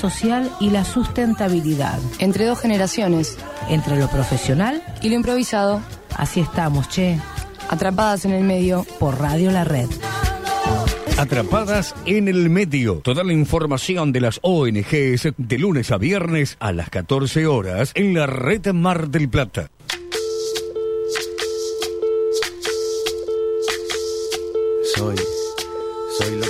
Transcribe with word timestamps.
social 0.00 0.50
y 0.60 0.70
la 0.70 0.84
sustentabilidad. 0.84 1.98
Entre 2.18 2.46
dos 2.46 2.58
generaciones. 2.58 3.36
Entre 3.68 3.98
lo 3.98 4.08
profesional 4.08 4.82
y 5.02 5.10
lo 5.10 5.14
improvisado. 5.16 5.82
Así 6.16 6.40
estamos, 6.40 6.88
che. 6.88 7.18
Atrapadas 7.68 8.24
en 8.24 8.32
el 8.32 8.44
medio. 8.44 8.86
Por 8.98 9.20
Radio 9.20 9.50
La 9.50 9.64
Red. 9.64 9.88
Atrapadas 11.18 11.94
en 12.06 12.28
el 12.28 12.48
medio. 12.48 13.00
Toda 13.04 13.24
la 13.24 13.34
información 13.34 14.10
de 14.10 14.22
las 14.22 14.40
ONGs 14.42 15.28
de 15.36 15.58
lunes 15.58 15.90
a 15.90 15.98
viernes 15.98 16.56
a 16.60 16.72
las 16.72 16.88
14 16.88 17.46
horas 17.46 17.92
en 17.94 18.14
la 18.14 18.26
red 18.26 18.72
Mar 18.72 19.10
del 19.10 19.28
Plata. 19.28 19.70
Soy, 24.96 25.16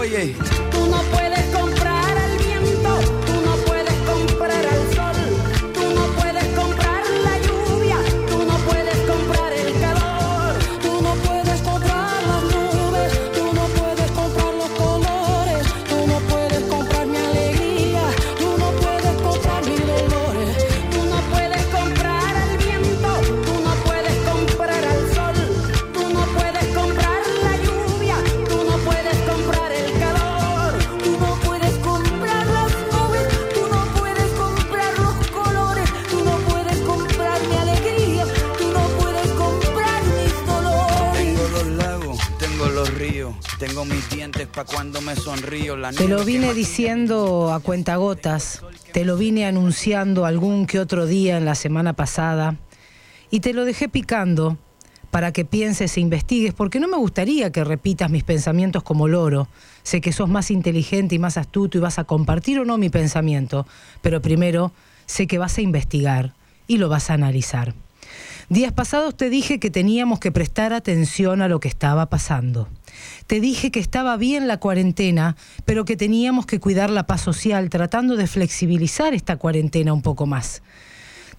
Oye, 0.00 0.34
tú 0.70 0.86
no 0.86 1.02
puedes 1.12 1.52
pa' 44.60 44.74
cuando 44.74 45.00
me 45.00 45.16
sonrío. 45.16 45.76
La 45.76 45.90
Te 45.90 46.08
lo 46.08 46.24
vine 46.24 46.52
diciendo 46.54 47.52
a 47.52 47.60
cuentagotas, 47.60 48.62
te 48.92 49.04
lo 49.04 49.16
vine 49.16 49.46
anunciando 49.46 50.26
algún 50.26 50.66
que 50.66 50.78
otro 50.78 51.06
día 51.06 51.38
en 51.38 51.44
la 51.44 51.54
semana 51.54 51.94
pasada 51.94 52.56
y 53.30 53.40
te 53.40 53.54
lo 53.54 53.64
dejé 53.64 53.88
picando 53.88 54.58
para 55.10 55.32
que 55.32 55.44
pienses 55.44 55.96
e 55.96 56.00
investigues, 56.00 56.52
porque 56.52 56.78
no 56.78 56.88
me 56.88 56.96
gustaría 56.96 57.50
que 57.50 57.64
repitas 57.64 58.10
mis 58.10 58.22
pensamientos 58.22 58.82
como 58.82 59.08
loro. 59.08 59.48
Sé 59.82 60.00
que 60.00 60.12
sos 60.12 60.28
más 60.28 60.50
inteligente 60.50 61.14
y 61.14 61.18
más 61.18 61.36
astuto 61.36 61.78
y 61.78 61.80
vas 61.80 61.98
a 61.98 62.04
compartir 62.04 62.60
o 62.60 62.64
no 62.64 62.76
mi 62.76 62.90
pensamiento, 62.90 63.66
pero 64.02 64.20
primero 64.20 64.72
sé 65.06 65.26
que 65.26 65.38
vas 65.38 65.58
a 65.58 65.62
investigar 65.62 66.34
y 66.66 66.76
lo 66.76 66.88
vas 66.88 67.10
a 67.10 67.14
analizar. 67.14 67.74
Días 68.50 68.72
pasados 68.72 69.16
te 69.16 69.30
dije 69.30 69.58
que 69.58 69.70
teníamos 69.70 70.20
que 70.20 70.32
prestar 70.32 70.72
atención 70.72 71.40
a 71.40 71.48
lo 71.48 71.60
que 71.60 71.68
estaba 71.68 72.06
pasando. 72.06 72.68
Te 73.30 73.38
dije 73.38 73.70
que 73.70 73.78
estaba 73.78 74.16
bien 74.16 74.48
la 74.48 74.56
cuarentena, 74.56 75.36
pero 75.64 75.84
que 75.84 75.96
teníamos 75.96 76.46
que 76.46 76.58
cuidar 76.58 76.90
la 76.90 77.06
paz 77.06 77.20
social 77.20 77.70
tratando 77.70 78.16
de 78.16 78.26
flexibilizar 78.26 79.14
esta 79.14 79.36
cuarentena 79.36 79.92
un 79.92 80.02
poco 80.02 80.26
más. 80.26 80.62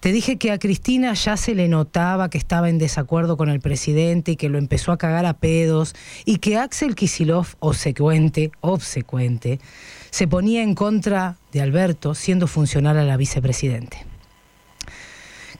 Te 0.00 0.10
dije 0.10 0.38
que 0.38 0.52
a 0.52 0.58
Cristina 0.58 1.12
ya 1.12 1.36
se 1.36 1.54
le 1.54 1.68
notaba 1.68 2.30
que 2.30 2.38
estaba 2.38 2.70
en 2.70 2.78
desacuerdo 2.78 3.36
con 3.36 3.50
el 3.50 3.60
presidente 3.60 4.32
y 4.32 4.36
que 4.36 4.48
lo 4.48 4.56
empezó 4.56 4.90
a 4.90 4.96
cagar 4.96 5.26
a 5.26 5.34
pedos 5.34 5.94
y 6.24 6.38
que 6.38 6.56
Axel 6.56 6.94
Kisilov, 6.94 7.48
obsecuente, 7.58 8.52
obsecuente, 8.62 9.60
se 10.08 10.26
ponía 10.26 10.62
en 10.62 10.74
contra 10.74 11.36
de 11.52 11.60
Alberto 11.60 12.14
siendo 12.14 12.46
funcional 12.46 12.96
a 12.96 13.04
la 13.04 13.18
vicepresidente 13.18 14.06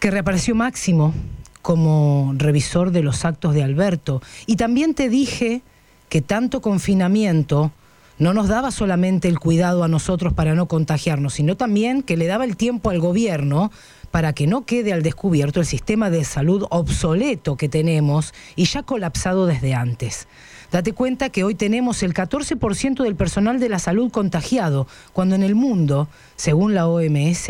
que 0.01 0.11
reapareció 0.11 0.55
Máximo 0.55 1.13
como 1.61 2.33
revisor 2.39 2.91
de 2.91 3.03
los 3.03 3.27
actos 3.27 3.53
de 3.53 3.63
Alberto. 3.63 4.23
Y 4.47 4.57
también 4.57 4.95
te 4.95 5.11
dije 5.11 5.63
que 6.13 6.21
tanto 6.21 6.61
confinamiento 6.61 7.73
no 8.19 8.35
nos 8.35 8.47
daba 8.47 8.71
solamente 8.71 9.29
el 9.29 9.39
cuidado 9.39 9.83
a 9.83 9.89
nosotros 9.89 10.35
para 10.35 10.55
no 10.55 10.69
contagiarnos, 10.69 11.33
sino 11.33 11.57
también 11.57 12.03
que 12.03 12.19
le 12.19 12.27
daba 12.27 12.45
el 12.45 12.59
tiempo 12.59 12.91
al 12.91 13.01
gobierno 13.01 13.73
para 14.11 14.35
que 14.35 14.47
no 14.47 14.67
quede 14.67 14.93
al 14.93 15.03
descubierto 15.03 15.59
el 15.59 15.65
sistema 15.65 16.11
de 16.11 16.25
salud 16.25 16.67
obsoleto 16.69 17.57
que 17.57 17.71
tenemos 17.71 18.35
y 18.57 18.67
ya 18.67 18.83
colapsado 18.83 19.47
desde 19.47 19.73
antes. 19.73 20.29
Date 20.71 20.93
cuenta 20.93 21.31
que 21.31 21.45
hoy 21.45 21.55
tenemos 21.55 22.03
el 22.03 22.13
14% 22.13 23.05
del 23.05 23.17
personal 23.17 23.59
de 23.59 23.71
la 23.71 23.79
salud 23.79 24.11
contagiado, 24.11 24.87
cuando 25.15 25.35
en 25.35 25.43
el 25.43 25.55
mundo, 25.55 26.11
según 26.37 26.75
la 26.75 26.89
OMS, 26.89 27.49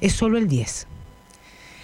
es 0.00 0.12
solo 0.14 0.38
el 0.38 0.48
10%. 0.48 0.86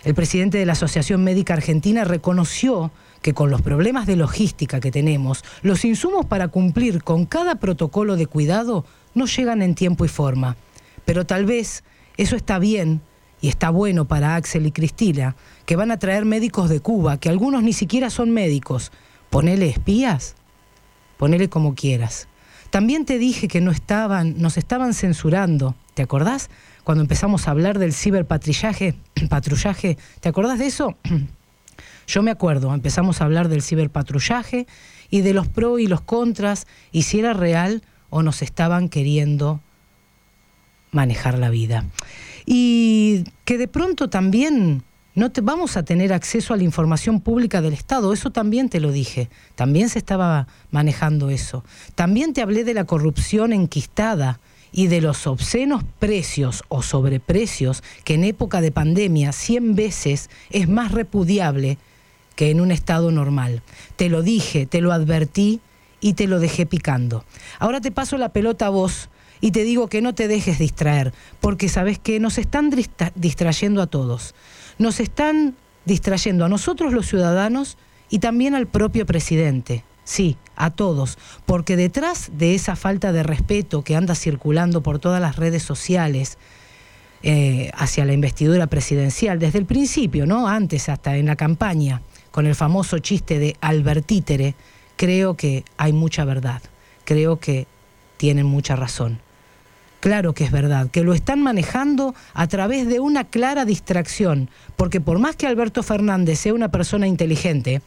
El 0.05 0.15
presidente 0.15 0.57
de 0.57 0.65
la 0.65 0.73
Asociación 0.73 1.23
Médica 1.23 1.53
Argentina 1.53 2.05
reconoció 2.05 2.93
que 3.23 3.35
con 3.35 3.51
los 3.51 3.63
problemas 3.63 4.07
de 4.07 4.17
logística 4.17 4.81
que 4.81 4.91
tenemos, 4.91 5.45
los 5.63 5.85
insumos 5.85 6.27
para 6.27 6.49
cumplir 6.49 7.03
con 7.03 7.27
cada 7.27 7.57
protocolo 7.57 8.17
de 8.17 8.27
cuidado 8.27 8.85
no 9.15 9.27
llegan 9.27 9.63
en 9.63 9.75
tiempo 9.75 10.05
y 10.05 10.09
forma. 10.09 10.57
Pero 11.05 11.27
tal 11.27 11.45
vez 11.45 11.85
eso 12.17 12.37
está 12.37 12.59
bien 12.59 13.01
y 13.41 13.49
está 13.49 13.71
bueno 13.71 14.07
para 14.07 14.37
Axel 14.37 14.67
y 14.67 14.73
Cristina, 14.73 15.37
que 15.67 15.77
van 15.77 15.91
a 15.91 15.99
traer 15.99 16.25
médicos 16.25 16.69
de 16.69 16.81
Cuba, 16.81 17.19
que 17.19 17.29
algunos 17.29 17.63
ni 17.63 17.73
siquiera 17.73 18.11
son 18.11 18.31
médicos. 18.31 18.93
Ponele 19.31 19.69
espías, 19.69 20.35
ponele 21.17 21.49
como 21.49 21.75
quieras. 21.75 22.29
También 22.71 23.05
te 23.05 23.19
dije 23.19 23.49
que 23.49 23.61
no 23.61 23.71
estaban, 23.71 24.39
nos 24.39 24.59
estaban 24.59 24.93
censurando, 24.93 25.75
¿te 25.95 26.03
acordás? 26.03 26.51
Cuando 26.85 27.03
empezamos 27.03 27.49
a 27.49 27.53
hablar 27.53 27.79
del 27.79 27.95
ciberpatrullaje, 27.95 28.95
patrullaje, 29.31 29.97
¿te 30.21 30.29
acordás 30.29 30.59
de 30.59 30.67
eso? 30.67 30.97
Yo 32.09 32.23
me 32.23 32.31
acuerdo, 32.31 32.73
empezamos 32.73 33.21
a 33.21 33.27
hablar 33.27 33.49
del 33.49 33.63
ciberpatrullaje 33.63 34.67
y 35.11 35.21
de 35.21 35.35
los 35.35 35.47
pros 35.47 35.79
y 35.79 35.87
los 35.87 36.01
contras, 36.01 36.67
y 36.91 37.03
si 37.03 37.19
era 37.19 37.35
real 37.35 37.83
o 38.09 38.23
nos 38.23 38.41
estaban 38.41 38.89
queriendo 38.89 39.61
manejar 40.91 41.39
la 41.39 41.51
vida. 41.51 41.85
Y 42.47 43.25
que 43.45 43.59
de 43.59 43.69
pronto 43.69 44.09
también 44.09 44.83
no 45.15 45.31
te, 45.31 45.43
vamos 45.43 45.77
a 45.77 45.83
tener 45.83 46.15
acceso 46.15 46.55
a 46.55 46.57
la 46.57 46.63
información 46.63 47.21
pública 47.21 47.61
del 47.61 47.75
Estado, 47.75 48.15
eso 48.15 48.31
también 48.31 48.71
te 48.71 48.81
lo 48.81 48.91
dije, 48.91 49.29
también 49.55 49.91
se 49.91 49.99
estaba 49.99 50.47
manejando 50.71 51.29
eso. 51.29 51.63
También 51.95 52.33
te 52.33 52.41
hablé 52.41 52.65
de 52.65 52.73
la 52.73 52.85
corrupción 52.85 53.53
enquistada 53.53 54.41
y 54.73 54.87
de 54.87 55.03
los 55.03 55.27
obscenos 55.27 55.85
precios 55.99 56.65
o 56.69 56.83
sobreprecios 56.83 57.83
que 58.05 58.15
en 58.15 58.25
época 58.25 58.63
de 58.63 58.73
pandemia 58.73 59.33
100 59.33 59.75
veces 59.75 60.31
es 60.51 60.69
más 60.69 60.93
repudiable 60.93 61.77
que 62.39 62.53
en 62.53 62.61
un 62.61 62.71
estado 62.71 63.11
normal. 63.11 63.63
Te 63.97 64.09
lo 64.09 64.23
dije, 64.23 64.65
te 64.65 64.81
lo 64.81 64.93
advertí 64.93 65.59
y 66.01 66.13
te 66.13 66.29
lo 66.29 66.39
dejé 66.39 66.67
picando. 66.67 67.25
Ahora 67.59 67.81
te 67.81 67.91
paso 67.91 68.17
la 68.17 68.29
pelota 68.29 68.67
a 68.67 68.69
vos 68.69 69.09
y 69.41 69.51
te 69.51 69.65
digo 69.65 69.89
que 69.89 70.03
no 70.03 70.15
te 70.15 70.29
dejes 70.29 70.61
distraer, 70.61 71.13
porque 71.41 71.69
sabes 71.69 71.99
que 71.99 72.21
nos 72.21 72.39
están 72.39 72.71
distra- 72.71 73.11
distrayendo 73.17 73.83
a 73.83 73.89
todos. 73.89 74.37
Nos 74.79 75.01
están 75.01 75.57
distrayendo 75.85 76.45
a 76.45 76.49
nosotros 76.49 76.93
los 76.93 77.09
ciudadanos 77.09 77.77
y 78.09 78.21
también 78.21 78.55
al 78.55 78.69
propio 78.69 79.05
presidente. 79.05 79.83
Sí, 80.05 80.37
a 80.55 80.71
todos, 80.71 81.19
porque 81.45 81.77
detrás 81.77 82.31
de 82.39 82.55
esa 82.55 82.77
falta 82.77 83.11
de 83.11 83.25
respeto 83.25 83.83
que 83.83 83.97
anda 83.97 84.15
circulando 84.15 84.81
por 84.81 85.01
todas 85.01 85.21
las 85.21 85.35
redes 85.35 85.65
sociales, 85.65 86.39
eh, 87.25 87.73
hacia 87.75 88.05
la 88.05 88.13
investidura 88.13 88.69
presidencial, 88.69 89.41
desde 89.41 89.59
el 89.59 89.67
principio, 89.67 90.25
¿no? 90.25 90.47
Antes, 90.47 90.89
hasta 90.89 91.17
en 91.17 91.27
la 91.27 91.35
campaña, 91.35 92.01
con 92.31 92.47
el 92.47 92.55
famoso 92.55 92.99
chiste 92.99 93.39
de 93.39 93.57
Albertítere, 93.61 94.55
creo 94.97 95.35
que 95.35 95.65
hay 95.77 95.93
mucha 95.93 96.25
verdad. 96.25 96.63
Creo 97.05 97.39
que 97.39 97.67
tienen 98.17 98.47
mucha 98.47 98.77
razón. 98.77 99.21
Claro 100.01 100.33
que 100.33 100.45
es 100.45 100.53
verdad, 100.53 100.91
que 100.91 101.03
lo 101.03 101.13
están 101.13 101.43
manejando 101.43 102.15
a 102.33 102.47
través 102.47 102.87
de 102.87 103.01
una 103.01 103.25
clara 103.25 103.65
distracción, 103.65 104.49
porque 104.77 105.01
por 105.01 105.19
más 105.19 105.35
que 105.35 105.49
Alberto 105.49 105.83
Fernández 105.83 106.39
sea 106.39 106.55
una 106.55 106.71
persona 106.71 107.09
inteligente 107.09 107.83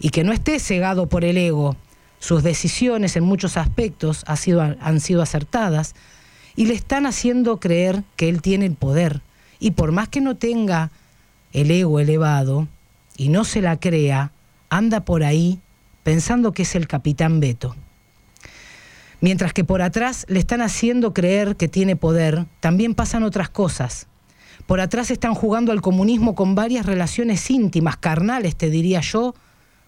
y 0.00 0.10
que 0.10 0.24
no 0.24 0.32
esté 0.32 0.58
cegado 0.58 1.08
por 1.08 1.24
el 1.24 1.36
ego, 1.36 1.76
sus 2.18 2.42
decisiones 2.42 3.14
en 3.14 3.22
muchos 3.24 3.56
aspectos 3.56 4.24
ha 4.26 4.36
sido- 4.36 4.62
han 4.62 5.00
sido 5.00 5.22
acertadas 5.22 5.94
y 6.56 6.66
le 6.66 6.74
están 6.74 7.06
haciendo 7.06 7.60
creer 7.60 8.02
que 8.16 8.28
él 8.28 8.42
tiene 8.42 8.66
el 8.66 8.74
poder. 8.74 9.20
Y 9.60 9.72
por 9.72 9.92
más 9.92 10.08
que 10.08 10.20
no 10.20 10.36
tenga 10.36 10.90
el 11.52 11.70
ego 11.70 12.00
elevado 12.00 12.66
y 13.16 13.28
no 13.28 13.44
se 13.44 13.60
la 13.60 13.78
crea, 13.78 14.32
anda 14.70 15.04
por 15.04 15.24
ahí 15.24 15.60
pensando 16.02 16.52
que 16.52 16.62
es 16.62 16.74
el 16.74 16.86
capitán 16.88 17.40
Beto. 17.40 17.76
Mientras 19.20 19.52
que 19.52 19.64
por 19.64 19.82
atrás 19.82 20.26
le 20.28 20.40
están 20.40 20.60
haciendo 20.60 21.14
creer 21.14 21.56
que 21.56 21.68
tiene 21.68 21.94
poder, 21.94 22.46
también 22.60 22.94
pasan 22.94 23.22
otras 23.22 23.48
cosas. 23.48 24.08
Por 24.66 24.80
atrás 24.80 25.10
están 25.10 25.34
jugando 25.34 25.70
al 25.70 25.80
comunismo 25.80 26.34
con 26.34 26.54
varias 26.54 26.86
relaciones 26.86 27.48
íntimas, 27.50 27.96
carnales, 27.96 28.56
te 28.56 28.70
diría 28.70 29.00
yo, 29.00 29.34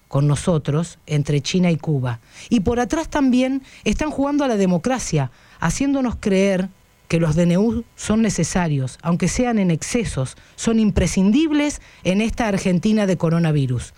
con 0.07 0.27
nosotros, 0.27 0.99
entre 1.05 1.41
China 1.41 1.71
y 1.71 1.77
Cuba. 1.77 2.19
Y 2.49 2.61
por 2.61 2.79
atrás 2.79 3.09
también 3.09 3.63
están 3.83 4.11
jugando 4.11 4.45
a 4.45 4.47
la 4.47 4.55
democracia, 4.55 5.31
haciéndonos 5.59 6.15
creer 6.19 6.69
que 7.07 7.19
los 7.19 7.35
DNU 7.35 7.83
son 7.95 8.21
necesarios, 8.21 8.97
aunque 9.01 9.27
sean 9.27 9.59
en 9.59 9.71
excesos, 9.71 10.37
son 10.55 10.79
imprescindibles 10.79 11.81
en 12.03 12.21
esta 12.21 12.47
Argentina 12.47 13.05
de 13.05 13.17
coronavirus. 13.17 13.93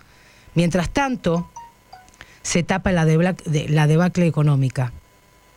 Mientras 0.54 0.90
tanto, 0.90 1.50
se 2.42 2.62
tapa 2.62 2.92
la, 2.92 3.04
la 3.04 3.86
debacle 3.86 4.26
económica. 4.26 4.92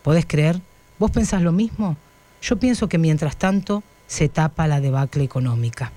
¿Podés 0.03 0.25
creer? 0.25 0.59
¿Vos 0.99 1.11
pensás 1.11 1.41
lo 1.41 1.51
mismo? 1.51 1.97
Yo 2.41 2.57
pienso 2.57 2.89
que 2.89 2.97
mientras 2.97 3.37
tanto 3.37 3.83
se 4.07 4.29
tapa 4.29 4.67
la 4.67 4.81
debacle 4.81 5.23
económica. 5.23 5.91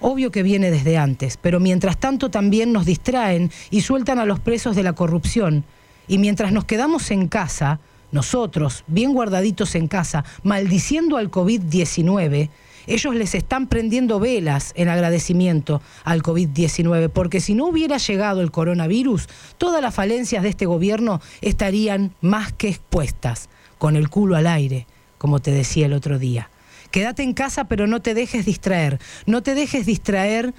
Obvio 0.00 0.30
que 0.30 0.42
viene 0.42 0.70
desde 0.70 0.98
antes, 0.98 1.36
pero 1.36 1.60
mientras 1.60 1.98
tanto 1.98 2.30
también 2.30 2.72
nos 2.72 2.84
distraen 2.84 3.50
y 3.70 3.80
sueltan 3.80 4.18
a 4.18 4.24
los 4.24 4.40
presos 4.40 4.76
de 4.76 4.82
la 4.82 4.92
corrupción. 4.92 5.64
Y 6.08 6.18
mientras 6.18 6.52
nos 6.52 6.64
quedamos 6.64 7.10
en 7.10 7.28
casa, 7.28 7.80
nosotros, 8.14 8.84
bien 8.86 9.12
guardaditos 9.12 9.74
en 9.74 9.88
casa, 9.88 10.24
maldiciendo 10.42 11.16
al 11.16 11.30
COVID-19, 11.30 12.48
ellos 12.86 13.14
les 13.14 13.34
están 13.34 13.66
prendiendo 13.66 14.20
velas 14.20 14.72
en 14.76 14.88
agradecimiento 14.88 15.82
al 16.04 16.22
COVID-19, 16.22 17.10
porque 17.10 17.40
si 17.40 17.54
no 17.54 17.66
hubiera 17.66 17.96
llegado 17.96 18.40
el 18.40 18.50
coronavirus, 18.50 19.28
todas 19.58 19.82
las 19.82 19.94
falencias 19.94 20.42
de 20.42 20.50
este 20.50 20.64
gobierno 20.64 21.20
estarían 21.40 22.14
más 22.20 22.52
que 22.52 22.68
expuestas, 22.68 23.48
con 23.78 23.96
el 23.96 24.08
culo 24.08 24.36
al 24.36 24.46
aire, 24.46 24.86
como 25.18 25.40
te 25.40 25.50
decía 25.50 25.86
el 25.86 25.92
otro 25.92 26.18
día. 26.18 26.50
Quédate 26.92 27.24
en 27.24 27.34
casa, 27.34 27.64
pero 27.64 27.88
no 27.88 28.00
te 28.00 28.14
dejes 28.14 28.46
distraer. 28.46 29.00
No 29.26 29.42
te 29.42 29.56
dejes 29.56 29.86
distraer 29.86 30.54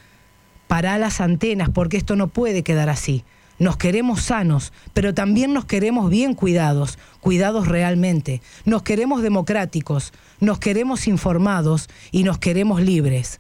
para 0.68 0.98
las 0.98 1.22
antenas, 1.22 1.70
porque 1.70 1.96
esto 1.96 2.18
no 2.18 2.28
puede 2.28 2.64
quedar 2.64 2.90
así. 2.90 3.24
Nos 3.58 3.78
queremos 3.78 4.22
sanos, 4.22 4.74
pero 4.94 5.14
también 5.14 5.54
nos 5.54 5.66
queremos 5.66 6.10
bien 6.10 6.34
cuidados, 6.34 7.00
cuidados 7.22 7.68
realmente. 7.68 8.42
Nos 8.66 8.84
queremos 8.84 9.22
democráticos, 9.22 10.12
nos 10.40 10.60
queremos 10.60 11.08
informados 11.08 11.90
y 12.12 12.24
nos 12.24 12.38
queremos 12.38 12.82
libres. 12.82 13.40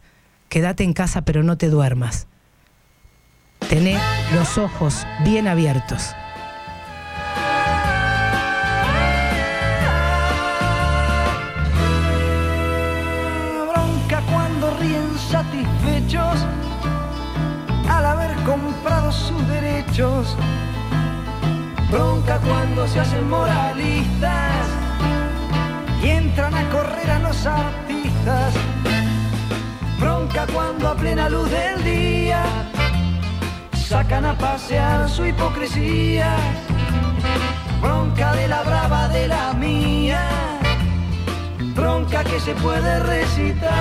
Quédate 0.49 0.83
en 0.83 0.93
casa, 0.93 1.23
pero 1.23 1.43
no 1.43 1.57
te 1.57 1.69
duermas. 1.69 2.27
Tené 3.69 3.99
los 4.33 4.57
ojos 4.57 5.05
bien 5.23 5.47
abiertos. 5.47 6.15
Bronca 21.89 22.37
cuando 22.39 22.85
se 22.85 22.99
hacen 22.99 23.29
moralistas 23.29 24.67
y 26.03 26.09
entran 26.09 26.53
a 26.53 26.69
correr 26.69 27.09
a 27.11 27.19
los 27.19 27.45
artistas. 27.45 28.53
Bronca 29.97 30.47
cuando 30.53 30.89
a 30.89 30.95
plena 30.95 31.29
luz 31.29 31.49
del 31.49 31.81
día 31.85 32.43
sacan 33.87 34.25
a 34.25 34.37
pasear 34.37 35.07
su 35.07 35.27
hipocresía. 35.27 36.35
Bronca 37.81 38.33
de 38.33 38.49
la 38.49 38.63
brava 38.63 39.07
de 39.07 39.29
la 39.29 39.53
mía 39.53 40.27
bronca 41.73 42.23
que 42.23 42.39
se 42.39 42.53
puede 42.55 42.99
recitar 42.99 43.71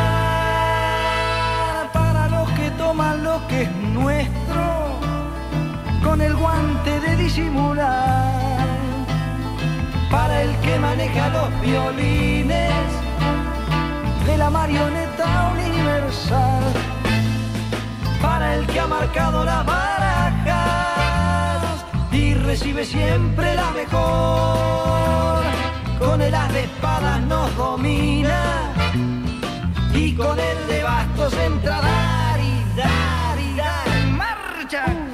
para 1.93 2.29
los 2.29 2.49
que 2.51 2.71
toman 2.73 3.25
lo 3.25 3.45
que 3.49 3.63
es 3.63 3.75
nuestro 3.93 4.74
con 6.05 6.21
el 6.21 6.37
guante 6.37 7.01
de 7.01 7.17
disimular 7.17 8.37
para 10.11 10.43
el 10.43 10.55
que 10.61 10.79
maneja 10.79 11.31
los 11.31 11.61
violines 11.61 12.85
de 14.27 14.39
la 14.39 14.51
marioneta 14.51 15.53
universal 15.55 16.63
para 18.21 18.55
el 18.57 18.67
que 18.67 18.81
ha 18.81 18.87
marcado 18.87 19.45
las 19.45 19.65
barajas 19.65 20.55
y 22.13 22.35
recibe 22.35 22.85
siempre 22.85 23.55
la 23.55 23.71
mejor 23.71 25.43
con 25.99 26.21
el 26.21 26.35
as 26.35 26.53
de 26.53 26.65
espadas 26.65 27.23
nos 27.23 27.57
domina 27.57 28.73
y 29.95 30.15
con 30.15 30.39
el 30.39 30.67
de 30.69 30.83
bastos 30.83 31.33
entra 31.35 31.81
dar 31.81 32.41
y 32.41 32.65
dar 32.77 33.39
y 33.39 33.57
dar. 33.57 33.89
¡Marcha! 34.09 35.14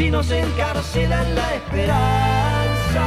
si 0.00 0.10
nos 0.10 0.30
encarcelan 0.30 1.34
la 1.34 1.54
esperanza. 1.56 3.04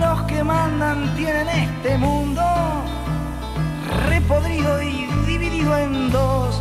Los 0.00 0.22
que 0.22 0.42
mandan 0.42 1.14
tienen 1.14 1.46
este 1.46 1.98
mundo 1.98 2.42
repodrido 4.08 4.82
y 4.82 5.06
dividido 5.26 5.76
en 5.76 6.10
dos. 6.10 6.58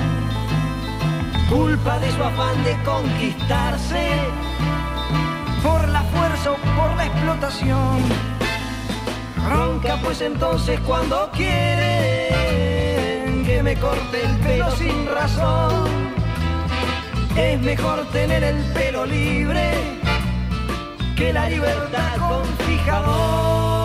Culpa 1.50 2.00
de 2.00 2.12
su 2.12 2.22
afán 2.22 2.62
de 2.66 2.76
conquistarse 2.84 4.10
por 5.64 5.88
la 5.88 6.02
fuerza 6.02 6.52
o 6.52 6.58
por 6.76 6.98
la 6.98 7.06
explotación. 7.06 8.33
Pues 10.04 10.22
entonces 10.22 10.80
cuando 10.82 11.30
quieren 11.32 12.34
que 13.46 13.64
me 13.64 13.76
corte 13.76 14.24
el 14.24 14.36
pelo 14.38 14.70
sin 14.76 15.08
razón. 15.08 16.14
Es 17.36 17.60
mejor 17.62 18.06
tener 18.12 18.44
el 18.44 18.64
pelo 18.74 19.06
libre 19.06 19.72
que 21.16 21.34
la 21.34 21.50
libertad 21.50 22.18
con 22.18 22.46
fijador. 22.68 23.83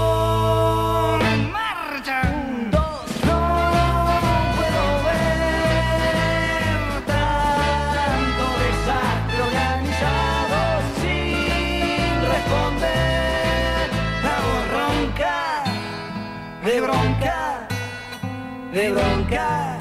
De 18.78 18.92
bronca. 18.92 19.76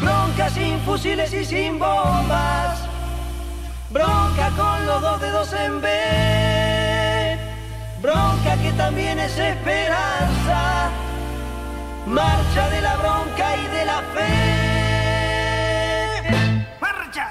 Bronca 0.00 0.48
sin 0.48 0.80
fusiles 0.80 1.32
y 1.34 1.44
sin 1.44 1.78
bombas. 1.78 2.78
Bronca 3.90 4.50
con 4.56 4.86
los 4.86 5.02
dos 5.02 5.20
dedos 5.20 5.52
en 5.52 5.82
B. 5.82 5.88
Bronca 8.00 8.56
que 8.62 8.72
también 8.72 9.18
es 9.18 9.36
esperanza. 9.36 10.90
Marcha 12.06 12.70
de 12.70 12.80
la 12.80 12.96
bronca 12.96 13.56
y 13.56 13.66
de 13.76 13.84
la 13.84 14.02
fe. 14.14 14.30
Marcha. 16.80 17.30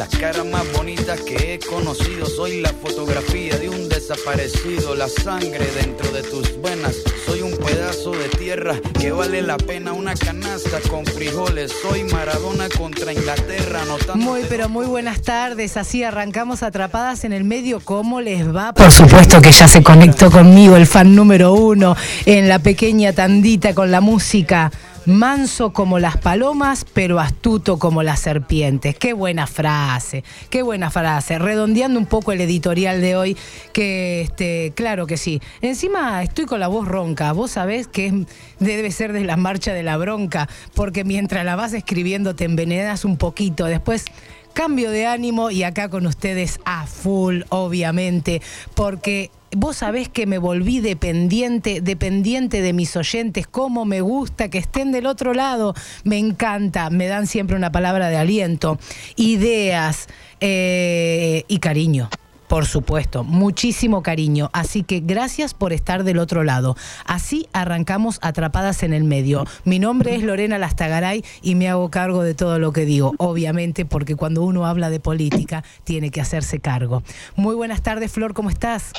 Las 0.00 0.16
caras 0.16 0.46
más 0.46 0.64
bonitas 0.72 1.20
que 1.20 1.52
he 1.52 1.58
conocido, 1.58 2.24
soy 2.24 2.62
la 2.62 2.72
fotografía 2.72 3.58
de 3.58 3.68
un 3.68 3.86
desaparecido, 3.90 4.94
la 4.94 5.06
sangre 5.08 5.66
dentro 5.78 6.10
de 6.10 6.22
tus 6.22 6.58
venas. 6.62 6.96
Soy 7.26 7.42
un 7.42 7.54
pedazo 7.58 8.12
de 8.12 8.30
tierra 8.30 8.76
que 8.98 9.12
vale 9.12 9.42
la 9.42 9.58
pena 9.58 9.92
una 9.92 10.14
canasta 10.14 10.78
con 10.88 11.04
frijoles. 11.04 11.70
Soy 11.82 12.04
Maradona 12.04 12.70
contra 12.70 13.12
Inglaterra, 13.12 13.82
anotando. 13.82 14.24
Muy, 14.24 14.40
pero 14.48 14.70
muy 14.70 14.86
buenas 14.86 15.20
tardes. 15.20 15.76
Así 15.76 16.02
arrancamos 16.02 16.62
atrapadas 16.62 17.24
en 17.24 17.34
el 17.34 17.44
medio. 17.44 17.80
¿Cómo 17.80 18.22
les 18.22 18.48
va? 18.48 18.72
Por 18.72 18.92
supuesto 18.92 19.42
que 19.42 19.52
ya 19.52 19.68
se 19.68 19.82
conectó 19.82 20.30
conmigo 20.30 20.76
el 20.76 20.86
fan 20.86 21.14
número 21.14 21.52
uno 21.52 21.94
en 22.24 22.48
la 22.48 22.58
pequeña 22.58 23.12
tandita 23.12 23.74
con 23.74 23.90
la 23.90 24.00
música. 24.00 24.72
Manso 25.10 25.72
como 25.72 25.98
las 25.98 26.16
palomas, 26.18 26.86
pero 26.94 27.18
astuto 27.18 27.80
como 27.80 28.04
las 28.04 28.20
serpientes. 28.20 28.96
Qué 28.96 29.12
buena 29.12 29.48
frase, 29.48 30.22
qué 30.50 30.62
buena 30.62 30.88
frase. 30.88 31.36
Redondeando 31.40 31.98
un 31.98 32.06
poco 32.06 32.30
el 32.30 32.40
editorial 32.40 33.00
de 33.00 33.16
hoy, 33.16 33.36
que 33.72 34.20
este, 34.20 34.72
claro 34.76 35.08
que 35.08 35.16
sí. 35.16 35.42
Encima 35.62 36.22
estoy 36.22 36.46
con 36.46 36.60
la 36.60 36.68
voz 36.68 36.86
ronca. 36.86 37.32
Vos 37.32 37.50
sabés 37.50 37.88
que 37.88 38.24
debe 38.60 38.92
ser 38.92 39.12
de 39.12 39.24
la 39.24 39.36
marcha 39.36 39.72
de 39.72 39.82
la 39.82 39.96
bronca, 39.96 40.48
porque 40.74 41.02
mientras 41.02 41.44
la 41.44 41.56
vas 41.56 41.72
escribiendo 41.72 42.36
te 42.36 42.44
envenenas 42.44 43.04
un 43.04 43.16
poquito. 43.16 43.64
Después 43.64 44.04
cambio 44.52 44.92
de 44.92 45.06
ánimo 45.06 45.50
y 45.50 45.64
acá 45.64 45.88
con 45.88 46.06
ustedes 46.06 46.60
a 46.64 46.86
full, 46.86 47.42
obviamente, 47.48 48.42
porque 48.74 49.32
vos 49.56 49.78
sabés 49.78 50.08
que 50.08 50.26
me 50.26 50.38
volví 50.38 50.80
dependiente, 50.80 51.80
dependiente 51.80 52.62
de 52.62 52.72
mis 52.72 52.96
oyentes, 52.96 53.46
cómo 53.46 53.84
me 53.84 54.00
gusta 54.00 54.48
que 54.48 54.58
estén 54.58 54.92
del 54.92 55.06
otro 55.06 55.34
lado, 55.34 55.74
me 56.04 56.18
encanta, 56.18 56.90
me 56.90 57.06
dan 57.06 57.26
siempre 57.26 57.56
una 57.56 57.72
palabra 57.72 58.08
de 58.08 58.16
aliento, 58.16 58.78
ideas 59.16 60.08
eh, 60.40 61.44
y 61.48 61.58
cariño. 61.58 62.08
Por 62.50 62.66
supuesto, 62.66 63.22
muchísimo 63.22 64.02
cariño. 64.02 64.50
Así 64.52 64.82
que 64.82 64.98
gracias 64.98 65.54
por 65.54 65.72
estar 65.72 66.02
del 66.02 66.18
otro 66.18 66.42
lado. 66.42 66.76
Así 67.06 67.46
arrancamos 67.52 68.18
atrapadas 68.22 68.82
en 68.82 68.92
el 68.92 69.04
medio. 69.04 69.44
Mi 69.64 69.78
nombre 69.78 70.16
es 70.16 70.24
Lorena 70.24 70.58
Lastagaray 70.58 71.24
y 71.42 71.54
me 71.54 71.68
hago 71.68 71.92
cargo 71.92 72.24
de 72.24 72.34
todo 72.34 72.58
lo 72.58 72.72
que 72.72 72.84
digo. 72.84 73.12
Obviamente, 73.18 73.84
porque 73.84 74.16
cuando 74.16 74.42
uno 74.42 74.66
habla 74.66 74.90
de 74.90 74.98
política, 74.98 75.62
tiene 75.84 76.10
que 76.10 76.20
hacerse 76.20 76.58
cargo. 76.58 77.04
Muy 77.36 77.54
buenas 77.54 77.82
tardes, 77.82 78.10
Flor, 78.10 78.34
¿cómo 78.34 78.50
estás? 78.50 78.94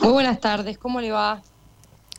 Muy 0.00 0.12
buenas 0.12 0.40
tardes, 0.40 0.78
¿cómo 0.78 1.00
le 1.00 1.10
va? 1.10 1.42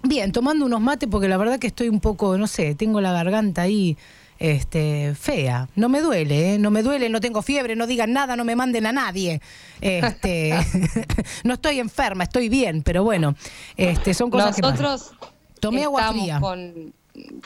Bien, 0.03 0.31
tomando 0.31 0.65
unos 0.65 0.81
mates 0.81 1.09
porque 1.09 1.27
la 1.27 1.37
verdad 1.37 1.59
que 1.59 1.67
estoy 1.67 1.89
un 1.89 1.99
poco, 1.99 2.37
no 2.37 2.47
sé, 2.47 2.75
tengo 2.75 3.01
la 3.01 3.11
garganta 3.11 3.63
ahí 3.63 3.97
este, 4.37 5.15
fea. 5.15 5.67
No 5.75 5.89
me 5.89 6.01
duele, 6.01 6.55
¿eh? 6.55 6.59
no 6.59 6.71
me 6.71 6.83
duele, 6.83 7.09
no 7.09 7.21
tengo 7.21 7.41
fiebre, 7.41 7.75
no 7.75 7.87
digan 7.87 8.13
nada, 8.13 8.35
no 8.35 8.43
me 8.43 8.55
manden 8.55 8.85
a 8.85 8.91
nadie. 8.91 9.41
Este, 9.81 10.53
no 11.43 11.55
estoy 11.55 11.79
enferma, 11.79 12.23
estoy 12.25 12.49
bien, 12.49 12.83
pero 12.83 13.03
bueno, 13.03 13.35
este, 13.77 14.13
son 14.13 14.29
cosas 14.29 14.57
Nosotros 14.59 15.03
que 15.03 15.15
pasan. 15.17 15.35
Tomé 15.59 15.83
agua 15.83 16.11
fría. 16.11 16.39
con 16.39 16.93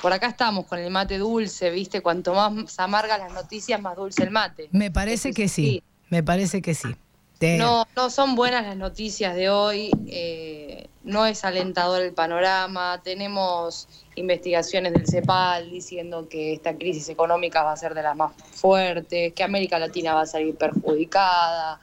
por 0.01 0.11
acá 0.11 0.27
estamos 0.27 0.65
con 0.65 0.79
el 0.79 0.89
mate 0.89 1.17
dulce, 1.19 1.69
¿viste? 1.69 2.01
Cuanto 2.01 2.33
más 2.33 2.79
amargas 2.79 3.19
las 3.19 3.33
noticias, 3.33 3.79
más 3.79 3.95
dulce 3.95 4.23
el 4.23 4.31
mate. 4.31 4.67
Me 4.71 4.89
parece 4.89 5.29
Eso 5.29 5.35
que 5.35 5.47
sí, 5.47 5.83
me 6.09 6.23
parece 6.23 6.61
que 6.61 6.73
sí. 6.73 6.89
Te- 7.39 7.57
No, 7.57 7.85
no 7.95 8.09
son 8.09 8.35
buenas 8.35 8.65
las 8.65 8.75
noticias 8.75 9.33
de 9.33 9.49
hoy, 9.49 9.89
eh, 10.07 10.87
no 11.03 11.25
es 11.25 11.45
alentador 11.45 12.01
el 12.01 12.13
panorama, 12.13 13.01
tenemos 13.01 13.87
investigaciones 14.15 14.91
del 14.91 15.07
CEPAL 15.07 15.69
diciendo 15.71 16.27
que 16.27 16.51
esta 16.53 16.75
crisis 16.77 17.07
económica 17.07 17.63
va 17.63 17.71
a 17.71 17.77
ser 17.77 17.93
de 17.93 18.03
las 18.03 18.15
más 18.17 18.33
fuertes, 18.51 19.33
que 19.33 19.43
América 19.43 19.79
Latina 19.79 20.13
va 20.13 20.21
a 20.21 20.25
salir 20.25 20.55
perjudicada, 20.57 21.79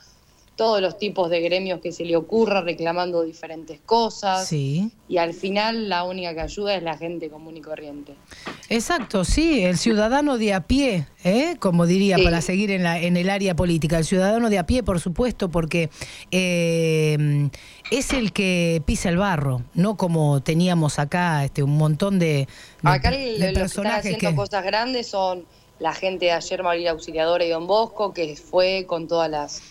todos 0.57 0.81
los 0.83 0.99
tipos 0.99 1.31
de 1.31 1.41
gremios 1.41 1.81
que 1.81 1.91
se 1.93 2.05
le 2.05 2.17
ocurra 2.17 2.61
reclamando 2.61 3.23
diferentes 3.23 3.81
cosas 3.81 4.47
Sí. 4.49 4.91
y 5.09 5.17
al 5.19 5.33
final 5.35 5.89
la 5.89 6.05
única 6.05 6.35
que 6.35 6.41
ayuda 6.41 6.75
es 6.77 6.83
la 6.83 6.97
gente 6.99 7.31
común 7.31 7.57
y 7.57 7.63
corriente. 7.63 8.15
Exacto, 8.69 9.25
sí, 9.25 9.63
el 9.63 9.79
ciudadano 9.79 10.39
de 10.39 10.53
a 10.53 10.67
pie, 10.67 11.07
¿eh? 11.23 11.55
como 11.61 11.87
diría, 11.87 12.17
Sí. 12.17 12.25
para 12.25 12.41
seguir 12.41 12.71
en, 12.73 12.83
la, 12.83 12.99
en 13.01 13.17
el 13.17 13.31
área 13.31 13.55
política, 13.55 13.97
el 13.99 14.05
ciudadano 14.05 14.51
de 14.51 14.59
a 14.59 14.67
pie, 14.67 14.83
por 14.83 14.99
supuesto, 14.99 15.51
porque 15.51 15.89
eh, 16.33 17.49
es 17.91 18.13
el 18.13 18.33
que 18.33 18.83
pisa 18.85 19.09
el 19.09 19.19
barro, 19.19 19.63
no 19.75 19.97
como 19.97 20.43
teníamos 20.43 20.99
acá 20.99 21.45
este, 21.45 21.63
un 21.63 21.77
montón 21.79 22.19
de, 22.19 22.27
de- 22.83 22.91
Acá 22.91 23.11
de 23.13 23.35
el- 23.37 23.41
los 23.41 23.41
que 23.41 23.47
están 23.47 23.63
personajes 23.63 23.99
haciendo 24.15 24.31
que... 24.31 24.35
cosas 24.37 24.65
grandes 24.65 25.07
son 25.09 25.45
la 25.79 25.93
gente 25.95 26.27
de 26.27 26.33
ayer 26.33 26.63
María 26.63 26.91
Auxiliadora 26.91 27.45
y 27.45 27.51
Don 27.51 27.67
Bosco, 27.67 28.13
que 28.13 28.35
fue 28.37 28.85
con 28.89 29.07
todas 29.07 29.31
las 29.31 29.63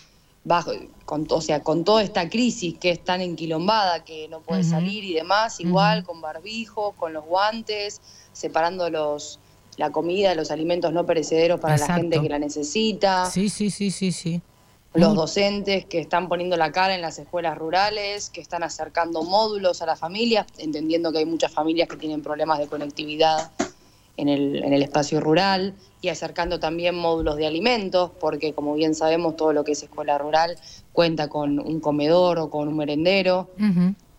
bajo, 0.44 0.70
con, 1.04 1.26
o 1.28 1.40
sea, 1.40 1.60
con 1.62 1.84
toda 1.84 2.02
esta 2.04 2.28
crisis 2.30 2.78
que 2.78 2.90
es 2.90 3.02
tan 3.04 3.20
enquilombada 3.20 4.04
que 4.04 4.28
no 4.28 4.40
puede 4.40 4.62
salir 4.62 5.02
y 5.02 5.12
demás, 5.12 5.58
igual 5.58 6.04
con 6.04 6.20
barbijo, 6.20 6.92
con 6.92 7.12
los 7.12 7.24
guantes, 7.24 8.00
separando 8.36 8.90
los 8.90 9.38
la 9.76 9.90
comida, 9.90 10.34
los 10.34 10.50
alimentos 10.50 10.92
no 10.92 11.04
perecederos 11.04 11.60
para 11.60 11.76
la 11.76 11.86
gente 11.94 12.20
que 12.20 12.28
la 12.28 12.38
necesita 12.38 13.26
Sí, 13.30 13.50
sí, 13.50 13.70
sí, 13.70 13.90
sí, 13.90 14.10
sí. 14.10 14.40
los 14.94 15.14
docentes 15.14 15.84
que 15.84 16.00
están 16.00 16.28
poniendo 16.28 16.56
la 16.56 16.72
cara 16.72 16.94
en 16.94 17.02
las 17.02 17.18
escuelas 17.18 17.58
rurales, 17.58 18.30
que 18.30 18.40
están 18.40 18.62
acercando 18.62 19.22
módulos 19.22 19.82
a 19.82 19.86
las 19.86 19.98
familias, 19.98 20.46
entendiendo 20.58 21.12
que 21.12 21.18
hay 21.18 21.26
muchas 21.26 21.52
familias 21.52 21.88
que 21.88 21.96
tienen 21.96 22.22
problemas 22.22 22.58
de 22.58 22.66
conectividad 22.68 23.50
en 24.16 24.30
el, 24.30 24.64
en 24.64 24.72
el 24.72 24.82
espacio 24.82 25.20
rural, 25.20 25.74
y 26.00 26.08
acercando 26.08 26.58
también 26.58 26.94
módulos 26.94 27.36
de 27.36 27.46
alimentos, 27.46 28.10
porque 28.18 28.54
como 28.54 28.74
bien 28.74 28.94
sabemos, 28.94 29.36
todo 29.36 29.52
lo 29.52 29.64
que 29.64 29.72
es 29.72 29.82
escuela 29.82 30.16
rural 30.16 30.56
cuenta 30.92 31.28
con 31.28 31.58
un 31.58 31.80
comedor 31.80 32.38
o 32.38 32.48
con 32.48 32.68
un 32.68 32.76
merendero. 32.76 33.50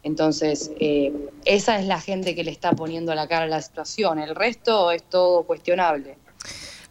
Entonces, 0.08 0.72
eh, 0.80 1.12
esa 1.44 1.78
es 1.78 1.86
la 1.86 2.00
gente 2.00 2.34
que 2.34 2.46
le 2.46 2.52
está 2.52 2.72
poniendo 2.72 3.14
la 3.14 3.28
cara 3.28 3.44
a 3.44 3.50
la 3.50 3.62
situación. 3.62 4.20
El 4.20 4.36
resto 4.36 4.90
es 4.92 5.04
todo 5.04 5.44
cuestionable. 5.44 6.16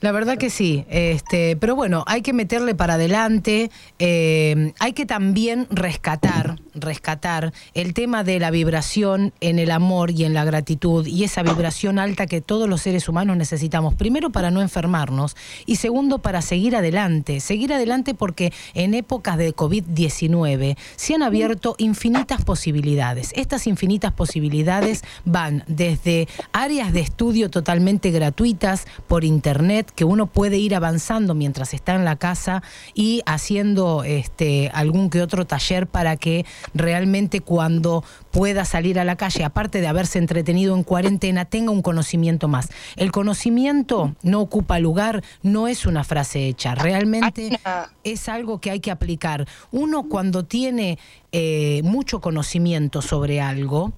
La 0.01 0.13
verdad 0.13 0.37
que 0.37 0.51
sí, 0.51 0.85
este, 0.91 1.57
pero 1.57 1.75
bueno, 1.75 2.05
hay 2.07 2.21
que 2.21 2.35
meterle 2.35 2.75
para 2.75 2.95
adelante, 2.95 3.71
eh, 3.99 4.73
hay 4.79 4.93
que 4.93 5.07
también 5.07 5.67
rescatar, 5.71 6.61
rescatar 6.75 7.55
el 7.73 7.95
tema 7.95 8.23
de 8.23 8.39
la 8.39 8.51
vibración 8.51 9.33
en 9.41 9.59
el 9.59 9.71
amor 9.71 10.11
y 10.11 10.25
en 10.25 10.35
la 10.35 10.45
gratitud 10.45 11.07
y 11.07 11.25
esa 11.25 11.43
vibración 11.43 11.99
alta 11.99 12.27
que 12.27 12.43
todos 12.43 12.69
los 12.69 12.83
seres 12.83 13.09
humanos 13.09 13.39
necesitamos, 13.39 13.95
primero 13.95 14.29
para 14.29 14.51
no 14.51 14.61
enfermarnos 14.61 15.35
y 15.65 15.77
segundo 15.77 16.19
para 16.19 16.43
seguir 16.43 16.77
adelante, 16.77 17.41
seguir 17.41 17.73
adelante 17.73 18.13
porque 18.13 18.53
en 18.75 18.93
épocas 18.93 19.39
de 19.39 19.55
COVID-19 19.55 20.77
se 20.97 21.15
han 21.15 21.23
abierto 21.23 21.75
infinitas 21.79 22.45
posibilidades. 22.45 23.33
Estas 23.35 23.67
infinitas 23.67 24.13
posibilidades 24.13 25.05
van 25.25 25.65
desde 25.67 26.29
áreas 26.53 26.93
de 26.93 27.01
estudio 27.01 27.49
totalmente 27.49 28.11
gratuitas 28.11 28.87
por 29.07 29.25
internet, 29.25 29.86
internet 29.87 29.93
que 29.97 30.05
uno 30.05 30.27
puede 30.27 30.59
ir 30.59 30.75
avanzando 30.75 31.35
mientras 31.35 31.75
está 31.75 31.95
en 31.95 32.05
la 32.05 32.17
casa 32.17 32.63
y 32.95 33.23
haciendo 33.27 34.05
este 34.05 34.71
algún 34.75 35.11
que 35.11 35.23
otro 35.23 35.47
taller 35.47 35.87
para 35.87 36.17
que 36.17 36.45
realmente 36.75 37.41
cuando 37.41 38.05
pueda 38.31 38.65
salir 38.65 38.99
a 38.99 39.05
la 39.05 39.17
calle, 39.17 39.45
aparte 39.45 39.81
de 39.81 39.87
haberse 39.87 40.19
entretenido 40.19 40.75
en 40.77 40.83
cuarentena, 40.85 41.45
tenga 41.45 41.71
un 41.71 41.83
conocimiento 41.83 42.49
más. 42.49 42.69
El 42.97 43.11
conocimiento 43.13 44.15
no 44.23 44.41
ocupa 44.41 44.79
lugar, 44.79 45.23
no 45.43 45.69
es 45.69 45.87
una 45.87 46.05
frase 46.05 46.47
hecha, 46.49 46.75
realmente 46.75 47.49
una- 47.65 47.91
es 48.05 48.29
algo 48.29 48.61
que 48.61 48.71
hay 48.71 48.81
que 48.81 48.91
aplicar. 48.91 49.47
Uno 49.73 50.05
cuando 50.09 50.45
tiene 50.45 50.99
eh, 51.33 51.81
mucho 51.85 52.21
conocimiento 52.21 53.03
sobre 53.03 53.41
algo, 53.41 53.93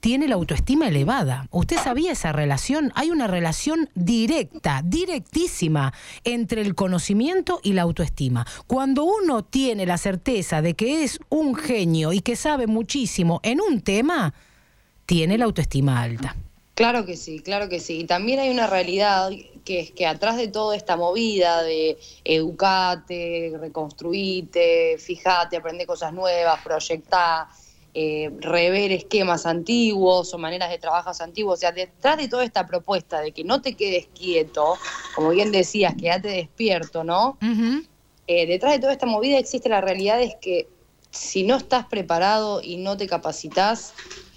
tiene 0.00 0.28
la 0.28 0.34
autoestima 0.34 0.88
elevada. 0.88 1.46
¿Usted 1.50 1.76
sabía 1.76 2.12
esa 2.12 2.32
relación? 2.32 2.92
Hay 2.94 3.10
una 3.10 3.26
relación 3.26 3.90
directa, 3.94 4.82
directísima 4.84 5.92
entre 6.24 6.62
el 6.62 6.74
conocimiento 6.74 7.60
y 7.62 7.74
la 7.74 7.82
autoestima. 7.82 8.46
Cuando 8.66 9.04
uno 9.04 9.44
tiene 9.44 9.86
la 9.86 9.98
certeza 9.98 10.62
de 10.62 10.74
que 10.74 11.04
es 11.04 11.20
un 11.28 11.54
genio 11.54 12.12
y 12.12 12.20
que 12.20 12.36
sabe 12.36 12.66
muchísimo 12.66 13.40
en 13.42 13.60
un 13.60 13.82
tema, 13.82 14.34
tiene 15.06 15.38
la 15.38 15.44
autoestima 15.44 16.02
alta. 16.02 16.36
Claro 16.74 17.04
que 17.04 17.16
sí, 17.16 17.40
claro 17.40 17.68
que 17.68 17.78
sí. 17.78 17.98
Y 17.98 18.04
también 18.04 18.40
hay 18.40 18.48
una 18.48 18.66
realidad 18.66 19.30
que 19.64 19.80
es 19.80 19.90
que 19.90 20.06
atrás 20.06 20.38
de 20.38 20.48
toda 20.48 20.74
esta 20.74 20.96
movida 20.96 21.62
de 21.62 21.98
educate, 22.24 23.52
reconstruite, 23.60 24.96
fijate, 24.98 25.58
aprende 25.58 25.84
cosas 25.84 26.14
nuevas, 26.14 26.58
proyectá, 26.62 27.48
eh, 27.92 28.30
rever 28.38 28.92
esquemas 28.92 29.46
antiguos 29.46 30.32
o 30.32 30.38
maneras 30.38 30.70
de 30.70 30.78
trabajar 30.78 31.14
antiguos, 31.20 31.54
o 31.54 31.60
sea, 31.60 31.72
detrás 31.72 32.16
de 32.18 32.28
toda 32.28 32.44
esta 32.44 32.66
propuesta 32.66 33.20
de 33.20 33.32
que 33.32 33.42
no 33.42 33.60
te 33.60 33.74
quedes 33.74 34.08
quieto, 34.14 34.76
como 35.14 35.30
bien 35.30 35.50
decías, 35.50 35.94
quédate 35.96 36.28
despierto, 36.28 37.02
¿no? 37.02 37.36
Eh, 38.26 38.46
detrás 38.46 38.74
de 38.74 38.78
toda 38.78 38.92
esta 38.92 39.06
movida 39.06 39.38
existe 39.38 39.68
la 39.68 39.80
realidad 39.80 40.22
es 40.22 40.36
que 40.40 40.68
si 41.10 41.42
no 41.42 41.56
estás 41.56 41.86
preparado 41.86 42.60
y 42.62 42.76
no 42.76 42.96
te 42.96 43.08
capacitas, 43.08 43.92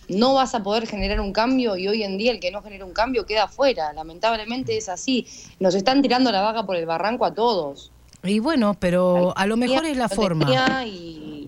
no 0.10 0.34
vas 0.34 0.56
a 0.56 0.64
poder 0.64 0.88
generar 0.88 1.20
un 1.22 1.32
cambio 1.32 1.78
y 1.78 1.88
hoy 1.88 2.04
en 2.04 2.18
día 2.18 2.32
el 2.32 2.40
que 2.40 2.52
no 2.52 2.62
genera 2.62 2.86
un 2.86 2.94
cambio 2.94 3.26
queda 3.26 3.44
afuera. 3.44 3.94
Lamentablemente 3.94 4.76
es 4.76 4.90
así. 4.90 5.28
Nos 5.60 5.76
están 5.76 6.02
tirando 6.02 6.32
la 6.32 6.42
vaca 6.42 6.66
por 6.66 6.76
el 6.76 6.86
barranco 6.86 7.26
a 7.26 7.34
todos. 7.34 7.92
Y 8.24 8.40
bueno, 8.40 8.76
pero 8.80 9.34
a 9.38 9.46
lo 9.46 9.58
mejor 9.58 9.86
es 9.86 9.98
la 9.98 10.10
forma. 10.10 10.86
y 10.86 11.43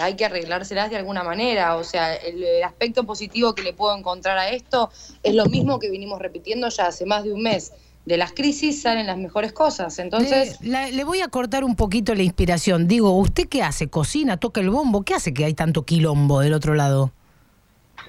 hay 0.00 0.14
que 0.14 0.24
arreglárselas 0.24 0.90
de 0.90 0.96
alguna 0.96 1.22
manera. 1.22 1.76
O 1.76 1.84
sea, 1.84 2.14
el, 2.14 2.62
aspecto 2.64 3.04
positivo 3.04 3.54
que 3.54 3.62
le 3.62 3.72
puedo 3.72 3.96
encontrar 3.96 4.38
a 4.38 4.50
esto 4.50 4.90
es 5.22 5.34
lo 5.34 5.46
mismo 5.46 5.78
que 5.78 5.90
vinimos 5.90 6.20
repitiendo 6.20 6.68
ya 6.68 6.86
hace 6.86 7.06
más 7.06 7.24
de 7.24 7.32
un 7.32 7.42
mes. 7.42 7.72
De 8.04 8.16
las 8.16 8.32
crisis 8.32 8.82
salen 8.82 9.06
las 9.06 9.18
mejores 9.18 9.52
cosas. 9.52 9.98
Entonces... 9.98 10.60
Le, 10.60 10.70
la- 10.70 10.90
le 10.90 11.04
voy 11.04 11.20
a 11.22 11.28
cortar 11.28 11.64
un 11.64 11.74
poquito 11.74 12.14
la 12.14 12.22
inspiración. 12.22 12.86
Digo, 12.86 13.10
¿usted 13.18 13.48
qué 13.48 13.62
hace? 13.62 13.88
¿Cocina? 13.88 14.36
¿Toca 14.36 14.60
el 14.60 14.70
bombo? 14.70 15.02
¿Qué 15.02 15.14
hace 15.14 15.34
que 15.34 15.44
hay 15.44 15.54
tanto 15.54 15.84
quilombo 15.84 16.40
del 16.40 16.54
otro 16.54 16.74
lado? 16.74 17.10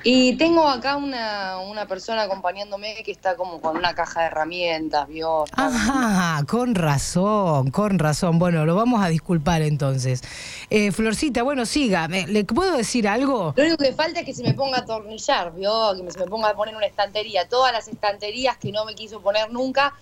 Y 0.03 0.37
tengo 0.37 0.67
acá 0.67 0.95
una, 0.95 1.57
una 1.59 1.85
persona 1.87 2.21
acompañándome 2.23 2.95
que 3.03 3.11
está 3.11 3.35
como 3.35 3.59
con 3.59 3.75
una 3.77 3.93
caja 3.93 4.21
de 4.21 4.25
herramientas, 4.27 5.07
¿vio? 5.07 5.43
Ajá, 5.53 6.43
con 6.45 6.75
razón, 6.75 7.71
con 7.71 7.99
razón. 7.99 8.39
Bueno, 8.39 8.65
lo 8.65 8.75
vamos 8.75 9.03
a 9.03 9.09
disculpar 9.09 9.61
entonces. 9.63 10.21
Eh, 10.69 10.91
Florcita, 10.91 11.43
bueno, 11.43 11.65
siga. 11.65 12.07
¿Me- 12.07 12.27
¿Le 12.27 12.45
puedo 12.45 12.77
decir 12.77 13.07
algo? 13.07 13.53
Lo 13.57 13.63
único 13.63 13.77
que 13.83 13.93
falta 13.93 14.19
es 14.21 14.25
que 14.25 14.33
se 14.33 14.43
me 14.43 14.53
ponga 14.53 14.77
a 14.77 14.81
atornillar, 14.81 15.53
¿vio? 15.53 15.93
Que 16.01 16.11
se 16.11 16.19
me 16.19 16.25
ponga 16.27 16.49
a 16.49 16.55
poner 16.55 16.75
una 16.75 16.85
estantería. 16.85 17.47
Todas 17.49 17.73
las 17.73 17.87
estanterías 17.87 18.57
que 18.57 18.71
no 18.71 18.85
me 18.85 18.95
quiso 18.95 19.19
poner 19.21 19.51
nunca, 19.51 19.93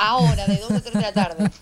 ahora, 0.00 0.46
de 0.46 0.56
2 0.56 0.70
a 0.70 0.80
3 0.80 0.94
de 0.94 1.00
la 1.00 1.12
tarde. 1.12 1.50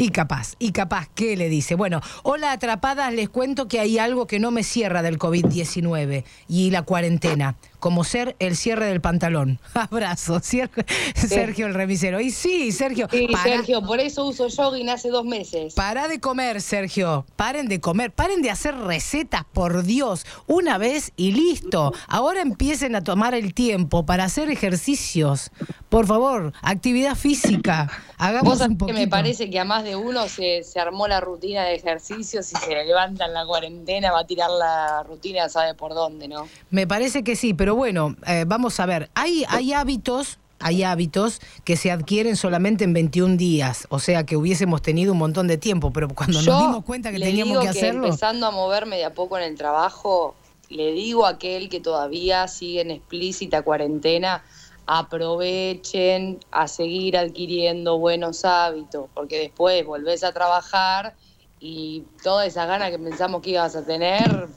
Y 0.00 0.10
capaz, 0.10 0.54
y 0.60 0.70
capaz, 0.70 1.08
¿qué 1.14 1.36
le 1.36 1.48
dice? 1.48 1.74
Bueno, 1.74 2.00
hola 2.22 2.52
atrapadas, 2.52 3.12
les 3.12 3.28
cuento 3.28 3.66
que 3.66 3.80
hay 3.80 3.98
algo 3.98 4.28
que 4.28 4.38
no 4.38 4.52
me 4.52 4.62
cierra 4.62 5.02
del 5.02 5.18
COVID-19 5.18 6.22
y 6.46 6.70
la 6.70 6.82
cuarentena, 6.82 7.56
como 7.78 8.04
ser 8.04 8.36
el 8.38 8.56
cierre 8.56 8.86
del 8.86 9.00
pantalón. 9.00 9.58
Abrazo, 9.74 10.40
Cier- 10.40 10.70
Sergio 11.14 11.66
el 11.66 11.74
remisero. 11.74 12.20
Y 12.20 12.30
sí, 12.30 12.72
Sergio, 12.72 13.08
Sí, 13.10 13.28
para- 13.30 13.44
Sergio, 13.44 13.82
por 13.82 14.00
eso 14.00 14.24
uso 14.26 14.48
jogging 14.54 14.88
hace 14.90 15.08
dos 15.10 15.24
meses. 15.24 15.74
Para 15.74 16.08
de 16.08 16.20
comer, 16.20 16.60
Sergio. 16.60 17.24
Paren 17.36 17.68
de 17.68 17.80
comer. 17.80 18.12
Paren 18.12 18.42
de 18.42 18.50
hacer 18.50 18.74
recetas, 18.76 19.44
por 19.52 19.82
Dios. 19.84 20.24
Una 20.46 20.78
vez 20.78 21.12
y 21.16 21.32
listo. 21.32 21.92
Ahora 22.08 22.40
empiecen 22.40 22.94
a 22.96 23.02
tomar 23.04 23.34
el 23.34 23.54
tiempo 23.54 24.04
para 24.06 24.24
hacer 24.24 24.50
ejercicios. 24.50 25.50
Por 25.88 26.06
favor, 26.06 26.52
actividad 26.62 27.14
física. 27.14 27.90
Hagamos 28.18 28.54
un 28.54 28.58
sabés 28.58 28.70
que 28.72 28.78
poquito. 28.78 28.98
me 28.98 29.08
parece 29.08 29.48
que 29.50 29.58
a 29.58 29.64
más 29.64 29.84
de 29.84 29.96
uno 29.96 30.28
se, 30.28 30.62
se 30.64 30.80
armó 30.80 31.08
la 31.08 31.20
rutina 31.20 31.64
de 31.64 31.74
ejercicios 31.76 32.52
y 32.52 32.56
se 32.56 32.70
levanta 32.84 33.26
en 33.26 33.32
la 33.34 33.46
cuarentena, 33.46 34.12
va 34.12 34.20
a 34.20 34.26
tirar 34.26 34.50
la 34.50 35.02
rutina, 35.04 35.48
sabe 35.48 35.74
por 35.74 35.94
dónde, 35.94 36.28
¿no? 36.28 36.48
Me 36.70 36.86
parece 36.86 37.22
que 37.24 37.36
sí, 37.36 37.54
pero 37.54 37.67
bueno, 37.74 38.16
eh, 38.26 38.44
vamos 38.46 38.78
a 38.80 38.86
ver. 38.86 39.10
Hay, 39.14 39.44
hay 39.48 39.72
hábitos. 39.72 40.38
Hay 40.60 40.82
hábitos 40.82 41.40
que 41.62 41.76
se 41.76 41.92
adquieren 41.92 42.34
solamente 42.34 42.82
en 42.82 42.92
21 42.92 43.36
días, 43.36 43.86
o 43.90 44.00
sea 44.00 44.26
que 44.26 44.36
hubiésemos 44.36 44.82
tenido 44.82 45.12
un 45.12 45.18
montón 45.18 45.46
de 45.46 45.56
tiempo, 45.56 45.92
pero 45.92 46.08
cuando 46.08 46.40
Yo 46.40 46.50
nos 46.50 46.62
dimos 46.62 46.84
cuenta 46.84 47.12
que 47.12 47.20
le 47.20 47.26
teníamos 47.26 47.60
digo 47.60 47.62
que 47.62 47.68
hacerlo, 47.68 48.06
empezando 48.06 48.44
a 48.44 48.50
moverme 48.50 48.96
de 48.96 49.04
a 49.04 49.14
poco 49.14 49.38
en 49.38 49.44
el 49.44 49.56
trabajo, 49.56 50.34
le 50.68 50.90
digo 50.94 51.26
a 51.26 51.28
aquel 51.28 51.68
que 51.68 51.78
todavía 51.78 52.48
sigue 52.48 52.80
en 52.80 52.90
explícita 52.90 53.62
cuarentena, 53.62 54.42
aprovechen 54.86 56.40
a 56.50 56.66
seguir 56.66 57.16
adquiriendo 57.16 57.98
buenos 57.98 58.44
hábitos, 58.44 59.08
porque 59.14 59.38
después 59.38 59.84
volvés 59.86 60.24
a 60.24 60.32
trabajar 60.32 61.14
y 61.60 62.04
todas 62.22 62.48
esas 62.48 62.66
ganas 62.66 62.90
que 62.90 62.98
pensamos 62.98 63.42
que 63.42 63.50
ibas 63.50 63.76
a 63.76 63.84
tener 63.84 64.48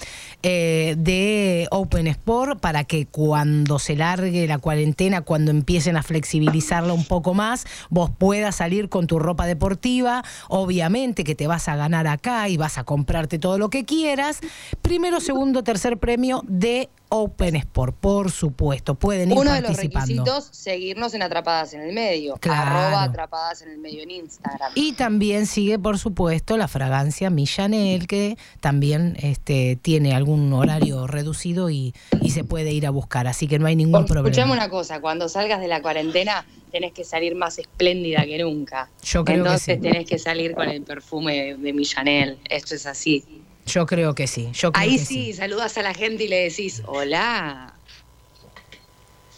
eh, 0.44 0.96
de 0.98 1.68
Open 1.72 2.08
Sport 2.08 2.60
para 2.60 2.84
que 2.84 3.06
cuando 3.06 3.80
se 3.80 3.96
largue 3.96 4.48
la 4.48 4.60
cuarentena, 4.60 5.22
cuando 5.22 5.52
empiecen 5.52 5.98
a 5.98 6.04
flexibilizarla 6.04 6.94
un 6.94 7.06
poco 7.06 7.34
más, 7.34 7.66
vos 7.90 8.12
puedas 8.16 8.56
salir 8.56 8.90
con 8.90 9.08
tu 9.08 9.20
ropa 9.20 9.46
deportiva. 9.46 10.24
Obviamente 10.48 11.24
que 11.24 11.36
te 11.36 11.48
vas 11.48 11.68
a 11.68 11.76
ganar 11.76 12.08
acá 12.08 12.50
y 12.50 12.58
vas 12.58 12.78
a 12.78 12.84
comprarte 12.84 13.40
todo 13.40 13.58
lo 13.58 13.70
que 13.70 13.86
quieras. 13.86 14.40
Primero, 14.82 15.20
segundo, 15.20 15.64
tercer 15.64 15.98
premio 15.98 16.44
de 16.48 16.90
Open 17.10 17.56
Sport, 17.56 17.96
por 17.96 18.32
supuesto. 18.32 18.96
Pueden 18.96 19.32
ir 19.32 19.38
Uno 19.38 19.52
de 19.52 19.62
los 19.62 19.76
requisitos, 19.76 20.50
seguirnos 20.52 21.14
en 21.14 21.24
Atrapadas 21.24 21.74
en 21.74 21.82
el 21.82 21.94
Medio. 21.94 22.36
Claro. 22.36 22.78
Arroba 22.78 23.04
Atrapadas 23.04 23.62
en 23.64 23.72
el 23.72 23.78
Medio 23.80 24.04
en 24.04 24.12
Instagram. 24.12 24.72
Y 24.76 24.94
también 24.94 25.46
sigue, 25.48 25.80
por 25.80 25.98
supuesto, 25.98 26.56
la 26.58 26.68
fragancia 26.68 27.30
Millanel, 27.30 28.08
que 28.08 28.38
también 28.60 29.18
este, 29.20 29.78
tiene 29.82 30.14
algún 30.14 30.54
horario 30.54 31.08
reducido 31.08 31.70
y, 31.70 31.94
y 32.22 32.30
se 32.30 32.44
puede 32.44 32.72
ir 32.72 32.86
a 32.86 32.92
buscar, 32.92 33.28
así 33.28 33.48
que 33.48 33.58
no 33.60 33.66
hay 33.66 33.76
ningún 33.76 34.04
Escuchame 34.06 34.24
problema. 34.32 34.54
una 34.54 34.70
cosa, 34.70 35.02
cuando 35.02 35.28
salgas 35.30 35.60
de 35.60 35.68
la 35.68 35.82
cuarentena 35.82 36.46
tenés 36.72 36.94
que 36.94 37.04
salir 37.04 37.34
más 37.36 37.58
espléndida 37.58 38.24
que 38.26 38.38
nunca. 38.38 38.90
Yo 39.04 39.26
creo 39.26 39.38
que 39.38 39.42
Entonces 39.50 39.76
sí. 39.78 39.82
tenés 39.82 40.08
que 40.08 40.20
salir 40.20 40.54
con 40.54 40.70
el 40.70 40.84
perfume 40.84 41.34
de, 41.36 41.56
de 41.58 41.74
Millanel. 41.74 42.38
Esto 42.48 42.76
es 42.76 42.86
así. 42.86 43.24
Yo 43.70 43.86
creo 43.86 44.16
que 44.16 44.28
sí. 44.28 44.50
Yo 44.54 44.72
creo 44.72 44.84
Ahí 44.84 44.98
que 44.98 45.06
sí, 45.06 45.34
saludas 45.34 45.78
a 45.78 45.82
la 45.84 45.94
gente 45.94 46.24
y 46.24 46.28
le 46.28 46.50
decís, 46.50 46.82
hola. 46.86 47.74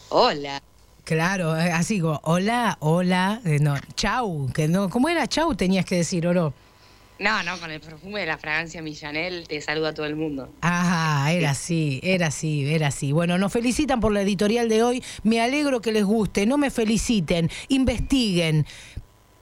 Hola. 0.10 0.62
Claro, 1.04 1.58
eh, 1.58 1.72
así 1.72 2.00
como, 2.00 2.20
hola, 2.24 2.78
hola, 2.80 3.42
eh, 3.46 3.60
no, 3.60 3.76
chau, 3.96 4.50
que 4.54 4.68
no, 4.68 4.90
¿cómo 4.90 5.10
era 5.10 5.28
chau? 5.28 5.56
Tenías 5.56 5.86
que 5.86 5.96
decir, 5.98 6.26
¿o 6.28 6.34
no? 6.34 6.54
No, 7.20 7.44
no, 7.44 7.60
con 7.60 7.70
el 7.70 7.80
perfume 7.80 8.22
de 8.22 8.26
la 8.26 8.38
fragancia 8.38 8.82
Millanel 8.82 9.46
te 9.48 9.62
saluda 9.62 9.90
a 9.90 9.94
todo 9.94 10.08
el 10.08 10.16
mundo. 10.16 10.50
Ajá, 10.62 11.32
era 11.32 11.52
así, 11.52 12.00
era 12.02 12.28
así, 12.28 12.74
era 12.74 12.88
así. 12.88 13.12
Bueno, 13.12 13.38
nos 13.38 13.54
felicitan 13.54 14.00
por 14.00 14.12
la 14.12 14.22
editorial 14.24 14.68
de 14.70 14.82
hoy. 14.82 15.04
Me 15.22 15.40
alegro 15.40 15.82
que 15.82 15.92
les 15.92 16.04
guste. 16.04 16.48
No 16.48 16.58
me 16.58 16.72
feliciten, 16.72 17.52
investiguen. 17.68 18.66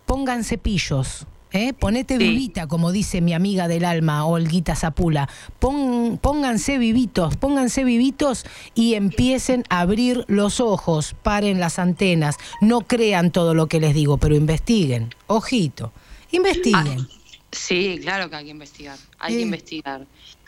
pongan 0.05 0.43
cepillos. 0.43 1.25
¿Eh? 1.51 1.73
Ponete 1.73 2.17
Sí. 2.17 2.23
vivita, 2.23 2.67
como 2.67 2.91
dice 2.91 3.21
mi 3.21 3.33
amiga 3.33 3.67
del 3.67 3.85
alma, 3.85 4.25
Olguita 4.25 4.75
Zapula. 4.75 5.29
Pon- 5.59 6.19
pónganse 6.21 6.77
vivitos, 6.77 7.37
pónganse 7.37 7.83
vivitos 7.83 8.45
y 8.75 8.93
empiecen 8.95 9.63
a 9.69 9.81
abrir 9.81 10.25
los 10.27 10.59
ojos, 10.59 11.15
paren 11.23 11.59
las 11.59 11.79
antenas. 11.79 12.37
No 12.61 12.81
crean 12.81 13.31
todo 13.31 13.53
lo 13.53 13.67
que 13.67 13.79
les 13.79 13.93
digo, 13.93 14.17
pero 14.17 14.35
investiguen. 14.35 15.13
Ojito, 15.27 15.91
investiguen. 16.31 17.07
Sí, 17.51 17.99
claro 18.01 18.29
que 18.29 18.35
hay 18.35 18.45
que 18.45 18.51
investigar, 18.51 18.97
hay 19.17 19.35
que 19.35 19.41
investigar. 19.41 20.05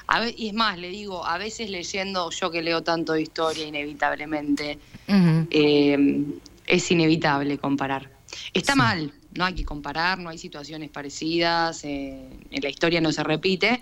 A 0.08 0.20
ve- 0.20 0.36
y 0.38 0.50
es 0.50 0.54
más, 0.54 0.78
le 0.78 0.90
digo, 0.90 1.26
a 1.26 1.38
veces 1.38 1.70
leyendo, 1.70 2.30
yo 2.32 2.52
que 2.52 2.62
leo 2.62 2.84
tanto 2.84 3.14
de 3.14 3.22
historia, 3.22 3.66
inevitablemente, 3.66 4.78
eh, 5.08 6.26
es 6.68 6.92
inevitable 6.92 7.58
comparar. 7.58 8.12
Está 8.54 8.74
Sí. 8.74 8.78
mal, 8.78 9.14
no 9.34 9.46
hay 9.46 9.54
que 9.54 9.66
comparar, 9.66 10.20
no 10.20 10.30
hay 10.30 10.38
situaciones 10.38 10.90
parecidas, 10.90 11.84
eh, 11.84 12.30
en 12.50 12.62
la 12.62 12.70
historia 12.70 13.02
no 13.02 13.12
se 13.12 13.24
repite, 13.24 13.82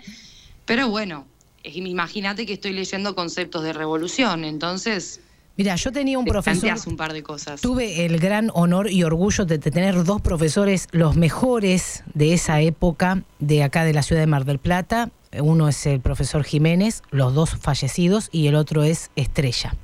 pero 0.64 0.88
bueno, 0.88 1.26
imagínate 1.64 2.46
que 2.46 2.54
estoy 2.54 2.72
leyendo 2.72 3.14
conceptos 3.14 3.62
de 3.64 3.72
revolución, 3.72 4.44
entonces 4.44 5.20
Mira, 5.56 5.76
yo 5.76 5.92
tenía 5.92 6.18
un 6.18 6.24
profesor. 6.24 6.74
un 6.86 6.96
par 6.96 7.12
de 7.12 7.22
cosas. 7.22 7.60
Tuve 7.60 8.06
el 8.06 8.18
gran 8.18 8.50
honor 8.54 8.90
y 8.90 9.02
orgullo 9.02 9.44
de 9.44 9.58
tener 9.58 10.04
dos 10.04 10.22
profesores, 10.22 10.88
los 10.90 11.16
mejores 11.16 12.02
de 12.14 12.32
esa 12.32 12.62
época, 12.62 13.24
de 13.40 13.62
acá 13.62 13.84
de 13.84 13.92
la 13.92 14.02
ciudad 14.02 14.22
de 14.22 14.26
Mar 14.26 14.46
del 14.46 14.58
Plata. 14.58 15.10
Uno 15.38 15.68
es 15.68 15.84
el 15.84 16.00
profesor 16.00 16.44
Jiménez, 16.44 17.02
los 17.10 17.34
dos 17.34 17.50
fallecidos, 17.60 18.30
y 18.32 18.46
el 18.46 18.54
otro 18.54 18.84
es 18.84 19.10
Estrella. 19.16 19.74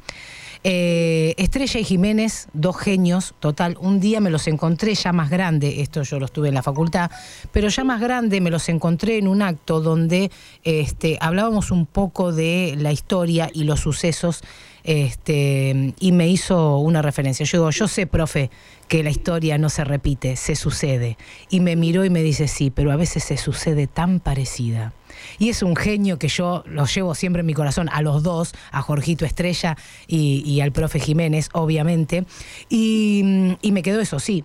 Eh, 0.68 1.34
Estrella 1.36 1.78
y 1.78 1.84
Jiménez, 1.84 2.48
dos 2.52 2.76
genios, 2.76 3.36
total. 3.38 3.76
Un 3.80 4.00
día 4.00 4.20
me 4.20 4.30
los 4.30 4.48
encontré 4.48 4.96
ya 4.96 5.12
más 5.12 5.30
grande, 5.30 5.80
esto 5.80 6.02
yo 6.02 6.18
los 6.18 6.32
tuve 6.32 6.48
en 6.48 6.54
la 6.54 6.62
facultad, 6.64 7.08
pero 7.52 7.68
ya 7.68 7.84
más 7.84 8.00
grande 8.00 8.40
me 8.40 8.50
los 8.50 8.68
encontré 8.68 9.18
en 9.18 9.28
un 9.28 9.42
acto 9.42 9.80
donde 9.80 10.32
este, 10.64 11.18
hablábamos 11.20 11.70
un 11.70 11.86
poco 11.86 12.32
de 12.32 12.74
la 12.80 12.90
historia 12.90 13.48
y 13.54 13.62
los 13.62 13.78
sucesos 13.78 14.40
este, 14.82 15.94
y 16.00 16.10
me 16.10 16.26
hizo 16.26 16.78
una 16.78 17.00
referencia. 17.00 17.46
Yo 17.46 17.58
digo, 17.58 17.70
yo 17.70 17.86
sé, 17.86 18.08
profe, 18.08 18.50
que 18.88 19.04
la 19.04 19.10
historia 19.10 19.58
no 19.58 19.68
se 19.68 19.84
repite, 19.84 20.34
se 20.34 20.56
sucede. 20.56 21.16
Y 21.48 21.60
me 21.60 21.76
miró 21.76 22.04
y 22.04 22.10
me 22.10 22.24
dice, 22.24 22.48
sí, 22.48 22.72
pero 22.72 22.90
a 22.90 22.96
veces 22.96 23.22
se 23.22 23.36
sucede 23.36 23.86
tan 23.86 24.18
parecida. 24.18 24.92
Y 25.38 25.48
es 25.50 25.62
un 25.62 25.76
genio 25.76 26.18
que 26.18 26.28
yo 26.28 26.62
los 26.66 26.94
llevo 26.94 27.14
siempre 27.14 27.40
en 27.40 27.46
mi 27.46 27.54
corazón, 27.54 27.88
a 27.92 28.02
los 28.02 28.22
dos, 28.22 28.52
a 28.72 28.82
Jorgito 28.82 29.24
Estrella 29.24 29.76
y, 30.06 30.42
y 30.44 30.60
al 30.60 30.72
profe 30.72 31.00
Jiménez, 31.00 31.48
obviamente. 31.52 32.24
Y, 32.68 33.56
y 33.62 33.72
me 33.72 33.82
quedó 33.82 34.00
eso, 34.00 34.18
sí. 34.20 34.44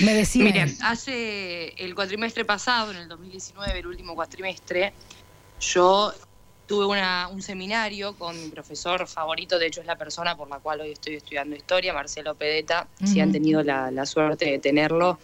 Me 0.00 0.14
decía... 0.14 0.44
Miren, 0.44 0.76
hace 0.82 1.68
el 1.82 1.94
cuatrimestre 1.94 2.44
pasado, 2.44 2.92
en 2.92 2.98
el 2.98 3.08
2019, 3.08 3.78
el 3.78 3.86
último 3.86 4.14
cuatrimestre, 4.14 4.92
yo 5.60 6.12
tuve 6.66 6.86
una- 6.86 7.28
un 7.28 7.42
seminario 7.42 8.14
con 8.16 8.40
mi 8.40 8.48
profesor 8.48 9.06
favorito, 9.06 9.58
de 9.58 9.66
hecho 9.66 9.80
es 9.80 9.86
la 9.86 9.96
persona 9.98 10.36
por 10.36 10.48
la 10.48 10.60
cual 10.60 10.80
hoy 10.80 10.92
estoy 10.92 11.16
estudiando 11.16 11.54
historia, 11.56 11.92
Marcelo 11.92 12.34
Pedeta, 12.34 12.88
si 13.04 13.20
han 13.20 13.32
tenido 13.32 13.62
la, 13.62 13.90
la 13.90 14.06
suerte 14.06 14.46
de 14.46 14.58
tenerlo, 14.58 15.18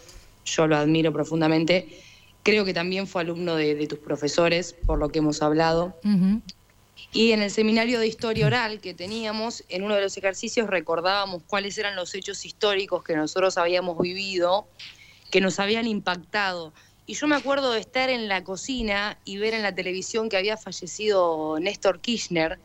yo 0.44 0.66
lo 0.66 0.76
admiro 0.76 1.12
profundamente. 1.12 2.02
Creo 2.42 2.64
que 2.64 2.74
también 2.74 3.06
fue 3.06 3.22
alumno 3.22 3.54
de, 3.56 3.74
de 3.74 3.86
tus 3.86 3.98
profesores, 3.98 4.74
por 4.86 4.98
lo 4.98 5.10
que 5.10 5.18
hemos 5.18 5.42
hablado. 5.42 5.96
Y 7.12 7.32
en 7.32 7.42
el 7.42 7.50
seminario 7.50 7.98
de 7.98 8.06
historia 8.06 8.46
oral 8.46 8.80
que 8.80 8.94
teníamos, 8.94 9.64
en 9.68 9.82
uno 9.82 9.94
de 9.94 10.02
los 10.02 10.16
ejercicios 10.16 10.68
recordábamos 10.68 11.42
cuáles 11.46 11.76
eran 11.78 11.96
los 11.96 12.14
hechos 12.14 12.44
históricos 12.44 13.02
que 13.02 13.16
nosotros 13.16 13.58
habíamos 13.58 13.98
vivido, 13.98 14.68
que 15.30 15.40
nos 15.40 15.58
habían 15.58 15.86
impactado. 15.86 16.72
Y 17.10 17.14
yo 17.14 17.26
me 17.26 17.34
acuerdo 17.34 17.72
de 17.72 17.80
estar 17.80 18.08
en 18.08 18.28
la 18.28 18.44
cocina 18.44 19.18
y 19.24 19.36
ver 19.38 19.52
en 19.54 19.62
la 19.62 19.74
televisión 19.74 20.28
que 20.28 20.36
había 20.36 20.56
fallecido 20.56 21.58
Néstor 21.58 21.98
Kirchner, 22.00 22.60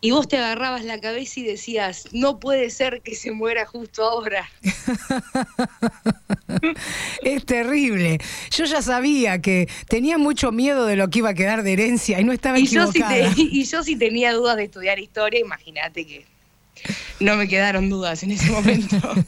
y 0.00 0.10
vos 0.10 0.26
te 0.26 0.36
agarrabas 0.36 0.84
la 0.84 1.00
cabeza 1.00 1.38
y 1.38 1.44
decías, 1.44 2.08
no 2.10 2.40
puede 2.40 2.70
ser 2.70 3.02
que 3.02 3.14
se 3.14 3.30
muera 3.30 3.66
justo 3.66 4.02
ahora. 4.02 4.50
Es 7.22 7.44
terrible. 7.46 8.18
Yo 8.50 8.64
ya 8.64 8.82
sabía 8.82 9.40
que 9.40 9.68
tenía 9.88 10.18
mucho 10.18 10.50
miedo 10.50 10.86
de 10.86 10.96
lo 10.96 11.08
que 11.08 11.20
iba 11.20 11.28
a 11.30 11.34
quedar 11.34 11.62
de 11.62 11.74
herencia 11.74 12.20
y 12.20 12.24
no 12.24 12.32
estaba 12.32 12.58
Y 12.58 12.66
yo, 12.66 12.90
si 12.90 12.98
equivocada. 12.98 13.34
te- 13.34 13.42
y 13.42 13.64
yo 13.64 13.82
si 13.84 13.94
tenía 13.96 14.32
dudas 14.32 14.56
de 14.56 14.64
estudiar 14.64 14.98
historia, 14.98 15.38
imagínate 15.40 16.04
que 16.04 16.26
no 17.20 17.36
me 17.36 17.48
quedaron 17.48 17.88
dudas 17.90 18.22
en 18.22 18.32
ese 18.32 18.50
momento. 18.50 18.96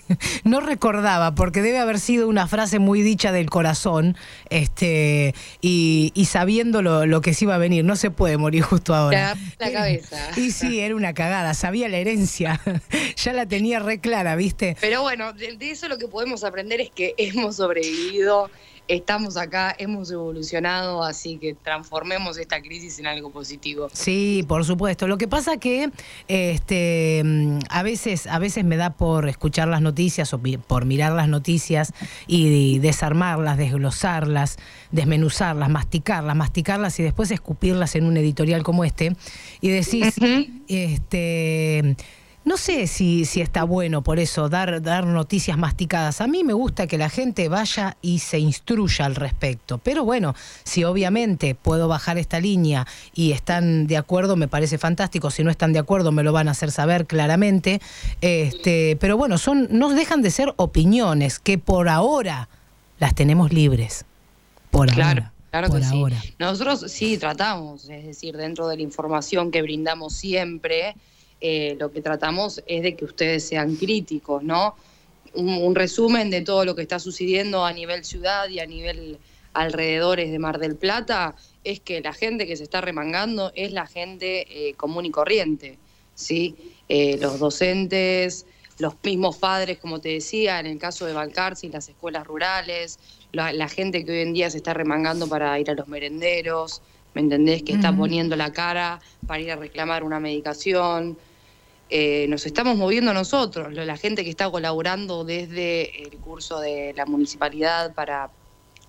No 0.45 0.61
recordaba, 0.61 1.35
porque 1.35 1.61
debe 1.61 1.79
haber 1.79 2.01
sido 2.01 2.27
una 2.27 2.47
frase 2.47 2.79
muy 2.79 3.03
dicha 3.03 3.31
del 3.31 3.51
corazón, 3.51 4.17
este, 4.49 5.35
y, 5.61 6.13
y 6.15 6.25
sabiendo 6.27 6.83
lo, 6.83 7.05
lo 7.07 7.21
que 7.21 7.35
se 7.35 7.45
iba 7.45 7.55
a 7.55 7.59
venir. 7.59 7.85
No 7.85 7.95
se 7.97 8.11
puede 8.11 8.37
morir 8.37 8.63
justo 8.63 8.95
ahora. 8.95 9.37
la 9.59 9.73
cabeza. 9.73 10.31
Y 10.37 10.51
sí, 10.53 10.81
era 10.81 10.97
una 10.97 11.13
cagada, 11.13 11.55
sabía 11.55 11.89
la 11.89 11.99
herencia, 11.99 12.61
ya 13.17 13.33
la 13.33 13.47
tenía 13.47 13.81
re 13.81 14.01
clara, 14.01 14.35
¿viste? 14.37 14.77
Pero 14.81 15.03
bueno, 15.03 15.33
de, 15.33 15.57
de 15.57 15.71
eso 15.71 15.89
lo 15.89 15.99
que 15.99 16.09
podemos 16.09 16.43
aprender 16.43 16.81
es 16.81 16.91
que 16.91 17.15
hemos 17.19 17.57
sobrevivido, 17.57 18.51
estamos 18.91 19.37
acá, 19.37 19.75
hemos 19.79 20.11
evolucionado, 20.11 21.05
así 21.05 21.39
que 21.39 21.55
transformemos 21.55 22.39
esta 22.39 22.61
crisis 22.61 22.99
en 22.99 23.07
algo 23.07 23.31
positivo. 23.31 23.89
Sí, 23.93 24.45
por 24.49 24.65
supuesto. 24.65 25.07
Lo 25.07 25.17
que 25.17 25.29
pasa 25.29 25.59
que 25.59 25.91
este, 26.27 27.23
mm, 27.25 27.59
a 27.69 27.83
veces, 27.85 28.27
a 28.27 28.39
veces 28.39 28.65
me 28.65 28.77
da 28.77 28.91
por 28.91 29.29
escuchar 29.29 29.69
las 29.69 29.81
noticias 29.81 30.35
o 30.35 30.41
por 30.67 30.85
mirar 30.87 31.13
las 31.13 31.29
noticias 31.29 31.93
y 32.27 32.81
desarmarlas, 32.81 33.57
desglosarlas, 33.57 34.59
desmenuzarlas, 34.91 35.71
masticarlas, 35.71 36.35
masticarlas 36.35 36.99
y 36.99 37.05
después 37.05 37.31
escupirlas 37.31 37.95
en 37.95 38.07
un 38.07 38.17
editorial 38.17 38.65
como 38.65 38.85
este 38.85 39.15
y 39.61 39.69
decís, 39.71 40.15
este, 40.69 41.97
no 42.51 42.57
sé 42.57 42.89
si, 42.89 43.27
si 43.27 43.41
está 43.41 43.63
bueno 43.63 44.03
por 44.03 44.19
eso 44.19 44.49
dar, 44.49 44.83
dar 44.83 45.07
noticias 45.07 45.57
masticadas. 45.57 46.21
A 46.21 46.27
mí 46.27 46.43
me 46.43 46.53
gusta 46.53 46.89
que 46.89 46.99
la 46.99 47.09
gente 47.09 47.49
vaya 47.49 47.97
y 48.03 48.19
se 48.19 48.41
instruya 48.41 49.05
al 49.05 49.15
respecto. 49.15 49.79
Pero 49.79 50.05
bueno, 50.05 50.35
si 50.65 50.83
obviamente 50.83 51.55
puedo 51.55 51.87
bajar 51.87 52.19
esta 52.19 52.41
línea 52.41 52.89
y 53.15 53.31
están 53.31 53.87
de 53.87 53.97
acuerdo, 53.97 54.35
me 54.35 54.49
parece 54.49 54.79
fantástico. 54.79 55.31
Si 55.31 55.45
no 55.45 55.51
están 55.53 55.73
de 55.73 55.79
acuerdo, 55.79 56.11
me 56.11 56.25
lo 56.25 56.33
van 56.33 56.49
a 56.49 56.51
hacer 56.51 56.73
saber 56.73 57.07
claramente. 57.07 57.81
Este, 58.21 58.97
pero 58.99 59.17
bueno, 59.17 59.39
son, 59.39 59.69
no 59.71 59.91
dejan 59.91 60.21
de 60.21 60.33
ser 60.33 60.53
opiniones 60.57 61.39
que 61.39 61.57
por 61.57 61.89
ahora 61.89 62.49
las 62.99 63.15
tenemos 63.15 63.53
libres. 63.53 64.05
Por 64.73 64.89
Claro, 64.91 65.21
ahora. 65.23 65.33
claro 65.53 65.69
por 65.69 65.79
que 65.79 65.87
sí. 65.87 65.95
ahora. 65.95 66.17
Nosotros 66.41 66.91
sí 66.91 67.17
tratamos, 67.17 67.89
es 67.89 68.05
decir, 68.07 68.37
dentro 68.37 68.67
de 68.67 68.75
la 68.75 68.83
información 68.83 69.53
que 69.53 69.63
brindamos 69.63 70.15
siempre, 70.15 70.97
eh, 71.41 71.77
lo 71.79 71.91
que 71.91 72.03
tratamos 72.03 72.63
es 72.67 72.83
de 72.83 72.97
que 72.97 73.05
ustedes 73.05 73.47
sean 73.47 73.77
críticos, 73.77 74.43
¿no? 74.43 74.75
Un, 75.35 75.49
un 75.49 75.75
resumen 75.75 76.31
de 76.31 76.43
todo 76.43 76.65
lo 76.65 76.75
que 76.75 76.83
está 76.83 76.99
sucediendo 76.99 77.65
a 77.65 77.73
nivel 77.73 78.05
ciudad 78.05 78.49
y 78.49 78.59
a 78.59 78.67
nivel 78.67 79.19
alrededores 79.53 80.31
de 80.31 80.39
Mar 80.39 80.59
del 80.59 80.77
Plata 80.77 81.35
es 81.65 81.81
que 81.81 82.01
la 82.01 82.13
gente 82.13 82.47
que 82.47 82.57
se 82.57 82.63
está 82.63 82.81
remangando 82.81 83.53
es 83.55 83.73
la 83.73 83.87
gente 83.87 84.69
eh, 84.69 84.75
común 84.75 85.07
y 85.07 85.11
corriente, 85.11 85.79
¿sí? 86.15 86.57
Eh, 86.89 87.19
los 87.21 87.39
docentes, 87.39 88.47
los 88.79 88.95
mismos 89.03 89.37
padres, 89.37 89.79
como 89.79 90.01
te 90.01 90.11
decía, 90.11 90.59
en 90.61 90.67
el 90.67 90.79
caso 90.79 91.07
de 91.07 91.13
Balcarce 91.13 91.67
y 91.67 91.71
las 91.71 91.89
escuelas 91.89 92.27
rurales, 92.27 92.99
la, 93.33 93.53
la 93.53 93.69
gente 93.69 94.05
que 94.05 94.13
hoy 94.13 94.21
en 94.21 94.33
día 94.33 94.51
se 94.51 94.57
está 94.57 94.73
remangando 94.75 95.29
para 95.29 95.59
ir 95.61 95.71
a 95.71 95.75
los 95.75 95.89
merenderos, 95.89 96.83
¿me 97.15 97.21
entendés? 97.21 97.63
Que 97.63 97.73
está 97.73 97.95
poniendo 97.95 98.37
la 98.37 98.53
cara 98.53 99.01
para 99.27 99.41
ir 99.41 99.51
a 99.51 99.57
reclamar 99.57 100.05
una 100.05 100.21
medicación. 100.21 101.19
Eh, 101.93 102.27
nos 102.29 102.47
estamos 102.47 102.77
moviendo 102.77 103.13
nosotros, 103.13 103.73
la 103.73 103.97
gente 103.97 104.23
que 104.23 104.31
está 104.31 104.49
colaborando 104.49 105.25
desde 105.25 106.05
el 106.05 106.19
curso 106.19 106.61
de 106.61 106.95
la 106.97 107.05
municipalidad 107.05 107.95
para 107.95 108.31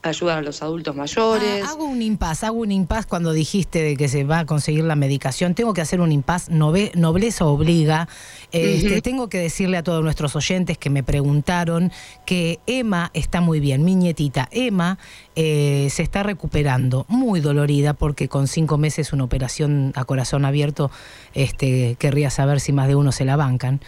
ayudar 0.04 0.40
a 0.40 0.42
los 0.42 0.62
adultos 0.64 0.96
mayores. 0.96 1.64
Ah, 1.66 1.70
hago 1.72 1.86
un 1.86 2.02
impas, 2.02 2.44
hago 2.44 2.58
un 2.62 2.72
impas 2.72 3.06
cuando 3.06 3.34
dijiste 3.34 3.84
de 3.84 3.96
que 3.96 4.08
se 4.08 4.24
va 4.24 4.40
a 4.40 4.46
conseguir 4.46 4.84
la 4.84 4.96
medicación. 4.96 5.54
Tengo 5.54 5.74
que 5.74 5.82
hacer 5.82 6.02
un 6.02 6.12
impas, 6.12 6.50
nove- 6.50 6.92
nobleza 6.96 7.46
obliga. 7.46 8.08
Este. 8.52 9.02
Tengo 9.02 9.30
que 9.30 9.38
decirle 9.38 9.78
a 9.78 9.84
todos 9.84 10.04
nuestros 10.04 10.36
oyentes 10.36 10.78
que 10.78 10.90
me 10.90 11.04
preguntaron 11.04 11.92
que 12.26 12.60
Emma 12.66 13.12
está 13.14 13.42
muy 13.42 13.60
bien, 13.60 13.84
mi 13.84 13.96
nietita. 13.96 14.48
Emma 14.52 14.98
eh, 15.36 15.88
se 15.92 16.04
está 16.04 16.24
recuperando, 16.24 17.06
muy 17.08 17.40
dolorida, 17.40 17.94
porque 17.94 18.28
con 18.28 18.48
cinco 18.48 18.78
meses 18.78 19.14
una 19.14 19.24
operación 19.24 19.94
a 19.96 20.04
corazón 20.06 20.46
abierto, 20.46 20.90
este, 21.34 21.96
querría 22.00 22.30
saber 22.30 22.60
si 22.60 22.74
más 22.74 22.88
de 22.88 22.96
uno 22.96 23.12
se 23.12 23.26
la 23.26 23.36
bancan. 23.36 23.82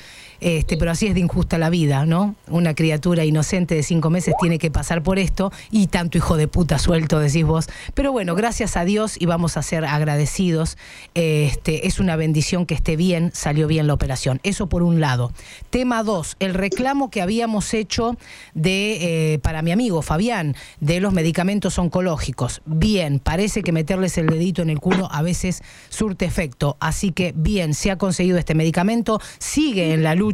Este, 0.44 0.76
pero 0.76 0.92
así 0.92 1.08
es 1.08 1.14
de 1.14 1.22
injusta 1.22 1.58
la 1.58 1.70
vida, 1.70 2.06
¿no? 2.06 2.36
Una 2.50 2.76
criatura 2.76 3.24
inocente 3.24 3.76
de 3.76 3.84
cinco 3.84 4.10
meses 4.10 4.34
tiene 4.42 4.60
que 4.60 4.70
pasar 4.70 5.02
por 5.02 5.18
esto 5.18 5.54
y 5.72 5.88
tanto 5.88 6.18
hijo 6.18 6.36
de 6.36 6.50
puta 6.50 6.80
suelto, 6.80 7.20
decís 7.20 7.46
vos. 7.46 7.68
Pero 7.94 8.12
bueno, 8.12 8.36
gracias 8.36 8.76
a 8.76 8.84
Dios 8.84 9.16
y 9.18 9.26
vamos 9.26 9.56
a 9.56 9.62
ser 9.62 9.86
agradecidos. 9.86 10.78
Este, 11.14 11.88
es 11.88 12.02
una 12.02 12.18
bendición 12.18 12.66
que 12.66 12.74
esté 12.74 12.98
bien, 12.98 13.32
salió 13.34 13.68
bien 13.68 13.88
la 13.88 13.94
operación. 13.94 14.42
Eso 14.44 14.68
por 14.68 14.84
un 14.84 15.00
lado. 15.00 15.32
Tema 15.70 16.04
dos, 16.04 16.36
el 16.40 16.54
reclamo 16.54 17.10
que 17.10 17.22
habíamos 17.22 17.74
hecho 17.74 18.18
de, 18.54 19.36
eh, 19.36 19.40
para 19.40 19.62
mi 19.62 19.72
amigo 19.72 20.02
Fabián, 20.02 20.58
de 20.82 21.00
los 21.00 21.14
medicamentos 21.14 21.80
oncológicos. 21.80 22.62
Bien, 22.66 23.20
parece 23.20 23.64
que 23.64 23.72
meterles 23.72 24.18
el 24.18 24.28
dedito 24.28 24.62
en 24.62 24.70
el 24.70 24.82
culo 24.82 25.08
a 25.10 25.22
veces 25.22 25.64
surte 25.88 26.26
efecto. 26.26 26.76
Así 26.82 27.14
que 27.14 27.34
bien, 27.34 27.74
se 27.74 27.92
ha 27.92 27.98
conseguido 27.98 28.38
este 28.38 28.56
medicamento, 28.56 29.22
sigue 29.40 29.94
en 29.94 30.04
la 30.04 30.16
lucha, 30.16 30.33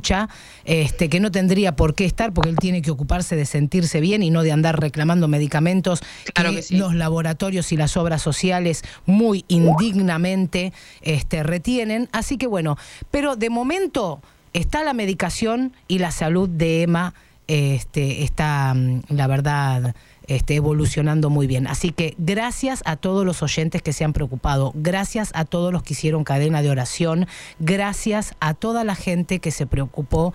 este, 0.65 1.09
que 1.09 1.19
no 1.19 1.31
tendría 1.31 1.75
por 1.75 1.95
qué 1.95 2.05
estar, 2.05 2.33
porque 2.33 2.49
él 2.49 2.57
tiene 2.57 2.81
que 2.81 2.91
ocuparse 2.91 3.35
de 3.35 3.45
sentirse 3.45 3.99
bien 3.99 4.23
y 4.23 4.29
no 4.29 4.43
de 4.43 4.51
andar 4.51 4.79
reclamando 4.79 5.27
medicamentos 5.27 6.01
Claro 6.33 6.51
que 6.51 6.57
que 6.57 6.61
sí. 6.63 6.77
los 6.77 6.95
laboratorios 6.95 7.71
y 7.71 7.77
las 7.77 7.97
obras 7.97 8.21
sociales 8.21 8.83
muy 9.05 9.45
indignamente 9.47 10.73
este, 11.01 11.43
retienen. 11.43 12.09
Así 12.11 12.37
que 12.37 12.47
bueno, 12.47 12.77
pero 13.11 13.35
de 13.35 13.49
momento 13.49 14.21
está 14.53 14.83
la 14.83 14.93
medicación 14.93 15.73
y 15.87 15.99
la 15.99 16.11
salud 16.11 16.49
de 16.49 16.83
Emma 16.83 17.13
este, 17.47 18.23
está, 18.23 18.73
mm, 18.75 19.01
la 19.09 19.27
verdad, 19.27 19.95
este, 20.29 20.55
evolucionando 20.55 21.29
muy 21.29 21.47
bien. 21.47 21.65
Así 21.67 21.91
que 21.91 22.13
gracias 22.19 22.83
a 22.85 22.95
todos 22.95 23.25
los 23.25 23.41
oyentes 23.41 23.81
que 23.81 23.93
se 23.93 24.05
han 24.05 24.13
preocupado, 24.13 24.71
gracias 24.75 25.31
a 25.33 25.43
todos 25.43 25.73
los 25.73 25.81
que 25.81 25.93
hicieron 25.93 26.23
cadena 26.23 26.61
de 26.61 26.69
oración, 26.69 27.27
gracias 27.57 28.35
a 28.39 28.53
toda 28.53 28.83
la 28.83 28.93
gente 28.93 29.39
que 29.39 29.49
se 29.49 29.65
preocupó 29.65 30.33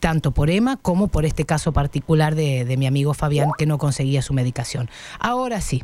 tanto 0.00 0.32
por 0.32 0.50
Emma 0.50 0.76
como 0.76 1.06
por 1.06 1.24
este 1.24 1.44
caso 1.44 1.72
particular 1.72 2.34
de, 2.34 2.76
mi 2.76 2.86
amigo 2.86 3.14
Fabián 3.14 3.50
que 3.56 3.64
no 3.64 3.78
conseguía 3.78 4.22
su 4.22 4.34
medicación. 4.34 4.90
Ahora 5.18 5.60
sí. 5.60 5.82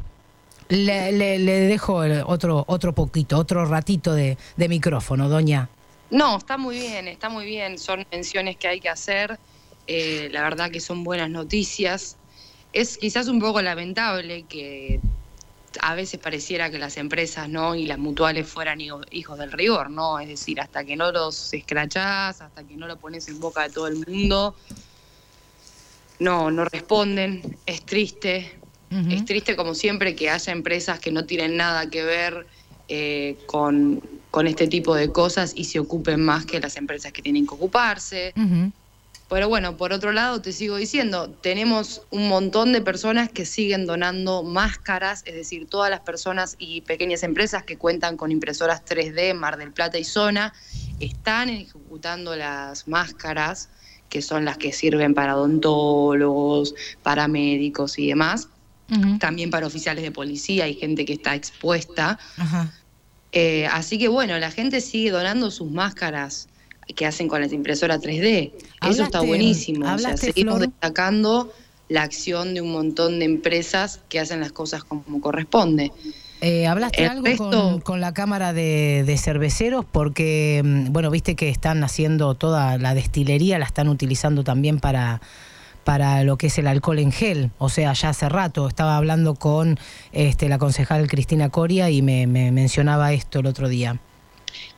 Le, 0.68 1.12
dejo 1.38 2.02
otro, 2.26 2.64
otro 2.66 2.94
poquito, 2.94 3.38
otro 3.38 3.66
ratito 3.66 4.14
de, 4.14 4.36
de 4.56 4.68
micrófono, 4.68 5.28
doña. 5.28 5.68
No, 6.10 6.38
está 6.38 6.56
muy 6.56 6.78
bien, 6.78 7.06
está 7.06 7.28
muy 7.28 7.44
bien. 7.44 7.78
Son 7.78 8.04
menciones 8.10 8.56
que 8.56 8.66
hay 8.66 8.80
que 8.80 8.88
hacer. 8.88 9.38
eh, 9.86 10.28
la 10.32 10.42
verdad 10.42 10.70
que 10.70 10.80
son 10.80 11.04
buenas 11.04 11.30
noticias. 11.30 12.16
Es 12.74 12.98
quizás 12.98 13.28
un 13.28 13.38
poco 13.38 13.62
lamentable 13.62 14.46
que 14.46 15.00
a 15.80 15.94
veces 15.94 16.20
pareciera 16.20 16.70
que 16.70 16.78
las 16.78 16.96
empresas 16.96 17.48
¿no? 17.48 17.74
y 17.74 17.86
las 17.86 17.98
mutuales 17.98 18.48
fueran 18.48 18.80
hijo- 18.80 19.00
hijos 19.10 19.38
del 19.38 19.52
rigor, 19.52 19.90
¿no? 19.90 20.18
Es 20.18 20.28
decir, 20.28 20.60
hasta 20.60 20.84
que 20.84 20.96
no 20.96 21.12
los 21.12 21.52
escrachás, 21.54 22.40
hasta 22.40 22.64
que 22.64 22.76
no 22.76 22.86
lo 22.86 22.98
pones 22.98 23.28
en 23.28 23.38
boca 23.40 23.62
de 23.62 23.70
todo 23.70 23.86
el 23.86 23.96
mundo, 23.96 24.56
no, 26.18 26.50
no 26.50 26.64
responden. 26.64 27.60
Es 27.66 27.84
triste, 27.84 28.60
es 29.12 29.24
triste 29.24 29.56
como 29.56 29.74
siempre 29.74 30.14
que 30.16 30.30
haya 30.30 30.52
empresas 30.52 30.98
que 31.00 31.10
no 31.12 31.26
tienen 31.26 31.56
nada 31.56 31.88
que 31.90 32.02
ver 32.04 32.46
eh, 32.88 33.38
con, 33.46 34.00
con 34.30 34.46
este 34.46 34.66
tipo 34.68 34.94
de 34.94 35.10
cosas 35.12 35.52
y 35.56 35.64
se 35.64 35.78
ocupen 35.78 36.20
más 36.24 36.44
que 36.46 36.60
las 36.60 36.76
empresas 36.76 37.12
que 37.12 37.22
tienen 37.22 37.46
que 37.46 37.54
ocuparse. 37.54 38.32
Pero 39.34 39.48
bueno, 39.48 39.76
por 39.76 39.92
otro 39.92 40.12
lado, 40.12 40.40
te 40.40 40.52
sigo 40.52 40.76
diciendo, 40.76 41.28
tenemos 41.28 42.02
un 42.10 42.28
montón 42.28 42.72
de 42.72 42.80
personas 42.80 43.28
que 43.28 43.44
siguen 43.44 43.84
donando 43.84 44.44
máscaras, 44.44 45.24
es 45.26 45.34
decir, 45.34 45.66
todas 45.66 45.90
las 45.90 45.98
personas 45.98 46.54
y 46.60 46.82
pequeñas 46.82 47.24
empresas 47.24 47.64
que 47.64 47.76
cuentan 47.76 48.16
con 48.16 48.30
impresoras 48.30 48.84
3D, 48.84 49.34
Mar 49.34 49.56
del 49.56 49.72
Plata 49.72 49.98
y 49.98 50.04
Zona, 50.04 50.54
están 51.00 51.48
ejecutando 51.48 52.36
las 52.36 52.86
máscaras, 52.86 53.70
que 54.08 54.22
son 54.22 54.44
las 54.44 54.56
que 54.56 54.72
sirven 54.72 55.14
para 55.14 55.36
odontólogos, 55.36 56.76
para 57.02 57.26
médicos 57.26 57.98
y 57.98 58.06
demás, 58.06 58.46
también 59.18 59.50
para 59.50 59.66
oficiales 59.66 60.04
de 60.04 60.12
policía 60.12 60.68
y 60.68 60.74
gente 60.74 61.04
que 61.04 61.14
está 61.14 61.34
expuesta. 61.34 62.20
Eh, 63.32 63.66
así 63.66 63.98
que 63.98 64.06
bueno, 64.06 64.38
la 64.38 64.52
gente 64.52 64.80
sigue 64.80 65.10
donando 65.10 65.50
sus 65.50 65.72
máscaras 65.72 66.46
que 66.94 67.06
hacen 67.06 67.28
con 67.28 67.40
las 67.40 67.52
impresoras 67.52 68.00
3D. 68.00 68.52
Eso 68.82 69.02
está 69.04 69.18
Hablaste- 69.20 69.26
buenísimo. 69.26 69.80
O 69.80 69.84
sea, 69.84 69.92
hablaste, 69.94 70.26
seguimos 70.26 70.56
Flor. 70.56 70.68
destacando 70.68 71.52
la 71.88 72.02
acción 72.02 72.54
de 72.54 72.60
un 72.60 72.72
montón 72.72 73.18
de 73.18 73.24
empresas 73.26 74.00
que 74.08 74.18
hacen 74.20 74.40
las 74.40 74.52
cosas 74.52 74.84
como 74.84 75.20
corresponde. 75.20 75.92
Eh, 76.40 76.66
¿Hablaste 76.66 77.04
El 77.04 77.10
algo 77.10 77.24
resto- 77.26 77.50
con, 77.50 77.80
con 77.80 78.00
la 78.00 78.12
Cámara 78.12 78.52
de, 78.52 79.02
de 79.06 79.16
Cerveceros? 79.18 79.84
Porque, 79.90 80.60
mm, 80.64 80.92
bueno, 80.92 81.10
viste 81.10 81.36
que 81.36 81.48
están 81.48 81.82
haciendo 81.84 82.34
toda 82.34 82.76
la 82.78 82.94
destilería, 82.94 83.58
la 83.58 83.64
están 83.64 83.88
utilizando 83.88 84.44
también 84.44 84.78
para, 84.78 85.22
para 85.84 86.22
lo 86.24 86.36
que 86.36 86.48
es 86.48 86.58
el 86.58 86.66
alcohol 86.66 86.98
en 86.98 87.12
gel. 87.12 87.50
O 87.58 87.68
sea, 87.70 87.92
ya 87.94 88.10
hace 88.10 88.28
rato 88.28 88.68
estaba 88.68 88.96
hablando 88.98 89.34
con 89.36 89.78
este, 90.12 90.48
la 90.50 90.58
concejal 90.58 91.06
Cristina 91.08 91.48
Coria 91.48 91.88
y 91.88 92.02
me, 92.02 92.26
me 92.26 92.50
mencionaba 92.52 93.12
esto 93.14 93.38
el 93.40 93.46
otro 93.46 93.68
día. 93.68 93.98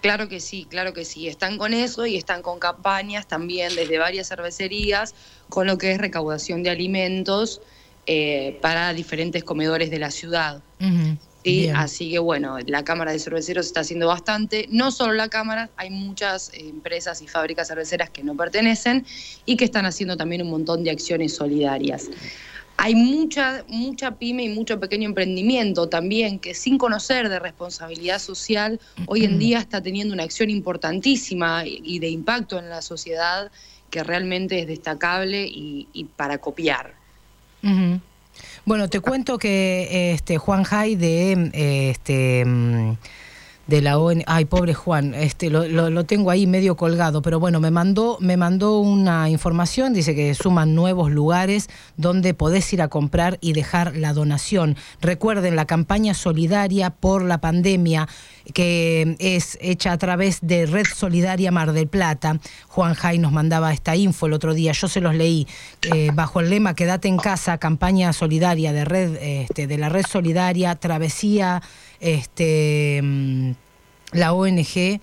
Claro 0.01 0.29
que 0.29 0.41
sí, 0.41 0.67
claro 0.69 0.93
que 0.93 1.05
sí. 1.05 1.29
Están 1.29 1.59
con 1.59 1.75
eso 1.75 2.07
y 2.07 2.17
están 2.17 2.43
con 2.43 2.59
campañas 2.59 3.27
también 3.27 3.75
desde 3.75 3.99
varias 3.99 4.29
cervecerías 4.29 5.15
con 5.49 5.67
lo 5.67 5.79
que 5.79 5.93
es 5.93 5.99
recaudación 5.99 6.63
de 6.63 6.71
alimentos 6.71 7.61
eh, 8.07 8.59
para 8.63 8.93
diferentes 8.93 9.43
comedores 9.45 9.91
de 9.91 9.99
la 9.99 10.11
ciudad. 10.11 10.63
Sí, 11.47 11.61
Bien. 11.61 11.77
así 11.77 12.11
que 12.11 12.19
bueno, 12.19 12.59
la 12.67 12.85
Cámara 12.85 13.13
de 13.13 13.21
Cerveceros 13.21 13.67
está 13.67 13.81
haciendo 13.81 14.09
bastante. 14.09 14.67
No 14.71 14.91
solo 14.91 15.13
la 15.13 15.29
Cámara, 15.29 15.71
hay 15.77 15.91
muchas 15.91 16.51
eh, 16.53 16.69
empresas 16.69 17.23
y 17.23 17.29
fábricas 17.29 17.69
cerveceras 17.69 18.11
que 18.11 18.25
no 18.25 18.37
pertenecen 18.37 19.07
y 19.45 19.57
que 19.57 19.65
están 19.65 19.87
haciendo 19.87 20.17
también 20.17 20.43
un 20.43 20.51
montón 20.51 20.83
de 20.83 20.91
acciones 20.91 21.35
solidarias. 21.37 22.11
Hay 22.79 22.95
mucha, 22.95 23.65
mucha 23.69 24.13
pyme 24.13 24.45
y 24.45 24.49
mucho 24.51 24.79
pequeño 24.79 25.09
emprendimiento 25.09 25.89
también 25.89 26.39
que 26.39 26.55
sin 26.55 26.79
conocer 26.79 27.29
de 27.29 27.39
responsabilidad 27.39 28.19
social, 28.19 28.81
hoy 29.07 29.25
en 29.25 29.39
día 29.39 29.59
está 29.59 29.83
teniendo 29.83 30.13
una 30.13 30.25
acción 30.25 30.51
importantísima 30.51 31.63
y 31.65 31.99
de 31.99 32.09
impacto 32.09 32.59
en 32.59 32.69
la 32.69 32.83
sociedad 32.83 33.51
que 33.91 34.05
realmente 34.05 34.61
es 34.61 34.67
destacable 34.67 35.47
y, 35.47 35.89
y 35.93 36.05
para 36.05 36.39
copiar. 36.39 36.95
Bueno, 38.65 38.89
te 38.89 39.01
cuento 39.01 39.39
que 39.39 40.13
este 40.13 40.39
Juan 40.39 40.65
Jai 40.65 40.97
de 40.97 41.91
este 41.91 42.45
mm, 42.45 42.97
de 43.67 43.81
la 43.83 43.99
ONG, 43.99 44.23
ay 44.27 44.45
pobre 44.45 44.75
Juan, 44.75 45.13
este 45.15 45.51
lo, 45.51 45.67
lo- 45.67 46.05
tengo 46.05 46.31
ahí 46.31 46.47
medio 46.47 46.77
colgado, 46.77 47.21
pero 47.23 47.41
bueno, 47.41 47.59
me 47.59 47.71
mandó 47.73 48.17
me 48.21 48.37
mandó 48.37 48.79
una 48.79 49.29
información, 49.29 49.93
dice 49.93 50.15
que 50.15 50.35
suman 50.35 50.75
nuevos 50.77 51.11
lugares 51.11 51.69
donde 51.97 52.33
podés 52.33 52.73
ir 52.73 52.81
a 52.81 52.89
comprar 52.89 53.39
y 53.41 53.55
dejar 53.55 53.97
la 53.97 54.13
donación. 54.13 54.77
Recuerden 55.01 55.57
la 55.57 55.65
campaña 55.65 56.15
solidaria 56.15 56.91
por 56.91 57.25
la 57.25 57.39
pandemia 57.39 58.09
que 58.55 59.17
es 59.19 59.59
hecha 59.61 59.91
a 59.91 59.99
través 59.99 60.39
de 60.43 60.67
Red 60.67 60.87
Solidaria 60.95 61.51
Mar 61.51 61.73
del 61.73 61.89
Plata. 61.89 62.39
Juan 62.69 62.95
Jai 62.95 63.19
nos 63.19 63.33
mandaba 63.33 63.73
esta 63.73 63.97
info 63.97 64.27
el 64.27 64.33
otro 64.35 64.55
día, 64.55 64.71
yo 64.73 64.87
se 64.87 65.01
los 65.01 65.17
leí 65.17 65.49
eh, 65.93 66.11
bajo 66.15 66.39
el 66.39 66.51
lema 66.51 66.75
Quédate 66.75 67.09
en 67.09 67.17
casa, 67.17 67.59
campaña 67.59 68.13
solidaria 68.13 68.73
de 68.73 68.85
red 68.85 69.17
este, 69.21 69.67
de 69.67 69.79
la 69.79 69.89
Red 69.89 70.07
Solidaria, 70.09 70.77
Travesía 70.77 71.63
este 72.01 73.01
mm, 73.03 73.51
la 74.13 74.33
ONG 74.33 75.01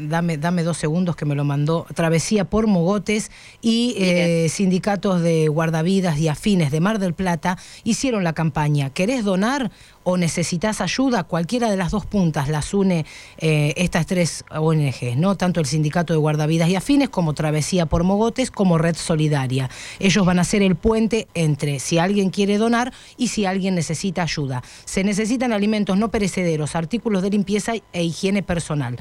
Dame, 0.00 0.38
dame 0.38 0.62
dos 0.62 0.78
segundos 0.78 1.16
que 1.16 1.24
me 1.24 1.34
lo 1.34 1.44
mandó. 1.44 1.86
Travesía 1.94 2.44
por 2.44 2.66
Mogotes 2.66 3.30
y 3.60 3.94
eh, 3.98 4.48
sindicatos 4.48 5.20
de 5.22 5.48
guardavidas 5.48 6.18
y 6.18 6.28
afines 6.28 6.70
de 6.70 6.80
Mar 6.80 6.98
del 6.98 7.14
Plata 7.14 7.58
hicieron 7.84 8.24
la 8.24 8.32
campaña. 8.32 8.90
¿Querés 8.90 9.24
donar 9.24 9.70
o 10.04 10.16
necesitas 10.16 10.80
ayuda? 10.80 11.24
Cualquiera 11.24 11.70
de 11.70 11.76
las 11.76 11.90
dos 11.90 12.06
puntas 12.06 12.48
las 12.48 12.74
une 12.74 13.04
eh, 13.38 13.74
estas 13.76 14.06
tres 14.06 14.44
ONGs, 14.50 15.16
¿no? 15.16 15.36
Tanto 15.36 15.60
el 15.60 15.66
sindicato 15.66 16.12
de 16.12 16.18
guardavidas 16.18 16.68
y 16.68 16.76
afines 16.76 17.08
como 17.08 17.34
Travesía 17.34 17.86
por 17.86 18.04
Mogotes 18.04 18.50
como 18.50 18.78
Red 18.78 18.96
Solidaria. 18.96 19.70
Ellos 19.98 20.24
van 20.24 20.38
a 20.38 20.44
ser 20.44 20.62
el 20.62 20.76
puente 20.76 21.28
entre 21.34 21.78
si 21.78 21.98
alguien 21.98 22.30
quiere 22.30 22.58
donar 22.58 22.92
y 23.16 23.28
si 23.28 23.44
alguien 23.44 23.74
necesita 23.74 24.22
ayuda. 24.22 24.62
Se 24.84 25.04
necesitan 25.04 25.52
alimentos 25.52 25.96
no 25.96 26.10
perecederos, 26.10 26.76
artículos 26.76 27.22
de 27.22 27.30
limpieza 27.30 27.72
e 27.92 28.04
higiene 28.04 28.42
personal. 28.42 28.96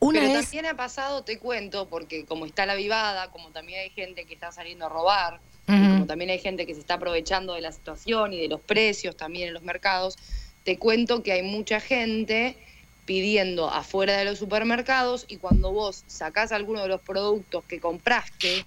Una 0.00 0.20
Pero 0.20 0.32
es... 0.32 0.44
también 0.44 0.66
ha 0.66 0.76
pasado, 0.76 1.22
te 1.24 1.38
cuento, 1.38 1.88
porque 1.88 2.24
como 2.24 2.46
está 2.46 2.64
la 2.64 2.74
vivada, 2.74 3.30
como 3.30 3.50
también 3.50 3.80
hay 3.80 3.90
gente 3.90 4.24
que 4.24 4.32
está 4.32 4.50
saliendo 4.50 4.86
a 4.86 4.88
robar, 4.88 5.40
como 5.66 6.06
también 6.06 6.30
hay 6.30 6.40
gente 6.40 6.66
que 6.66 6.74
se 6.74 6.80
está 6.80 6.94
aprovechando 6.94 7.54
de 7.54 7.60
la 7.60 7.70
situación 7.70 8.32
y 8.32 8.40
de 8.40 8.48
los 8.48 8.60
precios 8.60 9.16
también 9.16 9.48
en 9.48 9.54
los 9.54 9.62
mercados, 9.62 10.16
te 10.64 10.78
cuento 10.78 11.22
que 11.22 11.32
hay 11.32 11.42
mucha 11.42 11.80
gente 11.80 12.56
pidiendo 13.04 13.68
afuera 13.68 14.16
de 14.16 14.24
los 14.24 14.38
supermercados 14.38 15.24
y 15.28 15.36
cuando 15.38 15.72
vos 15.72 16.04
sacás 16.06 16.52
alguno 16.52 16.82
de 16.82 16.88
los 16.88 17.00
productos 17.00 17.64
que 17.64 17.80
compraste, 17.80 18.64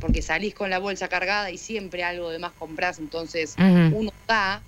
porque 0.00 0.20
salís 0.20 0.54
con 0.54 0.70
la 0.70 0.78
bolsa 0.78 1.08
cargada 1.08 1.50
y 1.50 1.58
siempre 1.58 2.04
algo 2.04 2.30
de 2.30 2.38
más 2.38 2.52
comprás, 2.52 2.98
entonces 2.98 3.54
uno 3.58 4.10
da, 4.26 4.62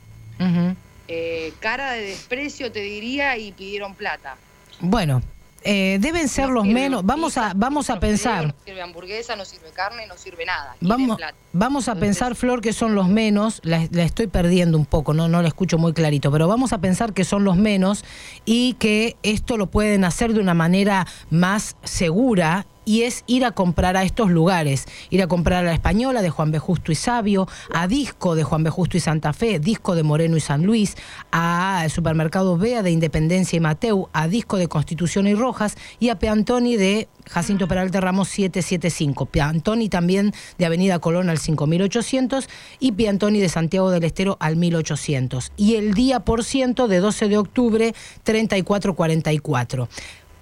eh, 1.07 1.53
cara 1.61 1.93
de 1.93 2.03
desprecio 2.03 2.73
te 2.73 2.81
diría 2.81 3.37
y 3.37 3.53
pidieron 3.53 3.95
plata. 3.95 4.39
Bueno, 4.81 5.21
eh, 5.63 5.99
deben 6.01 6.29
ser 6.29 6.47
No 6.49 6.55
los 6.55 6.67
menos. 6.67 7.05
Vamos 7.05 7.37
a, 7.37 7.53
vamos 7.55 7.91
a 7.91 8.01
pensar. 8.01 8.47
No 8.47 8.55
sirve 8.65 8.83
hamburguesa, 8.83 9.37
no 9.37 9.45
sirve 9.45 9.71
carne, 9.71 10.07
no 10.07 10.17
sirve 10.17 10.45
nada. 10.47 10.75
Vamos, 10.81 11.19
vamos 11.53 11.89
a 11.89 11.93
Entonces- 11.93 12.01
pensar, 12.09 12.35
Flor, 12.35 12.61
que 12.61 12.73
son 12.73 12.95
los 12.95 13.09
menos. 13.09 13.61
La, 13.63 13.87
la 13.91 14.03
estoy 14.05 14.27
perdiendo 14.27 14.79
un 14.79 14.87
poco, 14.87 15.13
no, 15.15 15.29
no 15.29 15.43
la 15.43 15.49
escucho 15.49 15.79
muy 15.79 15.93
clarito, 15.93 16.31
pero 16.33 16.49
vamos 16.49 16.73
a 16.73 16.79
pensar 16.79 17.13
que 17.13 17.25
son 17.25 17.45
los 17.45 17.57
menos 17.57 18.05
y 18.45 18.75
que 18.75 19.17
esto 19.23 19.57
lo 19.57 19.67
pueden 19.71 20.05
hacer 20.05 20.33
de 20.33 20.41
una 20.41 20.55
manera 20.55 21.07
más 21.31 21.77
segura. 21.85 22.67
Y 22.85 23.03
es 23.03 23.25
ir 23.27 23.45
a 23.45 23.53
comprar 23.53 23.97
a 23.97 24.03
estos 24.03 24.31
lugares, 24.31 24.87
ir 25.11 25.23
a 25.23 25.27
comprar 25.27 25.65
a 25.65 25.67
la 25.67 25.75
Española 25.75 26.23
de 26.23 26.31
Juan 26.31 26.51
B. 26.51 26.59
Justo 26.59 26.93
y 26.93 26.95
Sabio, 26.95 27.47
a 27.73 27.87
Disco 27.87 28.35
de 28.35 28.43
Juan 28.43 28.65
B. 28.65 28.71
Justo 28.71 28.97
y 28.97 29.01
Santa 29.01 29.33
Fe, 29.33 29.59
Disco 29.59 29.95
de 29.95 30.03
Moreno 30.03 30.37
y 30.37 30.41
San 30.41 30.65
Luis, 30.65 30.97
a 31.33 31.87
Supermercado 31.89 32.57
Bea 32.57 32.83
de 32.83 32.91
Independencia 32.91 33.57
y 33.57 33.61
Mateu, 33.61 34.09
a 34.13 34.29
Disco 34.29 34.57
de 34.57 34.69
Constitución 34.69 35.27
y 35.27 35.35
Rojas 35.35 35.77
y 35.99 36.09
a 36.09 36.19
Peantoni 36.19 36.77
de 36.77 37.09
Jacinto 37.27 37.69
Peralta 37.69 38.01
Ramos 38.01 38.29
775. 38.29 39.27
Piantoni 39.27 39.89
también 39.89 40.33
de 40.59 40.67
Avenida 40.67 40.99
Colón 40.99 41.31
al 41.31 41.39
5800 41.39 42.49
y 42.79 42.93
Piantoni 42.93 43.41
de 43.41 43.49
Santiago 43.49 43.91
del 43.91 44.05
Estero 44.05 44.37
al 44.41 44.57
1800. 44.57 45.53
Y 45.57 45.77
el 45.77 45.95
día 45.95 46.21
por 46.21 46.45
ciento 46.45 46.89
de 46.89 46.99
12 46.99 47.29
de 47.29 47.39
octubre 47.39 47.95
3444. 48.25 49.89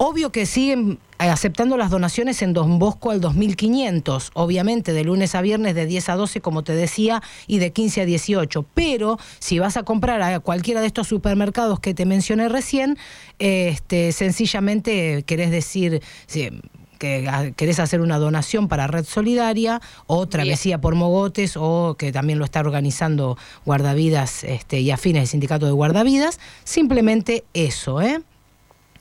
Obvio 0.01 0.31
que 0.31 0.45
siguen 0.45 0.97
eh, 1.19 1.27
aceptando 1.27 1.75
las 1.75 1.89
donaciones 1.89 2.41
en 2.41 2.53
Don 2.53 2.79
Bosco 2.79 3.11
al 3.11 3.19
2500, 3.19 4.31
obviamente 4.33 4.93
de 4.93 5.03
lunes 5.03 5.35
a 5.35 5.41
viernes 5.41 5.75
de 5.75 5.85
10 5.85 6.07
a 6.07 6.15
12, 6.15 6.39
como 6.39 6.63
te 6.63 6.73
decía, 6.73 7.21
y 7.47 7.59
de 7.59 7.73
15 7.73 8.01
a 8.01 8.05
18. 8.05 8.65
Pero 8.73 9.17
si 9.39 9.59
vas 9.59 9.75
a 9.75 9.83
comprar 9.83 10.21
a 10.21 10.39
cualquiera 10.39 10.79
de 10.79 10.87
estos 10.87 11.09
supermercados 11.09 11.81
que 11.81 11.93
te 11.93 12.05
mencioné 12.05 12.47
recién, 12.47 12.97
este, 13.39 14.13
sencillamente 14.13 15.23
querés 15.23 15.51
decir... 15.51 16.01
que 16.27 17.53
querés 17.55 17.79
hacer 17.79 18.01
una 18.01 18.17
donación 18.19 18.67
para 18.67 18.87
Red 18.87 19.05
Solidaria 19.05 19.81
o 20.05 20.27
Travesía 20.27 20.81
por 20.81 20.95
Mogotes 20.95 21.55
o 21.55 21.95
que 21.97 22.11
también 22.11 22.39
lo 22.39 22.45
está 22.45 22.59
organizando 22.59 23.37
Guardavidas 23.65 24.43
este, 24.43 24.81
y 24.81 24.91
afines 24.91 25.23
del 25.23 25.27
sindicato 25.29 25.65
de 25.65 25.71
Guardavidas, 25.71 26.39
simplemente 26.65 27.45
eso, 27.53 28.01
¿eh? 28.01 28.21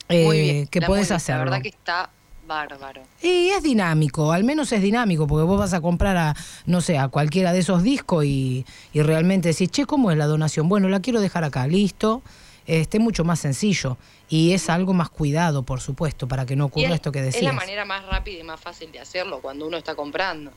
Muy 0.08 0.16
Eh, 0.16 0.30
bien, 0.42 0.66
que 0.68 0.80
puedes 0.82 1.10
hacerlo. 1.10 1.44
La 1.46 1.50
verdad 1.50 1.62
que 1.62 1.68
está 1.68 2.10
bárbaro. 2.46 3.02
Y 3.22 3.48
es 3.50 3.62
dinámico, 3.62 4.32
al 4.32 4.42
menos 4.44 4.72
es 4.72 4.80
dinámico, 4.80 5.26
porque 5.26 5.44
vos 5.44 5.58
vas 5.58 5.74
a 5.74 5.80
comprar 5.82 6.16
a, 6.16 6.34
no 6.64 6.80
sé, 6.80 6.96
a 6.96 7.08
cualquiera 7.08 7.52
de 7.52 7.58
esos 7.58 7.82
discos 7.82 8.24
y, 8.24 8.64
y 8.92 9.02
realmente 9.02 9.48
decís, 9.48 9.70
che, 9.70 9.84
¿cómo 9.84 10.10
es 10.10 10.16
la 10.16 10.26
donación? 10.26 10.68
Bueno, 10.68 10.88
la 10.88 11.00
quiero 11.00 11.20
dejar 11.20 11.44
acá, 11.44 11.66
listo. 11.66 12.22
Este, 12.66 12.98
mucho 12.98 13.24
más 13.24 13.40
sencillo 13.40 13.96
y 14.28 14.52
es 14.52 14.68
algo 14.68 14.92
más 14.92 15.08
cuidado, 15.08 15.62
por 15.62 15.80
supuesto, 15.80 16.28
para 16.28 16.44
que 16.44 16.54
no 16.54 16.66
ocurra 16.66 16.88
es, 16.88 16.94
esto 16.96 17.10
que 17.12 17.20
es 17.20 17.24
decías. 17.24 17.44
la 17.44 17.52
manera 17.54 17.86
más 17.86 18.04
rápida 18.04 18.40
y 18.40 18.42
más 18.42 18.60
fácil 18.60 18.92
de 18.92 18.98
hacerlo 19.00 19.40
cuando 19.40 19.66
uno 19.66 19.78
está 19.78 19.94
comprando. 19.94 20.50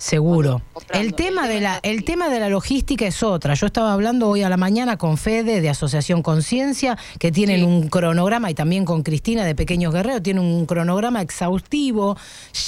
Seguro. 0.00 0.62
El 0.94 1.14
tema, 1.14 1.46
de 1.46 1.60
la, 1.60 1.78
el 1.82 2.04
tema 2.04 2.30
de 2.30 2.40
la 2.40 2.48
logística 2.48 3.06
es 3.06 3.22
otra. 3.22 3.52
Yo 3.52 3.66
estaba 3.66 3.92
hablando 3.92 4.28
hoy 4.30 4.42
a 4.42 4.48
la 4.48 4.56
mañana 4.56 4.96
con 4.96 5.18
Fede 5.18 5.60
de 5.60 5.68
Asociación 5.68 6.22
Conciencia, 6.22 6.96
que 7.18 7.30
tienen 7.30 7.58
Sí. 7.60 7.64
un 7.66 7.88
cronograma, 7.90 8.50
y 8.50 8.54
también 8.54 8.86
con 8.86 9.02
Cristina 9.02 9.44
de 9.44 9.54
Pequeños 9.54 9.92
Guerreros, 9.92 10.22
tienen 10.22 10.42
un 10.42 10.64
cronograma 10.64 11.20
exhaustivo, 11.20 12.16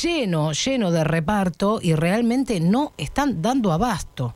lleno, 0.02 0.52
lleno 0.52 0.90
de 0.90 1.04
reparto, 1.04 1.78
y 1.80 1.94
realmente 1.94 2.60
no 2.60 2.92
están 2.98 3.40
dando 3.40 3.72
abasto. 3.72 4.34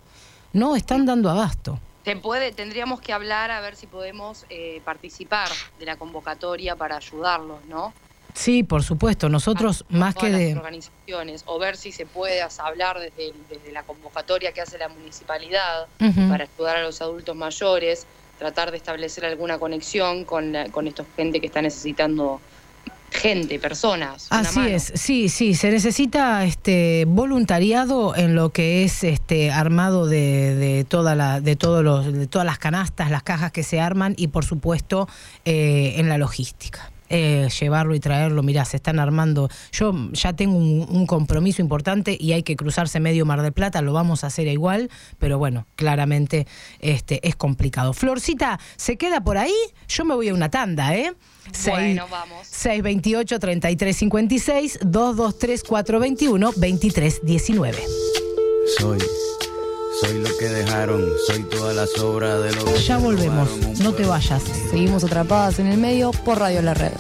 No 0.55 0.75
están 0.75 1.05
dando 1.05 1.29
abasto. 1.29 1.79
Se 2.03 2.17
puede, 2.17 2.51
tendríamos 2.53 3.03
que 3.03 3.13
hablar 3.13 3.51
a 3.51 3.61
ver 3.61 3.77
si 3.77 3.87
podemos 3.87 4.47
eh, 4.49 4.81
participar 4.87 5.49
de 5.79 5.85
la 5.85 5.97
convocatoria 5.97 6.77
para 6.77 6.97
ayudarlos, 6.97 7.63
¿no? 7.69 7.93
Sí, 8.37 8.62
por 8.62 8.83
supuesto. 8.83 9.29
Nosotros, 9.31 9.85
A 9.90 9.96
más 9.96 10.14
que 10.14 10.31
de. 10.31 10.55
organizaciones, 10.55 11.42
o 11.46 11.59
ver 11.59 11.77
si 11.79 11.90
se 11.90 12.05
puede 12.05 12.42
hablar 12.59 12.99
desde, 13.01 13.33
desde 13.49 13.72
la 13.72 13.83
convocatoria 13.83 14.53
que 14.53 14.61
hace 14.61 14.77
la 14.79 14.88
municipalidad 14.88 15.87
para 16.29 16.44
ayudar 16.55 16.77
a 16.77 16.83
los 16.83 17.01
adultos 17.01 17.35
mayores, 17.35 18.07
tratar 18.38 18.70
de 18.70 18.77
establecer 18.77 19.25
alguna 19.25 19.59
conexión 19.59 20.25
con, 20.27 20.53
la- 20.53 20.66
con 20.68 20.87
esta 20.87 21.05
gente 21.16 21.40
que 21.40 21.46
está 21.46 21.62
necesitando 21.62 22.38
gente, 23.11 23.59
personas. 23.59 24.27
Así 24.29 24.59
mano. 24.59 24.70
es, 24.75 24.92
sí, 24.94 25.31
sí, 25.31 25.55
se 25.55 25.70
necesita 25.70 26.44
este 26.44 27.07
voluntariado 27.09 28.14
en 28.14 28.35
lo 28.35 28.51
que 28.51 28.85
es 28.85 29.03
este 29.05 29.51
armado 29.51 30.07
de, 30.07 30.55
de 30.57 30.85
toda 30.85 31.14
la, 31.14 31.40
de 31.40 31.57
todos 31.57 31.83
los, 31.83 32.12
de 32.12 32.27
todas 32.27 32.44
las 32.44 32.59
canastas, 32.59 33.11
las 33.11 33.22
cajas 33.22 33.53
que 33.53 33.62
se 33.62 33.81
arman 33.81 34.14
y 34.18 34.27
por 34.27 34.44
supuesto 34.44 35.09
eh, 35.46 35.94
en 35.96 36.11
la 36.11 36.18
logística. 36.18 36.90
Eh, 37.09 37.49
llevarlo 37.61 37.95
y 37.95 38.01
traerlo, 38.01 38.42
mirá, 38.42 38.64
se 38.64 38.77
están 38.77 38.99
armando. 38.99 39.49
Yo 39.73 39.92
ya 40.12 40.33
tengo 40.33 40.57
un, 40.57 40.87
un 40.88 41.07
compromiso 41.07 41.62
importante 41.62 42.16
y 42.19 42.33
hay 42.33 42.42
que 42.42 42.57
cruzarse 42.57 42.99
medio 43.01 43.27
Mar 43.27 43.42
del 43.42 43.53
Plata, 43.53 43.83
lo 43.83 43.92
vamos 43.92 44.25
a 44.25 44.29
hacer 44.29 44.47
igual, 44.49 44.90
pero 45.19 45.37
bueno, 45.38 45.66
claramente 45.77 46.47
este 46.81 47.21
es 47.27 47.37
complicado. 47.37 47.92
Florcita, 47.92 48.59
¿se 48.77 48.97
queda 48.97 49.21
por 49.23 49.37
ahí? 49.38 49.55
Yo 49.88 50.05
me 50.05 50.14
voy 50.14 50.29
a 50.29 50.35
una 50.35 50.51
tanda, 50.51 50.95
¿eh? 50.97 51.12
Bueno, 51.66 52.07
vamos. 52.11 52.49
628-3356, 52.49 54.81
223-421-2319. 54.81 57.75
Soy, 58.79 58.99
soy 60.01 60.23
lo 60.23 60.37
que 60.39 60.47
dejaron, 60.47 61.03
soy 61.27 61.43
toda 61.45 61.73
la 61.73 61.87
sobra 61.87 62.39
de 62.39 62.55
lo 62.55 62.65
que 62.65 62.79
Ya 62.79 62.99
volvemos, 62.99 63.49
no 63.81 63.93
te 63.93 64.05
vayas. 64.05 64.43
Seguimos 64.43 65.05
atrapadas 65.05 65.59
en 65.59 65.69
el 65.69 65.79
medio 65.79 66.11
por 66.11 66.39
Radio 66.39 66.61
La 66.63 66.75
Red. 66.75 66.93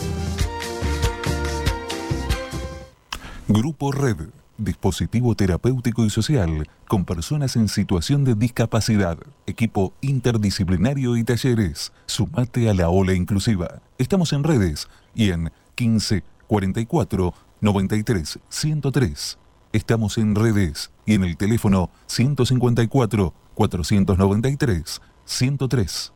Grupo 3.48 3.92
Red, 3.92 4.16
dispositivo 4.56 5.34
terapéutico 5.34 6.04
y 6.04 6.10
social 6.10 6.68
con 6.88 7.04
personas 7.04 7.56
en 7.56 7.68
situación 7.68 8.24
de 8.24 8.34
discapacidad, 8.34 9.18
equipo 9.46 9.92
interdisciplinario 10.00 11.16
y 11.16 11.24
talleres. 11.24 11.92
Sumate 12.06 12.70
a 12.70 12.74
la 12.74 12.88
ola 12.88 13.12
inclusiva. 13.12 13.82
Estamos 13.98 14.32
en 14.32 14.42
redes 14.42 14.88
y 15.14 15.30
en 15.30 15.52
15 15.74 16.22
44 16.46 17.34
93 17.60 18.38
103. 18.48 19.38
Estamos 19.72 20.16
en 20.16 20.34
redes 20.34 20.90
y 21.06 21.14
en 21.14 21.24
el 21.24 21.36
teléfono 21.36 21.90
154 22.06 23.32
493 23.54 25.00
103. 25.24 26.12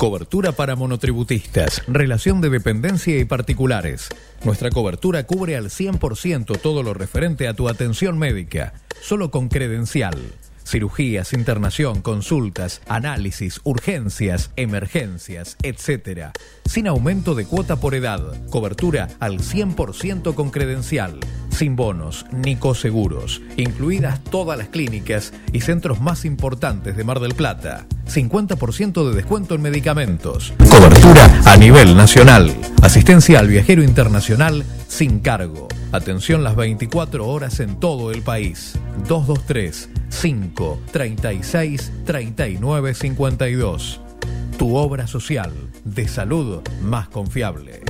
Cobertura 0.00 0.52
para 0.52 0.76
monotributistas, 0.76 1.82
relación 1.86 2.40
de 2.40 2.48
dependencia 2.48 3.18
y 3.18 3.26
particulares. 3.26 4.08
Nuestra 4.44 4.70
cobertura 4.70 5.24
cubre 5.26 5.58
al 5.58 5.66
100% 5.66 6.58
todo 6.58 6.82
lo 6.82 6.94
referente 6.94 7.46
a 7.46 7.52
tu 7.52 7.68
atención 7.68 8.16
médica, 8.16 8.72
solo 9.02 9.30
con 9.30 9.50
credencial. 9.50 10.16
Cirugías, 10.70 11.32
internación, 11.32 12.00
consultas, 12.00 12.80
análisis, 12.88 13.60
urgencias, 13.64 14.52
emergencias, 14.56 15.56
etc. 15.62 16.30
Sin 16.64 16.86
aumento 16.86 17.34
de 17.34 17.44
cuota 17.44 17.76
por 17.76 17.94
edad, 17.94 18.20
cobertura 18.50 19.08
al 19.18 19.40
100% 19.40 20.34
con 20.34 20.50
credencial, 20.50 21.18
sin 21.50 21.74
bonos 21.74 22.24
ni 22.32 22.54
coseguros, 22.54 23.42
incluidas 23.56 24.22
todas 24.22 24.56
las 24.56 24.68
clínicas 24.68 25.32
y 25.52 25.60
centros 25.62 26.00
más 26.00 26.24
importantes 26.24 26.96
de 26.96 27.04
Mar 27.04 27.18
del 27.18 27.34
Plata. 27.34 27.86
50% 28.06 29.08
de 29.08 29.14
descuento 29.14 29.54
en 29.54 29.62
medicamentos. 29.62 30.52
Cobertura 30.70 31.42
a 31.46 31.56
nivel 31.56 31.96
nacional. 31.96 32.54
Asistencia 32.82 33.40
al 33.40 33.48
viajero 33.48 33.82
internacional 33.82 34.64
sin 34.88 35.20
cargo. 35.20 35.68
Atención 35.92 36.44
las 36.44 36.56
24 36.56 37.26
horas 37.26 37.60
en 37.60 37.78
todo 37.78 38.12
el 38.12 38.22
país. 38.22 38.74
223 39.08 39.99
5 40.10 40.82
36 40.92 41.92
39 42.04 42.94
52. 42.94 44.00
Tu 44.58 44.76
obra 44.76 45.06
social 45.06 45.52
de 45.84 46.06
salud 46.06 46.60
más 46.82 47.08
confiable. 47.08 47.80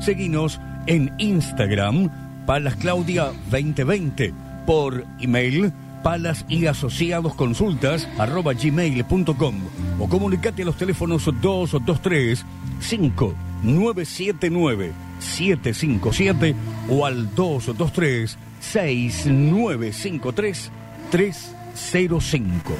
Seguinos 0.00 0.60
en 0.86 1.12
Instagram, 1.18 2.08
Palas 2.46 2.76
Claudia 2.76 3.32
2020. 3.50 4.32
Por 4.64 5.04
email, 5.18 5.72
palas 6.04 6.44
y 6.48 6.66
asociados 6.66 7.34
consultas 7.34 8.08
arroba 8.18 8.52
gmail.com 8.52 9.56
o 9.98 10.08
comunicate 10.08 10.62
a 10.62 10.66
los 10.66 10.76
teléfonos 10.76 11.24
223 11.24 12.44
5979 12.78 14.92
757 15.18 16.54
o 16.88 17.04
al 17.04 17.34
223 17.34 18.38
6953 18.62 20.70
305. 21.10 22.74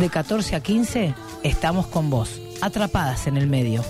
De 0.00 0.08
14 0.08 0.56
a 0.56 0.60
15 0.60 1.14
estamos 1.42 1.86
con 1.86 2.08
vos, 2.08 2.40
atrapadas 2.62 3.26
en 3.26 3.36
el 3.36 3.46
medio. 3.46 3.84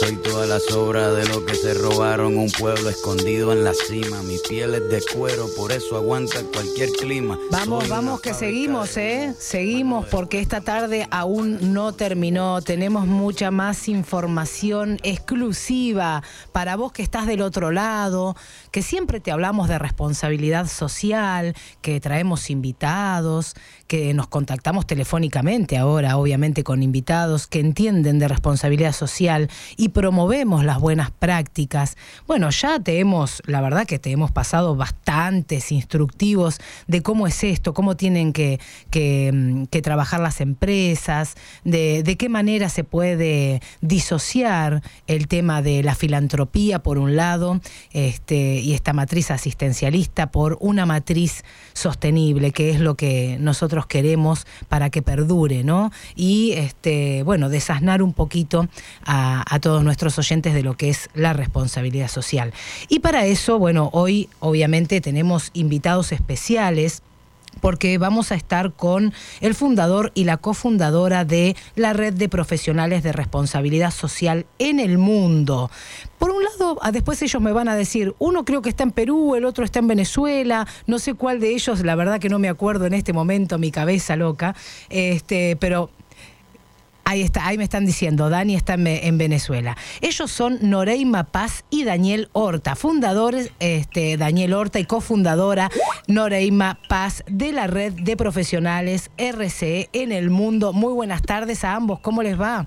Soy 0.00 0.16
toda 0.16 0.46
la 0.46 0.58
sobra 0.58 1.12
de 1.12 1.28
lo 1.28 1.46
que 1.46 1.54
se 1.54 1.74
robaron. 1.74 2.36
Un 2.36 2.50
pueblo 2.50 2.88
escondido 2.88 3.52
en 3.52 3.62
la 3.62 3.72
cima, 3.72 4.20
mi 4.22 4.36
piel 4.48 4.74
es 4.74 4.88
de 4.90 5.00
cuero, 5.14 5.46
por 5.56 5.70
eso 5.70 5.96
aguanta 5.96 6.40
cualquier 6.52 6.90
clima. 6.90 7.38
Vamos, 7.52 7.84
Soy 7.84 7.90
vamos 7.90 8.20
que 8.20 8.34
seguimos, 8.34 8.96
¿eh? 8.96 9.32
Seguimos 9.38 10.06
porque 10.06 10.40
esta 10.40 10.60
tarde 10.60 11.06
aún 11.12 11.72
no 11.72 11.92
terminó. 11.92 12.62
Tenemos 12.62 13.06
mucha 13.06 13.52
más 13.52 13.88
información 13.88 14.98
exclusiva 15.04 16.24
para 16.50 16.74
vos 16.74 16.92
que 16.92 17.02
estás 17.02 17.26
del 17.26 17.40
otro 17.40 17.70
lado, 17.70 18.34
que 18.72 18.82
siempre 18.82 19.20
te 19.20 19.30
hablamos 19.30 19.68
de 19.68 19.78
responsabilidad 19.78 20.66
social, 20.66 21.54
que 21.80 22.00
traemos 22.00 22.50
invitados, 22.50 23.54
que 23.86 24.14
nos 24.14 24.26
contactamos 24.26 24.84
telefónicamente 24.84 25.76
ahora, 25.76 26.16
obviamente 26.16 26.64
con 26.64 26.82
invitados 26.82 27.46
que 27.46 27.60
entienden 27.60 28.18
de 28.18 28.26
responsabilidad 28.26 28.92
social 28.92 29.43
y 29.76 29.90
promovemos 29.90 30.64
las 30.64 30.78
buenas 30.78 31.10
prácticas. 31.10 31.96
Bueno, 32.26 32.50
ya 32.50 32.78
te 32.80 32.98
hemos, 32.98 33.42
la 33.46 33.60
verdad 33.60 33.86
que 33.86 33.98
te 33.98 34.10
hemos 34.10 34.30
pasado 34.30 34.76
bastantes 34.76 35.72
instructivos 35.72 36.58
de 36.86 37.02
cómo 37.02 37.26
es 37.26 37.44
esto, 37.44 37.74
cómo 37.74 37.96
tienen 37.96 38.32
que, 38.32 38.60
que, 38.90 39.30
mm, 39.32 39.64
trabajar 39.82 40.20
las 40.20 40.40
empresas, 40.40 41.34
de, 41.64 42.02
de 42.02 42.16
qué 42.16 42.28
manera 42.28 42.68
se 42.68 42.84
puede 42.84 43.60
disociar 43.80 44.82
el 45.06 45.28
tema 45.28 45.60
de 45.62 45.82
la 45.82 45.94
filantropía 45.94 46.82
por 46.82 46.98
un 46.98 47.16
lado 47.16 47.60
este, 47.92 48.60
y 48.60 48.72
esta 48.72 48.92
matriz 48.92 49.30
asistencialista 49.30 50.30
por 50.30 50.56
una 50.60 50.86
matriz 50.86 51.44
sostenible, 51.72 52.52
que 52.52 52.70
es 52.70 52.80
lo 52.80 52.94
que 52.94 53.36
nosotros 53.40 53.86
queremos 53.86 54.46
para 54.68 54.90
que 54.90 55.02
perdure, 55.02 55.64
¿no? 55.64 55.90
Y 56.14 56.52
este, 56.52 57.22
bueno, 57.22 57.48
desasnar 57.48 58.02
un 58.02 58.12
poquito 58.12 58.68
a, 59.04 59.33
a 59.46 59.58
todos 59.60 59.82
nuestros 59.82 60.18
oyentes 60.18 60.54
de 60.54 60.62
lo 60.62 60.76
que 60.76 60.90
es 60.90 61.08
la 61.14 61.32
responsabilidad 61.32 62.08
social. 62.08 62.52
Y 62.88 63.00
para 63.00 63.26
eso, 63.26 63.58
bueno, 63.58 63.90
hoy 63.92 64.28
obviamente 64.40 65.00
tenemos 65.00 65.50
invitados 65.54 66.12
especiales 66.12 67.02
porque 67.60 67.98
vamos 67.98 68.32
a 68.32 68.34
estar 68.34 68.72
con 68.72 69.12
el 69.40 69.54
fundador 69.54 70.12
y 70.14 70.24
la 70.24 70.36
cofundadora 70.36 71.24
de 71.24 71.56
la 71.76 71.92
red 71.92 72.14
de 72.14 72.28
profesionales 72.28 73.02
de 73.02 73.12
responsabilidad 73.12 73.90
social 73.90 74.46
en 74.58 74.80
el 74.80 74.98
mundo. 74.98 75.70
Por 76.18 76.30
un 76.30 76.42
lado, 76.44 76.78
ah, 76.82 76.92
después 76.92 77.20
ellos 77.22 77.40
me 77.42 77.52
van 77.52 77.68
a 77.68 77.76
decir, 77.76 78.14
uno 78.18 78.44
creo 78.44 78.62
que 78.62 78.70
está 78.70 78.82
en 78.82 78.90
Perú, 78.90 79.34
el 79.34 79.44
otro 79.44 79.64
está 79.64 79.78
en 79.78 79.88
Venezuela, 79.88 80.66
no 80.86 80.98
sé 80.98 81.14
cuál 81.14 81.40
de 81.40 81.54
ellos, 81.54 81.80
la 81.84 81.94
verdad 81.94 82.20
que 82.20 82.28
no 82.28 82.38
me 82.38 82.48
acuerdo 82.48 82.86
en 82.86 82.94
este 82.94 83.12
momento, 83.12 83.58
mi 83.58 83.70
cabeza 83.70 84.16
loca, 84.16 84.54
este, 84.88 85.56
pero 85.56 85.90
Ahí 87.06 87.22
está, 87.22 87.46
ahí 87.46 87.58
me 87.58 87.64
están 87.64 87.84
diciendo, 87.84 88.30
Dani 88.30 88.54
está 88.54 88.74
en, 88.74 88.86
en 88.86 89.18
Venezuela. 89.18 89.76
Ellos 90.00 90.30
son 90.30 90.58
Noreima 90.62 91.24
Paz 91.24 91.64
y 91.68 91.84
Daniel 91.84 92.30
Horta, 92.32 92.76
fundadores, 92.76 93.52
este, 93.58 94.16
Daniel 94.16 94.54
Horta 94.54 94.78
y 94.78 94.84
cofundadora 94.84 95.70
Noreima 96.08 96.78
Paz 96.88 97.22
de 97.26 97.52
la 97.52 97.66
red 97.66 97.92
de 97.92 98.16
profesionales 98.16 99.10
RCE 99.18 99.90
en 99.92 100.12
el 100.12 100.30
mundo. 100.30 100.72
Muy 100.72 100.94
buenas 100.94 101.22
tardes 101.22 101.64
a 101.64 101.74
ambos, 101.74 102.00
¿cómo 102.00 102.22
les 102.22 102.40
va? 102.40 102.66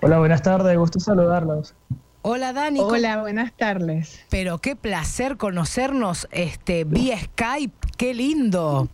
Hola, 0.00 0.18
buenas 0.18 0.42
tardes, 0.42 0.76
gusto 0.76 1.00
saludarlos. 1.00 1.74
Hola 2.22 2.54
Dani. 2.54 2.80
Hola, 2.80 3.20
buenas 3.20 3.52
tardes. 3.52 4.20
Pero 4.30 4.56
qué 4.58 4.76
placer 4.76 5.36
conocernos 5.36 6.26
este, 6.30 6.84
vía 6.84 7.18
Skype, 7.20 7.74
qué 7.98 8.14
lindo. 8.14 8.88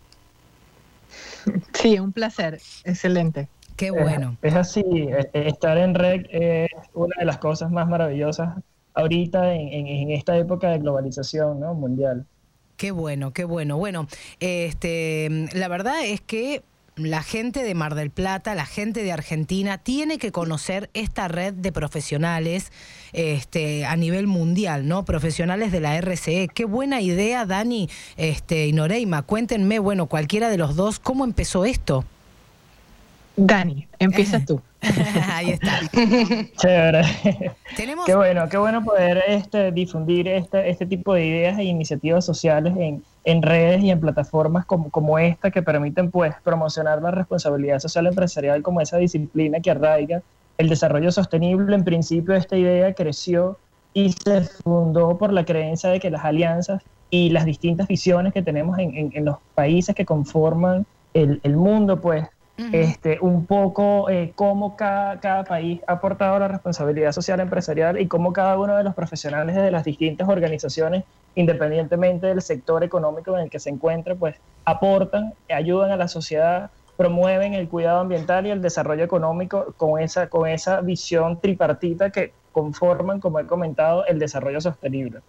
Sí, 1.72 1.98
un 1.98 2.12
placer, 2.12 2.60
excelente. 2.84 3.48
Qué 3.80 3.90
bueno. 3.90 4.36
Es, 4.42 4.52
es 4.52 4.56
así, 4.58 4.80
eh, 4.80 5.30
eh, 5.32 5.44
estar 5.46 5.78
en 5.78 5.94
red 5.94 6.26
es 6.30 6.68
una 6.92 7.14
de 7.18 7.24
las 7.24 7.38
cosas 7.38 7.70
más 7.70 7.88
maravillosas 7.88 8.58
ahorita 8.94 9.54
en, 9.54 9.68
en- 9.72 9.86
en 9.86 10.10
esta 10.10 10.36
época 10.36 10.68
de 10.70 10.78
globalización 10.80 11.60
¿no? 11.60 11.72
mundial. 11.74 12.26
Qué 12.76 12.90
bueno, 12.90 13.32
qué 13.32 13.44
bueno. 13.44 13.76
Bueno, 13.78 14.06
este, 14.40 15.48
la 15.54 15.68
verdad 15.68 16.04
es 16.04 16.20
que 16.20 16.62
la 16.96 17.22
gente 17.22 17.62
de 17.62 17.74
Mar 17.74 17.94
del 17.94 18.10
Plata, 18.10 18.54
la 18.54 18.66
gente 18.66 19.02
de 19.02 19.12
Argentina, 19.12 19.78
tiene 19.78 20.18
que 20.18 20.32
conocer 20.32 20.90
esta 20.92 21.28
red 21.28 21.54
de 21.54 21.72
profesionales 21.72 22.72
este, 23.14 23.86
a 23.86 23.96
nivel 23.96 24.26
mundial, 24.26 24.86
¿no? 24.88 25.04
Profesionales 25.06 25.72
de 25.72 25.80
la 25.80 25.96
RCE. 25.96 26.48
Qué 26.54 26.66
buena 26.66 27.00
idea, 27.00 27.46
Dani 27.46 27.88
este, 28.18 28.66
y 28.66 28.72
Noreima. 28.74 29.22
Cuéntenme, 29.22 29.78
bueno, 29.78 30.06
cualquiera 30.06 30.50
de 30.50 30.58
los 30.58 30.76
dos, 30.76 30.98
¿cómo 31.00 31.24
empezó 31.24 31.64
esto? 31.64 32.04
Dani, 33.36 33.86
empieza 33.98 34.40
tú. 34.46 34.60
Ahí 35.30 35.50
está. 35.50 35.80
Chévere. 36.56 37.02
Tenemos... 37.76 38.06
Qué 38.06 38.14
bueno, 38.14 38.48
qué 38.48 38.56
bueno 38.58 38.82
poder 38.84 39.22
este, 39.28 39.72
difundir 39.72 40.28
este, 40.28 40.68
este 40.70 40.86
tipo 40.86 41.14
de 41.14 41.26
ideas 41.26 41.58
e 41.58 41.64
iniciativas 41.64 42.24
sociales 42.24 42.74
en, 42.76 43.02
en 43.24 43.42
redes 43.42 43.82
y 43.82 43.90
en 43.90 44.00
plataformas 44.00 44.64
como, 44.66 44.90
como 44.90 45.18
esta 45.18 45.50
que 45.50 45.62
permiten 45.62 46.10
pues 46.10 46.34
promocionar 46.42 47.00
la 47.02 47.10
responsabilidad 47.10 47.78
social 47.78 48.06
empresarial 48.06 48.62
como 48.62 48.80
esa 48.80 48.96
disciplina 48.98 49.60
que 49.60 49.70
arraiga 49.70 50.22
el 50.58 50.68
desarrollo 50.68 51.12
sostenible. 51.12 51.74
En 51.74 51.84
principio 51.84 52.34
esta 52.34 52.56
idea 52.56 52.94
creció 52.94 53.58
y 53.92 54.12
se 54.12 54.42
fundó 54.42 55.18
por 55.18 55.32
la 55.32 55.44
creencia 55.44 55.90
de 55.90 56.00
que 56.00 56.10
las 56.10 56.24
alianzas 56.24 56.82
y 57.10 57.30
las 57.30 57.44
distintas 57.44 57.88
visiones 57.88 58.32
que 58.32 58.42
tenemos 58.42 58.78
en, 58.78 58.96
en- 58.96 59.10
en 59.14 59.24
los 59.24 59.36
países 59.54 59.94
que 59.94 60.04
conforman 60.04 60.86
el, 61.12 61.40
el 61.42 61.56
mundo, 61.56 62.00
pues 62.00 62.26
este, 62.72 63.18
un 63.20 63.46
poco 63.46 64.10
eh, 64.10 64.32
cómo 64.34 64.76
cada, 64.76 65.20
cada 65.20 65.44
país 65.44 65.80
ha 65.86 65.92
aportado 65.94 66.38
la 66.38 66.48
responsabilidad 66.48 67.12
social 67.12 67.40
empresarial 67.40 68.00
y 68.00 68.06
cómo 68.06 68.32
cada 68.32 68.58
uno 68.58 68.76
de 68.76 68.84
los 68.84 68.94
profesionales 68.94 69.56
de 69.56 69.70
las 69.70 69.84
distintas 69.84 70.28
organizaciones, 70.28 71.04
independientemente 71.34 72.26
del 72.26 72.42
sector 72.42 72.84
económico 72.84 73.36
en 73.36 73.44
el 73.44 73.50
que 73.50 73.58
se 73.58 73.70
encuentre, 73.70 74.14
pues 74.14 74.36
aportan, 74.64 75.34
ayudan 75.48 75.90
a 75.90 75.96
la 75.96 76.08
sociedad, 76.08 76.70
promueven 76.96 77.54
el 77.54 77.68
cuidado 77.68 78.00
ambiental 78.00 78.46
y 78.46 78.50
el 78.50 78.60
desarrollo 78.60 79.04
económico 79.04 79.72
con 79.76 80.00
esa, 80.00 80.28
con 80.28 80.48
esa 80.48 80.80
visión 80.80 81.40
tripartita 81.40 82.10
que 82.10 82.32
conforman, 82.52 83.20
como 83.20 83.38
he 83.38 83.46
comentado, 83.46 84.04
el 84.06 84.18
desarrollo 84.18 84.60
sostenible. 84.60 85.20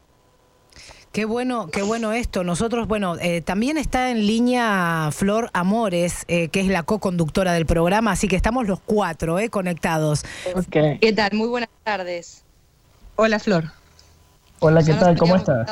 Qué 1.11 1.25
bueno, 1.25 1.67
qué 1.67 1.81
bueno 1.81 2.13
esto. 2.13 2.45
Nosotros, 2.45 2.87
bueno, 2.87 3.17
eh, 3.19 3.41
también 3.41 3.77
está 3.77 4.11
en 4.11 4.25
línea 4.25 5.09
Flor 5.11 5.49
Amores, 5.51 6.23
eh, 6.29 6.47
que 6.47 6.61
es 6.61 6.67
la 6.67 6.83
co-conductora 6.83 7.51
del 7.51 7.65
programa, 7.65 8.13
así 8.13 8.29
que 8.29 8.37
estamos 8.37 8.65
los 8.65 8.79
cuatro 8.79 9.37
eh, 9.37 9.49
conectados. 9.49 10.23
¿Qué 10.69 11.13
tal? 11.13 11.33
Muy 11.33 11.49
buenas 11.49 11.69
tardes. 11.83 12.43
Hola, 13.17 13.39
Flor. 13.39 13.65
Hola, 14.59 14.83
¿qué 14.83 14.93
tal? 14.93 15.17
¿Cómo 15.17 15.35
estás? 15.35 15.67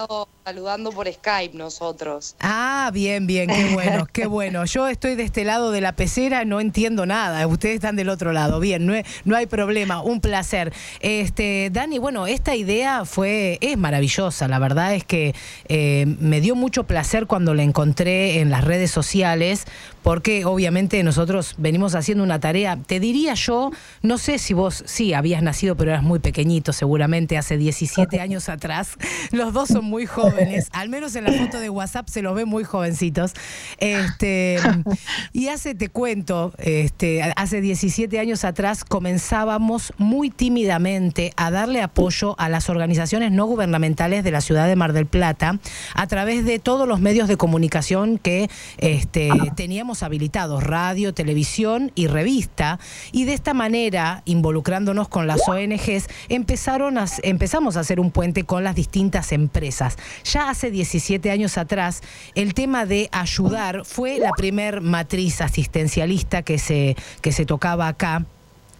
Saludando 0.53 0.91
por 0.91 1.07
Skype 1.11 1.55
nosotros. 1.55 2.35
Ah, 2.39 2.89
bien, 2.91 3.27
bien, 3.27 3.47
qué 3.49 3.71
bueno, 3.75 4.07
qué 4.11 4.25
bueno. 4.25 4.65
Yo 4.65 4.87
estoy 4.87 5.13
de 5.15 5.21
este 5.21 5.43
lado 5.43 5.69
de 5.71 5.79
la 5.79 5.91
pecera, 5.91 6.43
no 6.43 6.59
entiendo 6.59 7.05
nada. 7.05 7.45
Ustedes 7.45 7.75
están 7.75 7.95
del 7.95 8.09
otro 8.09 8.33
lado. 8.33 8.59
Bien, 8.59 8.83
no, 8.87 8.93
hay- 8.93 9.03
no 9.25 9.35
hay 9.35 9.45
problema, 9.45 10.01
un 10.01 10.21
placer. 10.21 10.73
Este, 11.01 11.69
Dani, 11.71 11.99
bueno, 11.99 12.25
esta 12.25 12.55
idea 12.55 13.05
fue, 13.05 13.59
es 13.61 13.77
maravillosa. 13.77 14.47
La 14.47 14.57
verdad 14.57 14.95
es 14.95 15.03
que 15.03 15.35
eh, 15.67 16.05
me 16.19 16.41
dio 16.41 16.55
mucho 16.55 16.85
placer 16.85 17.27
cuando 17.27 17.53
la 17.53 17.61
encontré 17.61 18.39
en 18.39 18.49
las 18.49 18.63
redes 18.63 18.89
sociales, 18.89 19.65
porque 20.01 20.45
obviamente 20.45 21.03
nosotros 21.03 21.53
venimos 21.59 21.93
haciendo 21.93 22.23
una 22.23 22.39
tarea. 22.39 22.79
Te 22.87 22.99
diría 22.99 23.35
yo, 23.35 23.69
no 24.01 24.17
sé 24.17 24.39
si 24.39 24.55
vos 24.55 24.83
sí 24.87 25.13
habías 25.13 25.43
nacido, 25.43 25.75
pero 25.75 25.91
eras 25.91 26.01
muy 26.03 26.17
pequeñito, 26.17 26.73
seguramente 26.73 27.37
hace 27.37 27.55
17 27.57 28.19
años 28.21 28.49
atrás. 28.49 28.93
Los 29.31 29.53
dos 29.53 29.67
son 29.69 29.85
muy 29.85 30.07
jóvenes, 30.07 30.38
al 30.71 30.89
menos 30.89 31.15
en 31.15 31.25
la 31.25 31.31
foto 31.31 31.59
de 31.59 31.69
WhatsApp 31.69 32.07
se 32.09 32.21
los 32.21 32.35
ve 32.35 32.45
muy 32.45 32.63
jovencitos. 32.63 33.33
Este, 33.77 34.57
y 35.33 35.47
hace, 35.47 35.75
te 35.75 35.89
cuento, 35.89 36.53
este, 36.57 37.21
hace 37.35 37.61
17 37.61 38.19
años 38.19 38.43
atrás 38.43 38.83
comenzábamos 38.83 39.93
muy 39.97 40.29
tímidamente 40.29 41.33
a 41.35 41.51
darle 41.51 41.81
apoyo 41.81 42.35
a 42.39 42.49
las 42.49 42.69
organizaciones 42.69 43.31
no 43.31 43.45
gubernamentales 43.45 44.23
de 44.23 44.31
la 44.31 44.41
ciudad 44.41 44.67
de 44.67 44.75
Mar 44.75 44.93
del 44.93 45.05
Plata 45.05 45.59
a 45.93 46.07
través 46.07 46.45
de 46.45 46.59
todos 46.59 46.87
los 46.87 46.99
medios 46.99 47.27
de 47.27 47.37
comunicación 47.37 48.17
que 48.17 48.49
este, 48.77 49.29
teníamos 49.55 50.03
habilitados, 50.03 50.63
radio, 50.63 51.13
televisión 51.13 51.91
y 51.95 52.07
revista. 52.07 52.79
Y 53.11 53.25
de 53.25 53.33
esta 53.33 53.53
manera, 53.53 54.21
involucrándonos 54.25 55.07
con 55.07 55.27
las 55.27 55.47
ONGs, 55.47 56.07
empezaron 56.29 56.97
a, 56.97 57.05
empezamos 57.23 57.77
a 57.77 57.81
hacer 57.81 57.99
un 57.99 58.11
puente 58.11 58.43
con 58.43 58.63
las 58.63 58.75
distintas 58.75 59.31
empresas. 59.31 59.97
Ya 60.31 60.49
hace 60.49 60.69
17 60.69 61.31
años 61.31 61.57
atrás, 61.57 62.01
el 62.35 62.53
tema 62.53 62.85
de 62.85 63.09
ayudar 63.11 63.83
fue 63.83 64.19
la 64.19 64.29
primer 64.31 64.81
matriz 64.81 65.41
asistencialista 65.41 66.43
que 66.43 66.59
se, 66.59 66.95
que 67.21 67.31
se 67.31 67.45
tocaba 67.45 67.87
acá 67.87 68.25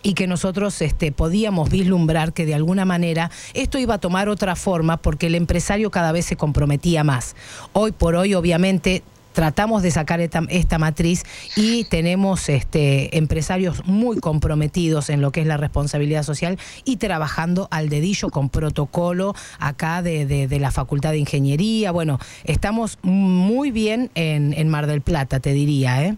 y 0.04 0.14
que 0.14 0.28
nosotros 0.28 0.80
este, 0.84 1.12
podíamos 1.12 1.72
vislumbrar 1.72 2.34
que 2.34 2.45
de 2.45 2.54
alguna 2.54 2.86
manera 2.86 3.32
esto 3.56 3.80
iba 3.80 3.95
a 3.95 3.97
tomar 3.97 4.30
otra 4.30 4.56
forma 4.56 4.97
porque 4.97 5.26
el 5.26 5.34
empresario 5.34 5.89
cada 5.89 6.12
vez 6.12 6.26
se 6.26 6.36
comprometía 6.36 7.04
más. 7.04 7.36
Hoy 7.74 7.93
por 7.93 8.16
hoy, 8.16 8.36
obviamente, 8.36 9.02
tratamos 9.34 9.84
de 9.84 9.92
sacar 9.92 10.20
esta, 10.22 10.42
esta 10.50 10.78
matriz 10.80 11.24
y 11.56 11.84
tenemos 11.86 12.50
este, 12.50 13.18
empresarios 13.18 13.86
muy 13.86 14.20
comprometidos 14.20 15.10
en 15.10 15.22
lo 15.22 15.32
que 15.32 15.42
es 15.42 15.48
la 15.48 15.58
responsabilidad 15.58 16.24
social 16.24 16.58
y 16.84 16.98
trabajando 16.98 17.68
al 17.72 17.90
dedillo 17.90 18.30
con 18.30 18.50
protocolo 18.50 19.36
acá 19.60 20.02
de, 20.02 20.26
de- 20.26 20.48
de 20.48 20.60
la 20.60 20.72
Facultad 20.72 21.12
de 21.12 21.20
Ingeniería. 21.20 21.92
Bueno, 21.92 22.20
estamos 22.44 22.98
muy 23.02 23.72
bien 23.72 24.10
en, 24.16 24.54
en 24.54 24.68
Mar 24.70 24.88
del 24.88 25.02
Plata, 25.02 25.40
te 25.40 25.54
diría, 25.54 26.04
¿eh? 26.04 26.16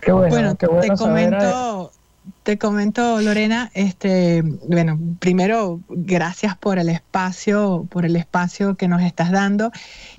Qué 0.00 0.12
bueno, 0.12 0.28
Bueno, 0.28 0.56
qué 0.56 0.66
bueno 0.66 0.80
te 0.82 0.96
saber, 0.96 1.30
comento, 1.30 1.92
te 2.44 2.58
comento, 2.58 3.20
Lorena, 3.20 3.70
este, 3.74 4.42
bueno, 4.68 4.98
primero, 5.18 5.80
gracias 5.88 6.56
por 6.56 6.78
el 6.78 6.88
espacio, 6.88 7.86
por 7.90 8.04
el 8.04 8.14
espacio 8.16 8.76
que 8.76 8.86
nos 8.86 9.02
estás 9.02 9.32
dando. 9.32 9.72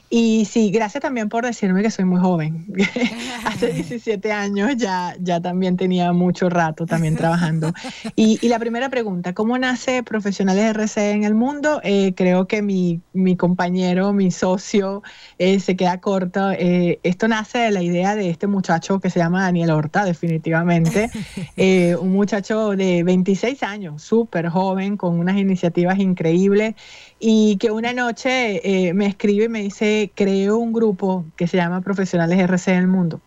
Y 0.09 0.45
sí, 0.45 0.71
gracias 0.71 1.03
también 1.03 1.29
por 1.29 1.45
decirme 1.45 1.83
que 1.83 1.91
soy 1.91 2.05
muy 2.05 2.19
joven. 2.19 2.65
Hace 3.45 3.73
17 3.73 4.31
años 4.31 4.75
ya, 4.75 5.15
ya 5.19 5.39
también 5.39 5.77
tenía 5.77 6.11
mucho 6.13 6.49
rato 6.49 6.87
también 6.87 7.15
trabajando. 7.15 7.73
Y, 8.15 8.39
y 8.41 8.49
la 8.49 8.57
primera 8.57 8.89
pregunta, 8.89 9.33
¿cómo 9.33 9.57
nace 9.59 10.01
Profesionales 10.01 10.65
RC 10.65 11.11
en 11.11 11.23
el 11.25 11.35
mundo? 11.35 11.79
Eh, 11.83 12.13
creo 12.15 12.47
que 12.47 12.63
mi, 12.63 13.01
mi, 13.13 13.37
compañero, 13.37 14.11
mi 14.11 14.31
socio, 14.31 15.03
eh, 15.37 15.59
se 15.59 15.75
queda 15.75 15.99
corto. 15.99 16.51
Eh, 16.51 16.99
esto 17.03 17.27
nace 17.27 17.59
de 17.59 17.71
la 17.71 17.83
idea 17.83 18.15
de 18.15 18.31
este 18.31 18.47
muchacho 18.47 18.99
que 18.99 19.11
se 19.11 19.19
llama 19.19 19.43
Daniel 19.43 19.71
Horta, 19.71 20.05
definitivamente. 20.05 21.09
Eh, 21.61 21.95
un 21.95 22.11
muchacho 22.11 22.71
de 22.71 23.03
26 23.03 23.63
años, 23.63 24.01
súper 24.01 24.47
joven, 24.47 24.95
con 24.97 25.19
unas 25.19 25.37
iniciativas 25.37 25.99
increíbles 25.99 26.75
y 27.19 27.57
que 27.57 27.71
una 27.71 27.93
noche 27.93 28.61
eh, 28.63 28.93
me 28.93 29.05
escribe 29.05 29.45
y 29.45 29.49
me 29.49 29.61
dice, 29.61 30.11
creo 30.15 30.57
un 30.57 30.71
grupo 30.71 31.25
que 31.35 31.47
se 31.47 31.57
llama 31.57 31.81
Profesionales 31.81 32.39
RC 32.39 32.71
del 32.71 32.87
Mundo. 32.87 33.19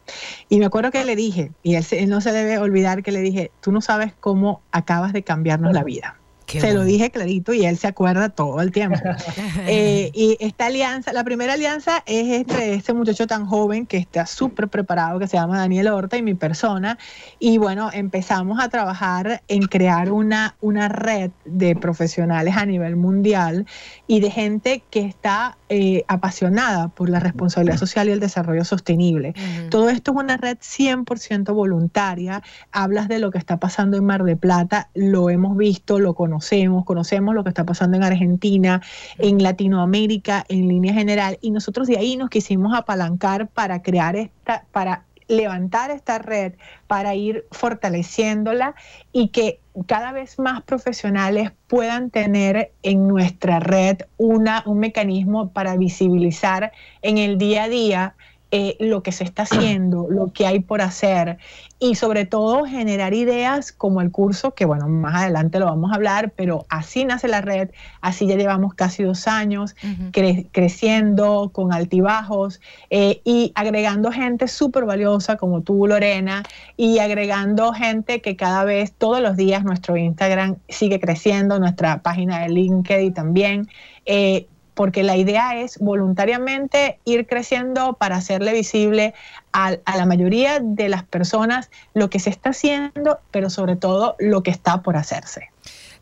Y 0.48 0.58
me 0.58 0.66
acuerdo 0.66 0.90
que 0.90 1.04
le 1.04 1.14
dije, 1.14 1.52
y 1.62 1.74
él, 1.74 1.84
él, 1.90 2.08
no 2.08 2.20
se 2.20 2.32
debe 2.32 2.58
olvidar 2.58 3.02
que 3.02 3.12
le 3.12 3.20
dije, 3.20 3.50
tú 3.60 3.70
no 3.70 3.80
sabes 3.80 4.14
cómo 4.18 4.62
acabas 4.72 5.12
de 5.12 5.22
cambiarnos 5.22 5.72
la 5.72 5.84
vida. 5.84 6.16
Qué 6.46 6.60
se 6.60 6.66
bueno. 6.66 6.80
lo 6.80 6.86
dije 6.86 7.10
clarito 7.10 7.52
y 7.52 7.64
él 7.64 7.76
se 7.76 7.86
acuerda 7.86 8.28
todo 8.28 8.60
el 8.60 8.72
tiempo. 8.72 8.98
eh, 9.66 10.10
y 10.14 10.36
esta 10.40 10.66
alianza, 10.66 11.12
la 11.12 11.24
primera 11.24 11.54
alianza 11.54 12.02
es 12.06 12.28
entre 12.28 12.74
este 12.74 12.92
muchacho 12.92 13.26
tan 13.26 13.46
joven 13.46 13.86
que 13.86 13.96
está 13.96 14.26
súper 14.26 14.68
preparado, 14.68 15.18
que 15.18 15.26
se 15.26 15.36
llama 15.36 15.58
Daniel 15.58 15.88
Horta 15.88 16.16
y 16.16 16.22
mi 16.22 16.34
persona. 16.34 16.98
Y 17.38 17.58
bueno, 17.58 17.90
empezamos 17.92 18.60
a 18.60 18.68
trabajar 18.68 19.42
en 19.48 19.62
crear 19.62 20.10
una, 20.12 20.56
una 20.60 20.88
red 20.88 21.30
de 21.44 21.76
profesionales 21.76 22.56
a 22.56 22.66
nivel 22.66 22.96
mundial 22.96 23.66
y 24.06 24.20
de 24.20 24.30
gente 24.30 24.82
que 24.90 25.00
está 25.00 25.56
eh, 25.68 26.04
apasionada 26.08 26.88
por 26.88 27.08
la 27.08 27.20
responsabilidad 27.20 27.78
social 27.78 28.08
y 28.08 28.12
el 28.12 28.20
desarrollo 28.20 28.64
sostenible. 28.64 29.34
Uh 29.36 29.40
-huh. 29.40 29.68
Todo 29.70 29.88
esto 29.88 30.12
es 30.12 30.18
una 30.18 30.36
red 30.36 30.58
100% 30.58 31.54
voluntaria. 31.54 32.42
Hablas 32.72 33.08
de 33.08 33.18
lo 33.18 33.30
que 33.30 33.38
está 33.38 33.58
pasando 33.58 33.96
en 33.96 34.04
Mar 34.04 34.24
de 34.24 34.36
Plata, 34.36 34.90
lo 34.94 35.30
hemos 35.30 35.56
visto, 35.56 35.98
lo 35.98 36.14
conocemos, 36.14 36.41
conocemos 36.84 37.34
lo 37.34 37.42
que 37.42 37.50
está 37.50 37.64
pasando 37.64 37.96
en 37.96 38.04
Argentina, 38.04 38.82
en 39.18 39.42
Latinoamérica, 39.42 40.44
en 40.48 40.68
línea 40.68 40.94
general, 40.94 41.38
y 41.40 41.50
nosotros 41.50 41.88
de 41.88 41.98
ahí 41.98 42.16
nos 42.16 42.30
quisimos 42.30 42.74
apalancar 42.74 43.48
para 43.48 43.82
crear 43.82 44.16
esta, 44.16 44.64
para 44.72 45.04
levantar 45.28 45.90
esta 45.90 46.18
red 46.18 46.54
para 46.86 47.14
ir 47.14 47.46
fortaleciéndola 47.50 48.74
y 49.12 49.28
que 49.28 49.60
cada 49.86 50.12
vez 50.12 50.38
más 50.38 50.62
profesionales 50.62 51.52
puedan 51.66 52.10
tener 52.10 52.72
en 52.82 53.08
nuestra 53.08 53.58
red 53.58 53.98
una, 54.18 54.62
un 54.66 54.78
mecanismo 54.78 55.50
para 55.50 55.76
visibilizar 55.76 56.72
en 57.00 57.16
el 57.18 57.38
día 57.38 57.64
a 57.64 57.68
día 57.68 58.14
eh, 58.54 58.76
lo 58.80 59.02
que 59.02 59.12
se 59.12 59.24
está 59.24 59.44
haciendo, 59.44 60.06
lo 60.10 60.30
que 60.32 60.46
hay 60.46 60.60
por 60.60 60.82
hacer 60.82 61.38
y 61.78 61.94
sobre 61.94 62.26
todo 62.26 62.64
generar 62.66 63.14
ideas 63.14 63.72
como 63.72 64.02
el 64.02 64.10
curso, 64.10 64.54
que 64.54 64.66
bueno, 64.66 64.88
más 64.88 65.22
adelante 65.22 65.58
lo 65.58 65.64
vamos 65.64 65.90
a 65.90 65.94
hablar, 65.94 66.34
pero 66.36 66.66
así 66.68 67.06
nace 67.06 67.28
la 67.28 67.40
red, 67.40 67.70
así 68.02 68.26
ya 68.26 68.36
llevamos 68.36 68.74
casi 68.74 69.02
dos 69.02 69.26
años 69.26 69.74
uh 69.82 69.86
-huh. 69.86 70.10
cre 70.12 70.46
creciendo 70.52 71.50
con 71.52 71.72
altibajos 71.72 72.60
eh, 72.90 73.22
y 73.24 73.52
agregando 73.54 74.12
gente 74.12 74.46
súper 74.48 74.84
valiosa 74.84 75.36
como 75.36 75.62
tú, 75.62 75.86
Lorena, 75.86 76.42
y 76.76 76.98
agregando 76.98 77.72
gente 77.72 78.20
que 78.20 78.36
cada 78.36 78.64
vez, 78.64 78.92
todos 78.92 79.22
los 79.22 79.36
días, 79.36 79.64
nuestro 79.64 79.96
Instagram 79.96 80.56
sigue 80.68 81.00
creciendo, 81.00 81.58
nuestra 81.58 82.02
página 82.02 82.40
de 82.40 82.50
LinkedIn 82.50 83.14
también. 83.14 83.68
Eh, 84.04 84.46
porque 84.74 85.02
la 85.02 85.16
idea 85.16 85.56
es 85.60 85.78
voluntariamente 85.78 86.98
ir 87.04 87.26
creciendo 87.26 87.94
para 87.94 88.16
hacerle 88.16 88.52
visible 88.52 89.14
a, 89.52 89.72
la 89.72 90.06
mayoría 90.06 90.60
de 90.60 90.88
las 90.88 91.02
personas 91.04 91.70
lo 91.94 92.10
que 92.10 92.18
se 92.18 92.30
está 92.30 92.50
haciendo, 92.50 93.20
pero 93.30 93.50
sobre 93.50 93.76
todo 93.76 94.16
lo 94.18 94.42
que 94.42 94.50
está 94.50 94.82
por 94.82 94.96
hacerse. 94.96 95.50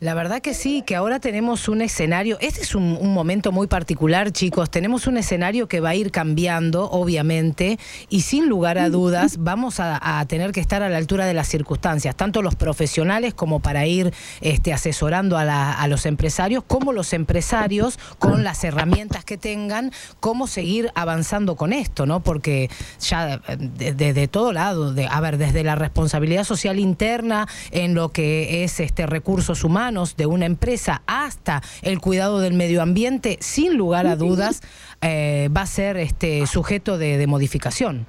La 0.01 0.15
verdad 0.15 0.41
que 0.41 0.55
sí, 0.55 0.81
que 0.81 0.95
ahora 0.95 1.19
tenemos 1.19 1.67
un 1.67 1.83
escenario, 1.83 2.39
este 2.41 2.61
es 2.61 2.73
un, 2.73 3.13
momento 3.13 3.51
muy 3.51 3.67
particular, 3.67 4.31
chicos, 4.31 4.71
tenemos 4.71 5.05
un 5.05 5.15
escenario 5.15 5.67
que 5.67 5.79
va 5.79 5.89
a 5.89 5.95
ir 5.95 6.09
cambiando, 6.09 6.89
obviamente, 6.89 7.77
y 8.09 8.21
sin 8.21 8.49
lugar 8.49 8.79
a 8.79 8.89
dudas 8.89 9.37
vamos 9.37 9.75
a, 9.79 10.25
tener 10.27 10.53
que 10.53 10.59
estar 10.59 10.81
a 10.81 10.89
la 10.89 10.97
altura 10.97 11.27
de 11.27 11.35
las 11.35 11.47
circunstancias, 11.49 12.15
tanto 12.15 12.41
los 12.41 12.55
profesionales 12.55 13.35
como 13.35 13.59
para 13.59 13.85
ir 13.85 14.11
este, 14.39 14.73
asesorando 14.73 15.37
a, 15.37 15.45
la, 15.45 15.85
los 15.87 16.07
empresarios, 16.07 16.63
como 16.65 16.93
los 16.93 17.13
empresarios 17.13 17.99
con 18.17 18.43
las 18.43 18.63
herramientas 18.63 19.23
que 19.23 19.37
tengan, 19.37 19.91
cómo 20.19 20.47
seguir 20.47 20.89
avanzando 20.95 21.55
con 21.55 21.73
esto, 21.73 22.07
¿no? 22.07 22.21
Porque 22.21 22.71
ya 22.99 23.39
desde 23.59 23.93
de, 23.93 24.13
de 24.13 24.27
todo 24.27 24.51
lado, 24.51 24.95
a 25.11 25.21
ver, 25.21 25.37
desde 25.37 25.63
la 25.63 25.75
responsabilidad 25.75 26.43
social 26.43 26.79
interna, 26.79 27.47
en 27.69 27.93
lo 27.93 28.09
que 28.09 28.63
es 28.63 28.79
este 28.79 29.05
recursos 29.05 29.63
humanos, 29.63 29.90
de 29.91 30.25
una 30.25 30.45
empresa 30.45 31.01
hasta 31.05 31.61
el 31.81 31.99
cuidado 31.99 32.39
del 32.39 32.53
medio 32.53 32.81
ambiente, 32.81 33.37
sin 33.41 33.75
lugar 33.77 34.07
a 34.07 34.15
dudas, 34.15 34.61
eh, 35.01 35.49
va 35.55 35.61
a 35.61 35.65
ser 35.65 35.97
este, 35.97 36.47
sujeto 36.47 36.97
de, 36.97 37.17
de, 37.17 37.27
modificación. 37.27 38.05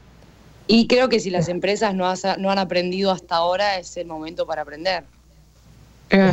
Y 0.69 0.87
creo 0.87 1.09
que 1.09 1.19
si 1.19 1.31
las 1.31 1.49
empresas 1.49 1.95
no, 1.95 2.07
has, 2.07 2.25
no 2.39 2.51
han 2.51 2.59
aprendido 2.59 3.11
hasta 3.11 3.37
ahora, 3.37 3.79
es 3.79 3.97
el 3.97 4.07
momento 4.07 4.47
para 4.47 4.63
aprender. 4.63 5.05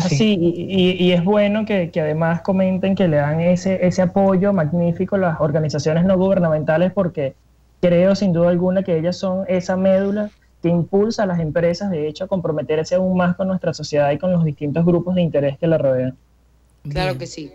Sí, 0.01 0.37
y, 0.39 0.91
y, 1.01 1.13
es 1.13 1.23
bueno 1.23 1.65
que, 1.65 1.89
que, 1.89 2.01
además 2.01 2.41
comenten 2.41 2.95
que 2.95 3.07
le 3.07 3.15
dan 3.15 3.39
ese, 3.39 3.85
ese 3.87 4.01
apoyo 4.01 4.51
magnífico 4.51 5.15
a 5.15 5.19
las 5.19 5.39
organizaciones 5.39 6.03
no 6.03 6.17
gubernamentales 6.17 6.91
porque 6.91 7.33
creo 7.79 8.13
sin 8.13 8.33
duda 8.33 8.49
alguna 8.49 8.83
que 8.83 8.97
ellas 8.97 9.15
son 9.15 9.45
esa 9.47 9.77
médula 9.77 10.31
que 10.61 10.69
impulsa 10.69 11.23
a 11.23 11.25
las 11.25 11.39
empresas, 11.39 11.89
de 11.89 12.07
hecho, 12.07 12.25
a 12.25 12.27
comprometerse 12.27 12.95
aún 12.95 13.15
más 13.15 13.35
con 13.35 13.47
nuestra 13.47 13.73
sociedad 13.73 14.11
y 14.11 14.17
con 14.17 14.31
los 14.31 14.43
distintos 14.43 14.85
grupos 14.85 15.15
de 15.15 15.21
interés 15.21 15.57
que 15.57 15.67
la 15.67 15.77
rodean. 15.77 16.17
Claro 16.89 17.17
que 17.17 17.27
sí. 17.27 17.51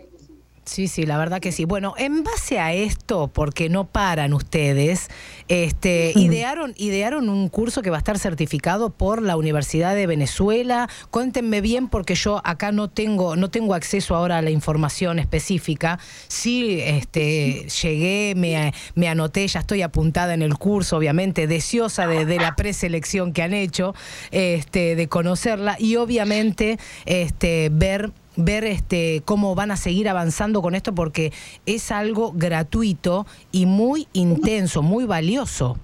Sí, 0.65 0.87
sí, 0.87 1.05
la 1.05 1.17
verdad 1.17 1.39
que 1.39 1.51
sí. 1.51 1.65
Bueno, 1.65 1.93
en 1.97 2.23
base 2.23 2.59
a 2.59 2.73
esto, 2.73 3.27
porque 3.27 3.69
no 3.69 3.85
paran 3.85 4.33
ustedes, 4.33 5.09
este, 5.47 6.11
idearon, 6.15 6.73
idearon 6.75 7.29
un 7.29 7.49
curso 7.49 7.83
que 7.83 7.91
va 7.91 7.97
a 7.97 7.99
estar 7.99 8.17
certificado 8.17 8.89
por 8.89 9.21
la 9.21 9.37
Universidad 9.37 9.93
de 9.93 10.07
Venezuela. 10.07 10.89
Cuéntenme 11.11 11.61
bien, 11.61 11.87
porque 11.87 12.15
yo 12.15 12.41
acá 12.43 12.71
no 12.71 12.89
tengo, 12.89 13.35
no 13.35 13.51
tengo 13.51 13.75
acceso 13.75 14.15
ahora 14.15 14.39
a 14.39 14.41
la 14.41 14.49
información 14.49 15.19
específica. 15.19 15.99
Sí, 16.27 16.79
este, 16.81 17.67
llegué, 17.83 18.33
me, 18.35 18.73
me 18.95 19.07
anoté, 19.07 19.47
ya 19.47 19.59
estoy 19.59 19.83
apuntada 19.83 20.33
en 20.33 20.41
el 20.41 20.57
curso, 20.57 20.97
obviamente, 20.97 21.45
deseosa 21.45 22.07
de, 22.07 22.25
de 22.25 22.37
la 22.37 22.55
preselección 22.55 23.33
que 23.33 23.43
han 23.43 23.53
hecho, 23.53 23.93
este, 24.31 24.95
de 24.95 25.07
conocerla 25.07 25.75
y 25.79 25.97
obviamente 25.97 26.79
este, 27.05 27.69
ver 27.71 28.11
ver 28.35 28.63
este 28.63 29.21
cómo 29.25 29.55
van 29.55 29.71
a 29.71 29.77
seguir 29.77 30.09
avanzando 30.09 30.61
con 30.61 30.75
esto 30.75 30.93
porque 30.93 31.31
es 31.65 31.91
algo 31.91 32.31
gratuito 32.33 33.25
y 33.51 33.65
muy 33.65 34.07
intenso, 34.13 34.81
muy 34.81 35.05
valioso. 35.05 35.77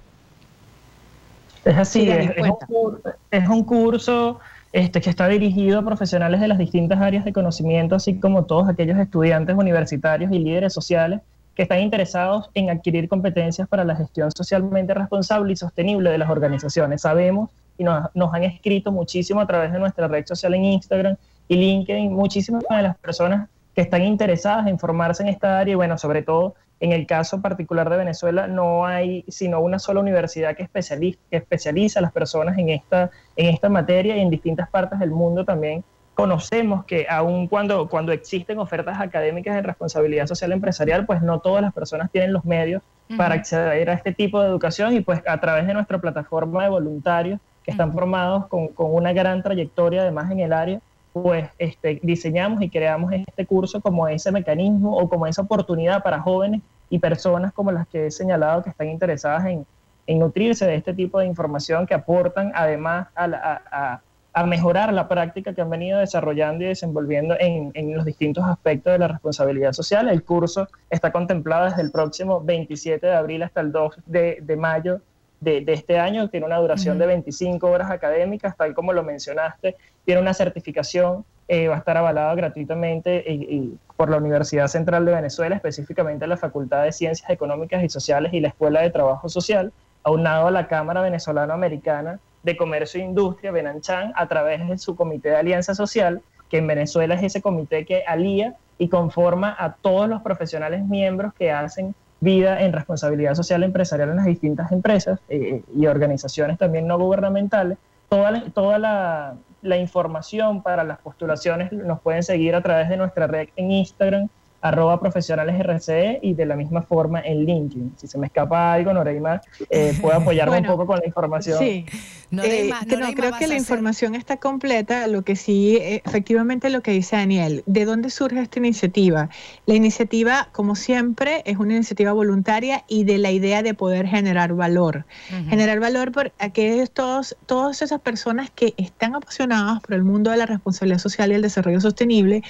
Es 1.64 1.76
así, 1.76 2.08
es, 2.10 2.30
es, 2.36 2.48
un, 2.68 2.98
es, 3.30 3.48
un, 3.48 3.62
curso 3.62 4.40
este, 4.72 5.00
que 5.00 5.10
está 5.10 5.28
dirigido 5.28 5.78
a 5.78 5.84
profesionales 5.84 6.40
de 6.40 6.48
las 6.48 6.58
distintas 6.58 7.00
áreas 7.00 7.24
de 7.24 7.32
conocimiento, 7.32 7.94
así 7.94 8.18
como 8.18 8.44
todos 8.46 8.68
aquellos 8.68 8.98
estudiantes 8.98 9.54
universitarios 9.54 10.32
y 10.32 10.40
líderes 10.40 10.72
sociales 10.72 11.20
que 11.54 11.62
están 11.62 11.80
interesados 11.80 12.50
en 12.54 12.70
adquirir 12.70 13.08
competencias 13.08 13.68
para 13.68 13.84
la 13.84 13.94
gestión 13.94 14.30
socialmente 14.32 14.92
responsable 14.94 15.52
y 15.52 15.56
sostenible 15.56 16.10
de 16.10 16.18
las 16.18 16.30
organizaciones. 16.30 17.02
Sabemos 17.02 17.50
y 17.78 17.84
nos, 17.84 18.08
nos 18.14 18.34
han 18.34 18.42
escrito 18.42 18.90
muchísimo 18.90 19.40
a 19.40 19.46
través 19.46 19.72
de 19.72 19.78
nuestra 19.78 20.08
red 20.08 20.26
social 20.26 20.54
en 20.54 20.64
Instagram 20.64 21.16
y 21.52 21.56
LinkedIn, 21.56 22.10
muchísimas 22.14 22.64
de 22.70 22.82
las 22.82 22.96
personas 22.96 23.48
que 23.74 23.82
están 23.82 24.02
interesadas 24.02 24.66
en 24.68 24.78
formarse 24.78 25.22
en 25.22 25.28
esta 25.28 25.58
área 25.58 25.72
y 25.72 25.74
bueno, 25.74 25.98
sobre 25.98 26.22
todo 26.22 26.54
en 26.80 26.92
el 26.92 27.06
caso 27.06 27.42
particular 27.42 27.90
de 27.90 27.98
Venezuela 27.98 28.46
no 28.46 28.86
hay 28.86 29.24
sino 29.28 29.60
una 29.60 29.78
sola 29.78 30.00
universidad 30.00 30.56
que 30.56 30.62
especializa, 30.62 31.18
que 31.30 31.36
especializa 31.36 31.98
a 31.98 32.02
las 32.02 32.12
personas 32.12 32.56
en 32.56 32.70
esta, 32.70 33.10
en 33.36 33.50
esta 33.50 33.68
materia 33.68 34.16
y 34.16 34.20
en 34.20 34.30
distintas 34.30 34.70
partes 34.70 34.98
del 34.98 35.10
mundo 35.10 35.44
también 35.44 35.84
conocemos 36.14 36.86
que 36.86 37.06
aun 37.08 37.48
cuando, 37.48 37.86
cuando 37.86 38.12
existen 38.12 38.58
ofertas 38.58 38.98
académicas 38.98 39.54
de 39.54 39.62
responsabilidad 39.62 40.26
social 40.26 40.52
empresarial, 40.52 41.04
pues 41.04 41.20
no 41.20 41.40
todas 41.40 41.60
las 41.60 41.74
personas 41.74 42.10
tienen 42.10 42.32
los 42.32 42.46
medios 42.46 42.82
uh 42.82 43.12
-huh. 43.12 43.16
para 43.18 43.34
acceder 43.34 43.90
a 43.90 43.92
este 43.92 44.12
tipo 44.12 44.40
de 44.40 44.48
educación 44.48 44.94
y 44.94 45.00
pues 45.00 45.20
a 45.26 45.38
través 45.38 45.66
de 45.66 45.74
nuestra 45.74 45.98
plataforma 45.98 46.62
de 46.62 46.70
voluntarios 46.70 47.40
que 47.62 47.72
están 47.72 47.90
uh 47.90 47.92
-huh. 47.92 47.96
formados 47.96 48.46
con, 48.46 48.68
con 48.68 48.94
una 48.94 49.12
gran 49.12 49.42
trayectoria 49.42 50.00
además 50.00 50.30
en 50.30 50.40
el 50.40 50.52
área, 50.54 50.80
pues 51.12 51.48
este, 51.58 52.00
diseñamos 52.02 52.62
y 52.62 52.70
creamos 52.70 53.12
este 53.12 53.46
curso 53.46 53.80
como 53.80 54.08
ese 54.08 54.32
mecanismo 54.32 54.96
o 54.96 55.08
como 55.08 55.26
esa 55.26 55.42
oportunidad 55.42 56.02
para 56.02 56.20
jóvenes 56.20 56.62
y 56.88 56.98
personas 56.98 57.52
como 57.52 57.70
las 57.70 57.86
que 57.88 58.06
he 58.06 58.10
señalado 58.10 58.62
que 58.62 58.70
están 58.70 58.88
interesadas 58.88 59.46
en, 59.46 59.66
nutrirse 60.06 60.66
de 60.66 60.74
este 60.74 60.92
tipo 60.92 61.20
de 61.20 61.26
información 61.26 61.86
que 61.86 61.94
aportan 61.94 62.52
además 62.54 63.08
a, 63.14 63.26
la, 63.26 64.00
a, 64.34 64.46
mejorar 64.46 64.92
la 64.92 65.08
práctica 65.08 65.54
que 65.54 65.62
han 65.62 65.70
venido 65.70 66.00
desarrollando 66.00 66.64
y 66.64 66.66
desenvolviendo 66.66 67.34
en, 67.38 67.72
los 67.94 68.04
distintos 68.04 68.44
aspectos 68.44 68.92
de 68.92 68.98
la 68.98 69.08
responsabilidad 69.08 69.72
social. 69.72 70.08
El 70.08 70.22
curso 70.22 70.68
está 70.90 71.12
contemplado 71.12 71.66
desde 71.66 71.82
el 71.82 71.92
próximo 71.92 72.42
27 72.42 73.06
de 73.06 73.14
abril 73.14 73.42
hasta 73.42 73.60
el 73.60 73.72
2 73.72 73.94
de, 74.04 74.38
de 74.42 74.56
mayo 74.56 75.00
de, 75.42 75.60
de, 75.60 75.72
este 75.72 75.98
año. 75.98 76.30
Tiene 76.30 76.46
una 76.46 76.58
duración 76.58 76.98
de 76.98 77.06
25 77.06 77.68
horas 77.68 77.90
académicas, 77.90 78.56
tal 78.56 78.74
como 78.74 78.92
lo 78.92 79.02
mencionaste. 79.02 79.76
Tiene 80.04 80.20
una 80.20 80.32
certificación, 80.32 81.24
eh, 81.48 81.68
va 81.68 81.74
a 81.74 81.78
estar 81.78 81.96
avalada 81.96 82.34
gratuitamente 82.34 83.24
y, 83.26 83.32
y 83.32 83.78
por 83.96 84.08
la 84.08 84.16
Universidad 84.16 84.68
Central 84.68 85.04
de 85.04 85.14
Venezuela, 85.14 85.56
específicamente 85.56 86.26
la 86.26 86.36
Facultad 86.36 86.84
de 86.84 86.92
Ciencias 86.92 87.28
Económicas 87.28 87.82
y 87.82 87.88
Sociales 87.88 88.32
y 88.32 88.40
la 88.40 88.48
Escuela 88.48 88.80
de 88.80 88.90
Trabajo 88.90 89.28
Social, 89.28 89.72
aunado 90.04 90.46
a 90.46 90.50
la 90.50 90.68
Cámara 90.68 91.02
Venezolano-Americana 91.02 92.20
de 92.42 92.56
Comercio 92.56 93.00
e 93.00 93.04
Industria, 93.04 93.52
Benanchan, 93.52 94.12
a 94.16 94.26
través 94.26 94.66
de 94.66 94.78
su 94.78 94.96
Comité 94.96 95.30
de 95.30 95.36
Alianza 95.36 95.74
Social, 95.74 96.22
que 96.48 96.58
en 96.58 96.66
Venezuela 96.66 97.14
es 97.14 97.22
ese 97.22 97.40
comité 97.40 97.84
que 97.84 98.04
alía 98.06 98.54
y 98.78 98.88
conforma 98.88 99.54
a 99.58 99.74
todos 99.74 100.08
los 100.08 100.22
profesionales 100.22 100.84
miembros 100.84 101.32
que 101.34 101.52
hacen 101.52 101.94
vida 102.22 102.62
en 102.62 102.72
responsabilidad 102.72 103.34
social 103.34 103.64
empresarial 103.64 104.10
en 104.10 104.16
las 104.16 104.26
distintas 104.26 104.70
empresas 104.70 105.18
eh, 105.28 105.62
y 105.74 105.86
organizaciones 105.86 106.56
también 106.56 106.86
no 106.86 106.96
gubernamentales. 106.96 107.78
Toda, 108.08 108.44
toda 108.54 108.78
la, 108.78 109.34
la, 109.60 109.76
información 109.76 110.62
para 110.62 110.84
las 110.84 110.98
postulaciones 110.98 111.72
nos 111.72 112.00
pueden 112.00 112.22
seguir 112.22 112.54
a 112.54 112.62
través 112.62 112.88
de 112.88 112.96
nuestra 112.96 113.26
red 113.26 113.48
en 113.56 113.72
Instagram, 113.72 114.28
arroba 114.62 115.00
profesionales 115.00 115.58
RCE 115.58 116.20
y 116.22 116.34
de 116.34 116.46
la 116.46 116.54
misma 116.54 116.82
forma 116.82 117.20
en 117.20 117.44
LinkedIn. 117.44 117.94
Si 117.96 118.06
se 118.06 118.16
me 118.16 118.28
escapa 118.28 118.72
algo, 118.72 118.92
Noreima 118.94 119.40
eh, 119.68 119.92
puede 120.00 120.16
apoyarme 120.16 120.52
bueno, 120.52 120.70
un 120.70 120.76
poco 120.76 120.86
con 120.86 121.00
la 121.00 121.06
información. 121.06 121.58
Sí, 121.58 121.84
Noreima, 122.30 122.78
eh, 122.80 122.86
Noreima 122.86 123.08
no, 123.08 123.14
creo 123.14 123.32
que 123.38 123.48
la 123.48 123.56
información 123.56 124.14
está 124.14 124.36
completa. 124.36 125.08
Lo 125.08 125.22
que 125.22 125.34
sí, 125.34 125.78
efectivamente, 125.80 126.70
lo 126.70 126.80
que 126.80 126.92
dice 126.92 127.16
Daniel, 127.16 127.64
¿de 127.66 127.84
dónde 127.84 128.08
surge 128.08 128.40
esta 128.40 128.60
iniciativa? 128.60 129.28
La 129.66 129.74
iniciativa, 129.74 130.48
como 130.52 130.76
siempre, 130.76 131.42
es 131.44 131.58
una 131.58 131.74
iniciativa 131.74 132.12
voluntaria 132.12 132.84
y 132.86 133.02
de 133.02 133.18
la 133.18 133.32
idea 133.32 133.64
de 133.64 133.74
poder 133.74 134.06
generar 134.06 134.54
valor. 134.54 135.06
Uh 135.30 135.34
-huh. 135.34 135.48
Generar 135.48 135.80
valor 135.80 136.12
por 136.12 136.32
aquellos, 136.38 136.92
todos, 136.92 137.36
todas 137.46 137.82
esas 137.82 138.00
personas 138.00 138.50
que 138.50 138.74
están 138.76 139.16
apasionadas 139.16 139.80
por 139.80 139.94
el 139.94 140.04
mundo 140.04 140.30
de 140.30 140.36
la 140.36 140.46
responsabilidad 140.46 140.98
social 141.00 141.32
y 141.32 141.34
el 141.34 141.42
desarrollo 141.42 141.80
sostenible, 141.80 142.42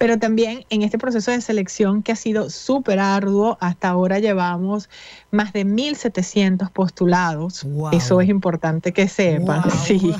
pero 0.00 0.18
también 0.18 0.64
en 0.70 0.80
este 0.80 0.96
proceso 0.96 1.30
de 1.30 1.42
selección 1.42 2.02
que 2.02 2.12
ha 2.12 2.16
sido 2.16 2.48
súper 2.48 2.98
arduo, 2.98 3.58
hasta 3.60 3.90
ahora 3.90 4.18
llevamos 4.18 4.88
más 5.30 5.52
de 5.52 5.66
1.700 5.66 6.70
postulados, 6.70 7.64
wow. 7.64 7.90
eso 7.92 8.22
es 8.22 8.30
importante 8.30 8.92
que 8.92 9.08
sepan, 9.08 9.60
wow. 9.60 9.70
sí, 9.84 10.10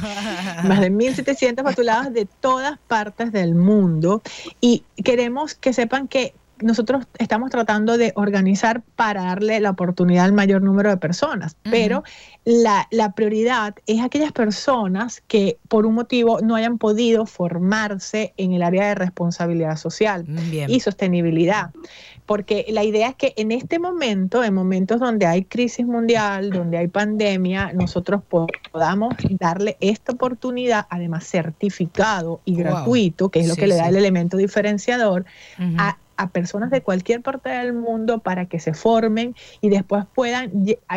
más 0.65 0.83
de 0.83 0.93
1.700 0.93 1.63
postulados 1.63 2.13
de 2.13 2.27
todas 2.27 2.79
partes 2.89 3.33
del 3.33 3.55
mundo 3.55 4.21
y 4.61 4.85
queremos 5.03 5.55
que 5.55 5.73
sepan 5.73 6.09
que 6.09 6.35
nosotros 6.63 7.07
estamos 7.19 7.51
tratando 7.51 7.97
de 7.97 8.13
organizar 8.15 8.83
para 8.97 9.25
darle 9.25 9.61
la 9.61 9.71
oportunidad 9.71 10.25
al 10.25 10.33
mayor 10.33 10.63
número 10.63 10.91
de 10.91 10.97
personas, 10.97 11.53
uh 11.53 11.69
-huh. 11.69 11.71
pero 11.71 12.03
la, 12.45 12.87
la, 12.91 13.13
prioridad 13.13 13.75
es 13.87 14.01
aquellas 14.01 14.33
personas 14.33 15.23
que 15.29 15.59
por 15.69 15.87
un 15.87 15.95
motivo 15.95 16.41
no 16.41 16.55
hayan 16.55 16.79
podido 16.79 17.27
formarse 17.27 18.33
en 18.37 18.53
el 18.53 18.63
área 18.63 18.89
de 18.89 18.95
responsabilidad 18.95 19.77
social 19.77 20.25
Bien. 20.27 20.71
y 20.71 20.81
sostenibilidad. 20.81 21.71
Porque 22.27 22.65
la 22.69 22.85
idea 22.85 23.09
es 23.09 23.17
que 23.17 23.35
en 23.37 23.51
este 23.51 23.81
momento, 23.81 24.45
en 24.45 24.55
momentos 24.55 25.01
donde 25.01 25.27
hay 25.27 25.45
crisis 25.45 25.85
mundial, 25.85 26.51
donde 26.51 26.79
hay 26.79 26.87
pandemia, 26.87 27.73
nosotros 27.73 28.23
podamos 28.29 29.17
darle 29.31 29.77
esta 29.81 30.13
oportunidad, 30.13 30.87
además 30.91 31.25
certificado 31.25 32.41
y 32.45 32.53
wow. 32.53 32.63
gratuito, 32.63 33.31
que 33.31 33.41
es 33.41 33.49
lo 33.49 33.55
sí, 33.55 33.61
que 33.61 33.67
le 33.67 33.75
da 33.75 33.85
sí. 33.85 33.91
el 33.91 33.97
elemento 33.97 34.37
diferenciador, 34.37 35.25
uh 35.59 35.63
-huh. 35.63 35.75
a 35.79 35.99
a 36.21 36.29
personas 36.29 36.71
de 36.71 36.83
cualquier 36.83 37.23
parte 37.23 37.49
del 37.49 37.73
mundo 37.73 38.19
para 38.19 38.45
que 38.45 38.61
se 38.61 38.75
formen 38.75 39.35
y 39.63 39.71
después 39.71 40.05
puedan 40.15 40.53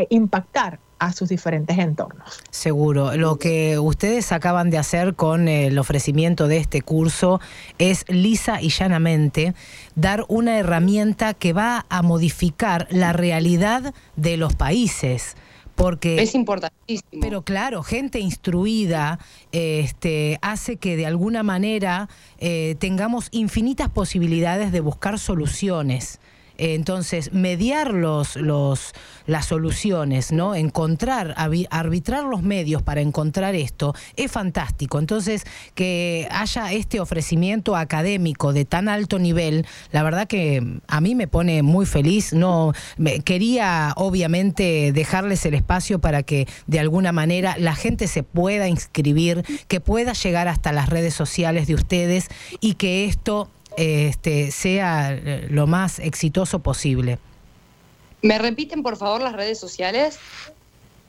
impactar 0.10 0.80
a 1.00 1.14
sus 1.14 1.30
diferentes 1.30 1.78
entornos. 1.78 2.42
Seguro. 2.50 3.16
Lo 3.16 3.38
que 3.38 3.80
ustedes 3.80 4.34
acaban 4.34 4.70
de 4.70 4.78
hacer 4.78 5.16
con 5.16 5.48
el 5.48 5.80
ofrecimiento 5.80 6.48
de 6.50 6.58
este 6.58 6.82
curso 6.82 7.40
es 7.78 8.04
lisa 8.10 8.62
y 8.62 8.70
llanamente 8.70 9.54
dar 9.96 10.26
una 10.28 10.58
herramienta 10.60 11.34
que 11.34 11.54
va 11.54 11.86
a 11.88 12.02
modificar 12.02 12.88
la 12.90 13.14
realidad 13.14 13.94
de 14.18 14.36
los 14.36 14.56
países 14.56 15.38
porque 15.76 16.22
es 16.22 16.36
importantísimo. 16.36 17.22
Pero 17.22 17.42
claro, 17.42 17.84
gente 17.84 18.20
instruida 18.20 19.20
este, 19.52 20.38
hace 20.42 20.78
que 20.78 20.96
de 20.98 21.06
alguna 21.06 21.44
manera 21.44 22.10
eh, 22.40 22.76
tengamos 22.80 23.30
infinitas 23.32 23.90
posibilidades 23.90 24.72
de 24.72 24.80
buscar 24.80 25.20
soluciones. 25.20 26.20
Entonces, 26.58 27.34
mediar 27.34 27.94
los, 27.94 28.36
los, 28.36 28.94
las 29.26 29.46
soluciones, 29.46 30.32
¿no? 30.32 30.56
Encontrar, 30.56 31.34
arbitrar 31.38 32.26
los 32.26 32.44
medios 32.44 32.82
para 32.82 33.02
encontrar 33.02 33.56
esto, 33.56 33.96
es 34.16 34.32
fantástico. 34.32 35.00
Entonces, 35.00 35.46
que 35.76 36.28
haya 36.32 36.72
este 36.72 37.00
ofrecimiento 37.00 37.76
académico 37.76 38.54
de 38.54 38.66
tan 38.66 38.90
alto 38.90 39.20
nivel, 39.20 39.66
la 39.92 40.04
verdad 40.04 40.28
que 40.28 40.80
a 40.88 41.02
mí 41.02 41.16
me 41.16 41.28
pone 41.28 41.64
muy 41.64 41.86
feliz. 41.86 42.34
No, 42.34 42.74
me, 42.98 43.22
quería 43.22 43.94
obviamente 43.96 44.92
dejarles 44.92 45.46
el 45.46 45.54
espacio 45.54 46.00
para 46.00 46.24
que 46.24 46.48
de 46.68 46.80
alguna 46.80 47.12
manera 47.12 47.56
la 47.58 47.76
gente 47.76 48.08
se 48.08 48.24
pueda 48.24 48.68
inscribir, 48.68 49.44
que 49.68 49.80
pueda 49.80 50.14
llegar 50.14 50.48
hasta 50.48 50.72
las 50.72 50.90
redes 50.90 51.14
sociales 51.14 51.68
de 51.68 51.76
ustedes 51.76 52.28
y 52.60 52.76
que 52.76 53.06
esto 53.06 53.50
este, 53.78 54.52
sea 54.52 55.18
lo 55.50 55.68
más 55.68 56.00
exitoso 56.00 56.60
posible. 56.60 57.20
¿Me 58.22 58.40
repiten, 58.40 58.84
por 58.84 58.96
favor, 58.96 59.22
las 59.22 59.34
redes 59.34 59.60
sociales? 59.60 60.18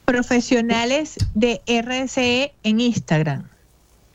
Profesionales 0.05 1.17
de 1.35 1.63
RCE 1.67 2.53
en 2.65 2.81
Instagram. 2.81 3.49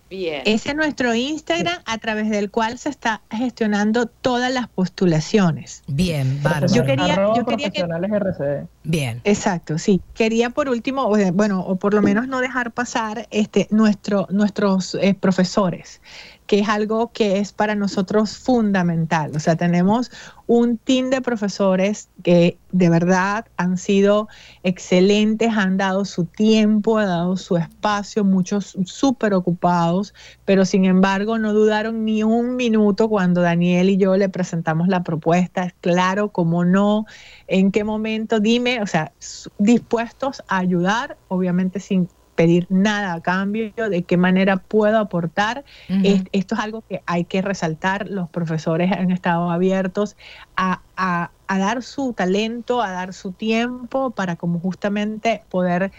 Bien. 0.09 0.41
Ese 0.45 0.69
es 0.69 0.75
nuestro 0.75 1.13
Instagram 1.13 1.77
a 1.85 1.97
través 1.99 2.29
del 2.29 2.49
cual 2.49 2.79
se 2.79 2.89
está 2.89 3.21
gestionando 3.29 4.07
todas 4.07 4.51
las 4.51 4.67
postulaciones. 4.67 5.83
Bien, 5.87 6.41
bárbaro. 6.41 6.73
Yo 6.73 6.83
quería, 6.83 7.15
yo 7.35 7.45
quería 7.45 7.69
que... 7.69 7.83
RCE. 7.83 8.67
Bien. 8.83 9.21
Exacto, 9.23 9.77
sí. 9.77 10.01
Quería 10.15 10.49
por 10.49 10.67
último, 10.67 11.09
bueno, 11.33 11.61
o 11.61 11.75
por 11.75 11.93
lo 11.93 12.01
menos 12.01 12.27
no 12.27 12.41
dejar 12.41 12.71
pasar 12.71 13.27
este, 13.29 13.67
nuestro, 13.69 14.27
nuestros 14.31 14.95
eh, 14.95 15.13
profesores 15.13 16.01
que 16.49 16.61
es 16.61 16.67
algo 16.67 17.11
que 17.11 17.37
es 17.37 17.53
para 17.53 17.75
nosotros 17.75 18.35
fundamental. 18.35 19.31
O 19.35 19.39
sea, 19.39 19.55
tenemos 19.55 20.09
un 20.47 20.79
team 20.79 21.11
de 21.11 21.21
profesores 21.21 22.09
que 22.23 22.57
de 22.71 22.89
verdad 22.89 23.45
han 23.55 23.77
sido 23.77 24.27
excelentes, 24.63 25.51
han 25.55 25.77
dado 25.77 26.05
su 26.05 26.25
tiempo, 26.25 26.97
han 26.97 27.05
dado 27.05 27.37
su 27.37 27.55
espacio, 27.55 28.23
muchos 28.23 28.75
súper 28.85 29.35
ocupados, 29.35 30.15
pero 30.43 30.65
sin 30.65 30.85
embargo 30.85 31.37
no 31.37 31.53
dudaron 31.53 32.03
ni 32.03 32.23
un 32.23 32.55
minuto 32.55 33.09
cuando 33.09 33.41
Daniel 33.41 33.91
y 33.91 33.97
yo 33.97 34.17
le 34.17 34.27
presentamos 34.27 34.87
la 34.87 35.03
propuesta. 35.03 35.65
Es 35.65 35.75
claro, 35.81 36.29
cómo 36.29 36.65
no, 36.65 37.05
en 37.45 37.71
qué 37.71 37.83
momento, 37.83 38.39
dime, 38.39 38.81
o 38.81 38.87
sea, 38.87 39.11
dispuestos 39.59 40.41
a 40.47 40.57
ayudar, 40.57 41.15
obviamente 41.27 41.79
sin 41.79 42.09
pedir 42.39 42.67
nada 42.69 43.15
a 43.15 43.19
cambio, 43.19 43.89
de 43.89 44.03
qué 44.03 44.15
manera 44.15 44.55
puedo 44.55 44.97
aportar. 44.97 45.65
Uh 45.89 45.95
-huh. 45.95 46.29
Esto 46.31 46.55
es 46.55 46.61
algo 46.61 46.85
que 46.87 47.01
hay 47.05 47.25
que 47.25 47.41
resaltar. 47.41 48.07
Los 48.09 48.29
profesores 48.29 48.93
han 48.93 49.11
estado 49.11 49.51
abiertos 49.51 50.15
a, 50.55 50.79
a, 50.95 51.31
a 51.47 51.57
dar 51.57 51.83
su 51.83 52.13
talento, 52.13 52.81
a 52.81 52.91
dar 52.91 53.13
su 53.13 53.33
tiempo 53.33 54.11
para 54.11 54.37
como 54.37 54.57
justamente 54.61 55.41
poder 55.49 55.91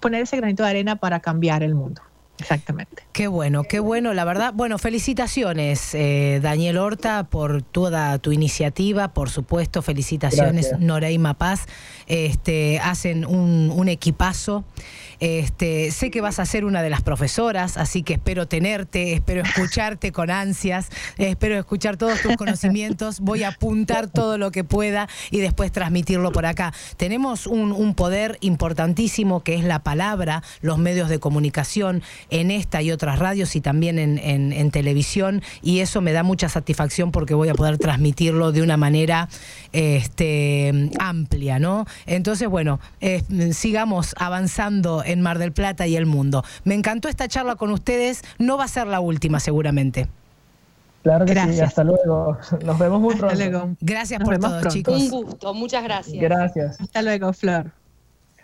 poner 0.00 0.20
ese 0.20 0.36
granito 0.36 0.64
de 0.64 0.68
arena 0.68 0.96
para 0.96 1.20
cambiar 1.20 1.62
el 1.62 1.74
mundo. 1.74 2.02
Exactamente. 2.40 3.02
Qué 3.12 3.28
bueno, 3.28 3.64
qué 3.64 3.80
bueno, 3.80 4.14
la 4.14 4.24
verdad. 4.24 4.52
Bueno, 4.54 4.78
felicitaciones, 4.78 5.94
eh, 5.94 6.40
Daniel 6.42 6.78
Horta, 6.78 7.24
por 7.24 7.62
toda 7.62 8.18
tu 8.18 8.32
iniciativa, 8.32 9.08
por 9.08 9.28
supuesto, 9.30 9.82
felicitaciones, 9.82 10.68
Gracias. 10.68 10.80
Noreima 10.80 11.34
Paz. 11.34 11.66
Este, 12.10 12.80
hacen 12.80 13.24
un, 13.24 13.88
equipazo. 13.88 14.64
Este, 15.20 15.90
sé 15.90 16.10
que 16.10 16.20
vas 16.20 16.38
a 16.38 16.46
ser 16.46 16.64
una 16.64 16.82
de 16.82 16.90
las 16.90 17.02
profesoras, 17.02 17.76
así 17.76 18.02
que 18.02 18.14
espero 18.14 18.48
tenerte, 18.48 19.12
espero 19.12 19.42
escucharte 19.42 20.12
con 20.12 20.30
ansias, 20.30 20.88
espero 21.18 21.58
escuchar 21.58 21.98
todos 21.98 22.20
tus 22.22 22.36
conocimientos, 22.36 23.20
voy 23.20 23.42
a 23.42 23.48
apuntar 23.48 24.08
todo 24.08 24.38
lo 24.38 24.50
que 24.50 24.64
pueda 24.64 25.08
y 25.30 25.40
después 25.40 25.72
transmitirlo 25.72 26.32
por 26.32 26.46
acá. 26.46 26.72
Tenemos 26.96 27.46
un, 27.46 27.94
poder 27.94 28.38
importantísimo 28.40 29.42
que 29.44 29.54
es 29.54 29.64
la 29.64 29.82
palabra, 29.82 30.42
los 30.62 30.78
medios 30.78 31.08
de 31.10 31.18
comunicación. 31.18 32.02
en 32.30 32.50
esta 32.50 32.82
y 32.82 32.90
otras 32.90 33.18
radios 33.18 33.54
y 33.56 33.60
también 33.60 33.98
en 33.98 34.70
televisión 34.70 35.42
y 35.62 35.80
eso 35.80 36.00
me 36.00 36.12
da 36.12 36.22
mucha 36.22 36.48
satisfacción 36.48 37.12
porque 37.12 37.34
voy 37.34 37.48
a 37.48 37.54
poder 37.54 37.78
transmitirlo 37.78 38.52
de 38.52 38.62
una 38.62 38.76
manera 38.76 39.28
este, 39.72 40.90
amplia, 40.98 41.58
¿no? 41.58 41.86
Entonces, 42.06 42.48
bueno, 42.48 42.80
eh, 43.00 43.22
sigamos 43.52 44.14
avanzando 44.18 45.02
en 45.04 45.20
Mar 45.20 45.38
del 45.38 45.52
Plata 45.52 45.86
y 45.86 45.96
el 45.96 46.06
mundo. 46.06 46.44
Me 46.64 46.74
encantó 46.74 47.08
esta 47.08 47.28
charla 47.28 47.56
con 47.56 47.70
ustedes, 47.70 48.22
no 48.38 48.56
va 48.58 48.64
a 48.64 48.68
ser 48.68 48.86
la 48.86 49.00
última 49.00 49.40
seguramente. 49.40 50.08
Claro 51.02 51.24
que 51.24 51.32
sí, 51.32 51.38
Gracias. 51.38 51.68
hasta 51.68 51.84
luego. 51.84 52.36
Nos 52.64 52.78
vemos 52.78 53.00
muy 53.00 53.14
pronto. 53.14 53.76
Gracias 53.80 54.20
Nos 54.20 54.26
por 54.28 54.34
vemos 54.38 54.50
todo, 54.50 54.60
pronto. 54.60 54.76
chicos. 54.76 55.00
Un 55.00 55.10
gusto, 55.10 55.54
muchas 55.54 55.82
gracias. 55.82 56.20
Gracias. 56.20 56.80
Hasta 56.80 57.02
luego, 57.02 57.32
Flor. 57.32 57.70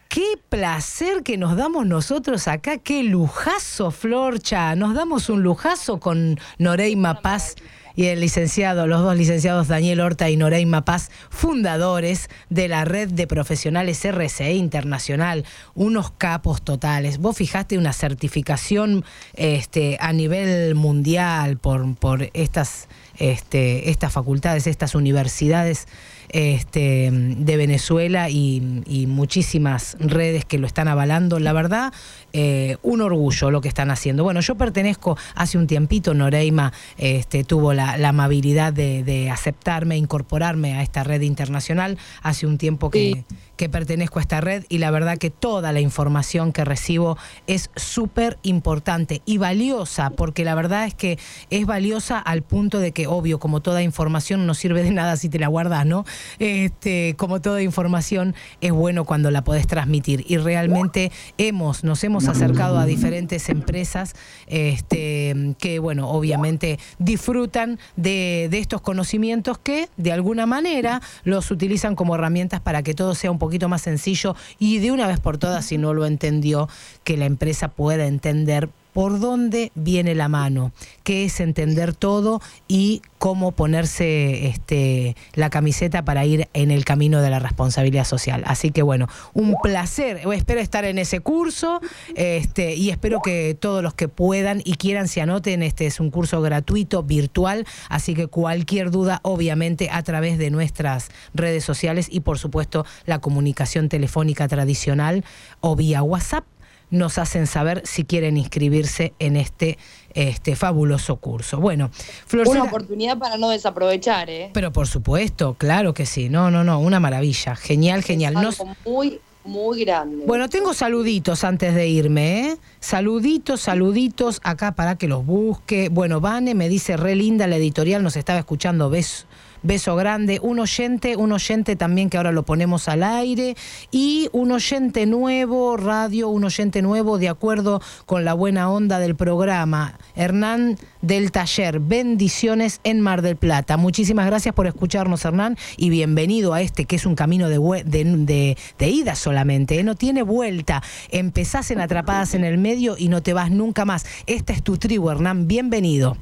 Qué 0.08 0.24
placer 0.48 1.22
que 1.24 1.36
nos 1.36 1.56
damos 1.56 1.84
nosotros 1.84 2.46
acá, 2.48 2.78
qué 2.78 3.02
lujazo, 3.02 3.90
Florcha. 3.90 4.74
Nos 4.76 4.94
damos 4.94 5.28
un 5.28 5.42
lujazo 5.42 5.98
con 5.98 6.38
Noreima 6.58 7.20
Paz 7.20 7.56
y 7.96 8.06
el 8.06 8.20
licenciado, 8.20 8.86
los 8.86 9.02
dos 9.02 9.16
licenciados 9.16 9.68
Daniel 9.68 10.00
Horta 10.00 10.28
y 10.30 10.36
Noreima 10.36 10.84
Paz, 10.84 11.10
fundadores 11.30 12.28
de 12.50 12.68
la 12.68 12.84
red 12.84 13.08
de 13.08 13.26
profesionales 13.26 14.04
RCE 14.04 14.52
Internacional, 14.52 15.44
unos 15.74 16.10
capos 16.10 16.62
totales. 16.62 17.18
Vos 17.18 17.36
fijaste 17.36 17.78
una 17.78 17.94
certificación 17.94 19.04
este, 19.34 19.96
a 20.00 20.12
nivel 20.12 20.74
mundial 20.74 21.56
por, 21.56 21.96
por 21.96 22.30
estas, 22.34 22.88
este, 23.16 23.90
estas 23.90 24.12
facultades, 24.12 24.66
estas 24.66 24.94
universidades 24.94 25.88
este, 26.30 27.10
de 27.12 27.56
Venezuela 27.56 28.28
y, 28.30 29.06
muchísimas 29.06 29.96
redes 30.00 30.44
que 30.44 30.58
lo 30.58 30.66
están 30.66 30.88
avalando. 30.88 31.38
La 31.38 31.52
verdad, 31.52 31.92
eh, 32.32 32.76
un 32.82 33.00
orgullo 33.00 33.50
lo 33.50 33.60
que 33.60 33.68
están 33.68 33.90
haciendo. 33.90 34.24
Bueno, 34.24 34.40
yo 34.40 34.56
pertenezco 34.56 35.16
hace 35.34 35.58
un 35.58 35.66
tiempito, 35.66 36.14
Noreima 36.14 36.72
este, 36.98 37.44
tuvo 37.44 37.72
la, 37.72 37.94
amabilidad 38.08 38.72
de, 38.72 39.02
de 39.04 39.30
aceptarme, 39.30 39.96
incorporarme 39.96 40.74
a 40.74 40.82
esta 40.82 41.04
red 41.04 41.20
internacional. 41.22 41.98
Hace 42.22 42.46
un 42.46 42.58
tiempo 42.58 42.90
que, 42.90 43.24
que 43.56 43.68
pertenezco 43.68 44.18
a 44.18 44.22
esta 44.22 44.40
red 44.40 44.64
y 44.68 44.78
la 44.78 44.90
verdad 44.90 45.18
que 45.18 45.30
toda 45.30 45.72
la 45.72 45.80
información 45.80 46.52
que 46.52 46.64
recibo 46.64 47.16
es 47.46 47.70
súper 47.76 48.38
importante 48.42 49.22
y 49.24 49.38
valiosa, 49.38 50.10
porque 50.10 50.44
la 50.44 50.54
verdad 50.54 50.86
es 50.86 50.94
que 50.94 51.18
es 51.50 51.66
valiosa 51.66 52.18
al 52.18 52.42
punto 52.42 52.78
de 52.78 52.92
que, 52.92 53.06
obvio, 53.06 53.38
como 53.38 53.60
toda 53.60 53.82
información 53.82 54.46
no 54.46 54.54
sirve 54.54 54.82
de 54.82 54.90
nada 54.90 55.16
si 55.16 55.28
te 55.28 55.38
la 55.38 55.48
guardas, 55.48 55.86
¿no? 55.86 56.04
Este, 56.38 57.14
como 57.16 57.40
toda 57.40 57.62
información 57.62 58.34
es 58.60 58.72
bueno 58.72 59.04
cuando 59.04 59.30
la 59.30 59.44
podés 59.44 59.66
transmitir 59.66 60.24
y 60.28 60.36
realmente 60.36 61.10
hemos, 61.38 61.84
nos 61.84 62.04
hemos 62.04 62.28
acercado 62.28 62.78
a 62.78 62.86
diferentes 62.86 63.48
empresas 63.48 64.14
este, 64.46 65.54
que, 65.58 65.78
bueno, 65.78 66.08
obviamente 66.10 66.78
disfrutan 66.98 67.78
de, 67.96 68.48
de 68.50 68.58
estos 68.58 68.80
conocimientos 68.80 69.58
que 69.58 69.88
de 69.96 70.12
alguna 70.12 70.46
manera 70.46 71.00
los 71.24 71.50
utilizan 71.50 71.94
como 71.94 72.14
herramientas 72.14 72.60
para 72.60 72.82
que 72.82 72.94
todo 72.94 73.14
sea 73.14 73.30
un 73.30 73.38
poquito 73.46 73.68
más 73.68 73.82
sencillo 73.82 74.34
y 74.58 74.78
de 74.78 74.90
una 74.90 75.06
vez 75.06 75.20
por 75.20 75.38
todas, 75.38 75.64
si 75.64 75.78
no 75.78 75.94
lo 75.94 76.04
entendió, 76.04 76.68
que 77.04 77.16
la 77.16 77.26
empresa 77.26 77.68
pueda 77.68 78.06
entender 78.06 78.68
por 78.96 79.20
dónde 79.20 79.72
viene 79.74 80.14
la 80.14 80.26
mano, 80.28 80.72
qué 81.02 81.26
es 81.26 81.40
entender 81.40 81.92
todo 81.92 82.40
y 82.66 83.02
cómo 83.18 83.52
ponerse 83.52 84.46
este, 84.46 85.16
la 85.34 85.50
camiseta 85.50 86.02
para 86.02 86.24
ir 86.24 86.48
en 86.54 86.70
el 86.70 86.86
camino 86.86 87.20
de 87.20 87.28
la 87.28 87.38
responsabilidad 87.38 88.06
social. 88.06 88.42
Así 88.46 88.70
que 88.70 88.80
bueno, 88.80 89.06
un 89.34 89.54
placer. 89.62 90.22
Espero 90.32 90.60
estar 90.60 90.86
en 90.86 90.96
ese 90.96 91.20
curso 91.20 91.82
este, 92.14 92.74
y 92.74 92.88
espero 92.88 93.20
que 93.20 93.54
todos 93.54 93.82
los 93.82 93.92
que 93.92 94.08
puedan 94.08 94.62
y 94.64 94.76
quieran 94.76 95.08
se 95.08 95.20
anoten. 95.20 95.62
Este 95.62 95.84
es 95.84 96.00
un 96.00 96.10
curso 96.10 96.40
gratuito, 96.40 97.02
virtual, 97.02 97.66
así 97.90 98.14
que 98.14 98.28
cualquier 98.28 98.90
duda, 98.90 99.20
obviamente, 99.24 99.90
a 99.92 100.02
través 100.04 100.38
de 100.38 100.48
nuestras 100.48 101.10
redes 101.34 101.64
sociales 101.64 102.08
y 102.10 102.20
por 102.20 102.38
supuesto 102.38 102.86
la 103.04 103.18
comunicación 103.18 103.90
telefónica 103.90 104.48
tradicional 104.48 105.22
o 105.60 105.76
vía 105.76 106.02
WhatsApp 106.02 106.46
nos 106.90 107.18
hacen 107.18 107.46
saber 107.46 107.82
si 107.84 108.04
quieren 108.04 108.36
inscribirse 108.36 109.12
en 109.18 109.36
este, 109.36 109.76
este 110.14 110.54
fabuloso 110.56 111.16
curso. 111.16 111.58
Bueno, 111.58 111.90
Florcita, 112.26 112.60
Una 112.60 112.68
oportunidad 112.70 113.18
para 113.18 113.36
no 113.38 113.50
desaprovechar, 113.50 114.30
¿eh? 114.30 114.50
pero 114.52 114.72
por 114.72 114.86
supuesto, 114.86 115.54
claro 115.54 115.94
que 115.94 116.06
sí. 116.06 116.28
No, 116.28 116.50
no, 116.50 116.62
no, 116.64 116.78
una 116.78 117.00
maravilla. 117.00 117.56
Genial, 117.56 118.02
genial. 118.02 118.34
No- 118.34 118.48
Algo 118.50 118.76
muy, 118.84 119.20
muy 119.44 119.84
grande. 119.84 120.24
bueno, 120.26 120.48
tengo 120.48 120.74
saluditos 120.74 121.42
antes 121.44 121.74
de 121.74 121.88
irme, 121.88 122.50
¿eh? 122.50 122.56
Saluditos, 122.80 123.60
saluditos 123.62 124.40
acá 124.44 124.72
para 124.76 124.96
que 124.96 125.08
los 125.08 125.26
busque. 125.26 125.88
Bueno, 125.88 126.20
Vane 126.20 126.54
me 126.54 126.68
dice, 126.68 126.96
re 126.96 127.16
linda 127.16 127.46
la 127.48 127.56
editorial, 127.56 128.02
nos 128.02 128.16
estaba 128.16 128.38
escuchando, 128.38 128.90
beso, 128.90 129.26
beso 129.62 129.96
grande. 129.96 130.38
Un 130.42 130.60
oyente, 130.60 131.16
un 131.16 131.32
oyente 131.32 131.76
también 131.76 132.10
que 132.10 132.16
ahora 132.16 132.32
lo 132.32 132.44
ponemos 132.44 132.88
al 132.88 133.02
aire. 133.02 133.56
Y 133.90 134.28
un 134.32 134.52
oyente 134.52 135.06
nuevo, 135.06 135.76
radio, 135.76 136.28
un 136.28 136.44
oyente 136.44 136.82
nuevo, 136.82 137.18
de 137.18 137.28
acuerdo 137.28 137.80
con 138.06 138.24
la 138.24 138.34
buena 138.34 138.70
onda 138.70 138.98
del 138.98 139.16
programa. 139.16 139.98
Hernán 140.14 140.76
del 141.02 141.30
Taller, 141.30 141.78
bendiciones 141.78 142.80
en 142.84 143.00
Mar 143.00 143.22
del 143.22 143.36
Plata. 143.36 143.76
Muchísimas 143.76 144.26
gracias 144.26 144.54
por 144.54 144.66
escucharnos, 144.66 145.24
Hernán, 145.24 145.56
y 145.76 145.90
bienvenido 145.90 146.52
a 146.52 146.62
este 146.62 146.84
que 146.84 146.96
es 146.96 147.06
un 147.06 147.14
camino 147.14 147.48
de, 147.48 148.56
de 148.78 148.88
ida 148.88 149.14
solamente, 149.14 149.78
¿eh? 149.78 149.84
no 149.84 149.94
tiene 149.94 150.22
vuelta. 150.22 150.82
Empezás 151.10 151.70
en 151.70 151.80
Atrapadas 151.80 152.34
en 152.34 152.44
el 152.44 152.58
Medio 152.58 152.96
y 152.98 153.08
no 153.08 153.22
te 153.22 153.32
vas 153.32 153.50
nunca 153.50 153.84
más. 153.84 154.04
Esta 154.26 154.52
es 154.52 154.62
tu 154.62 154.78
tribu, 154.78 155.10
Hernán, 155.10 155.46
bienvenido. 155.46 156.16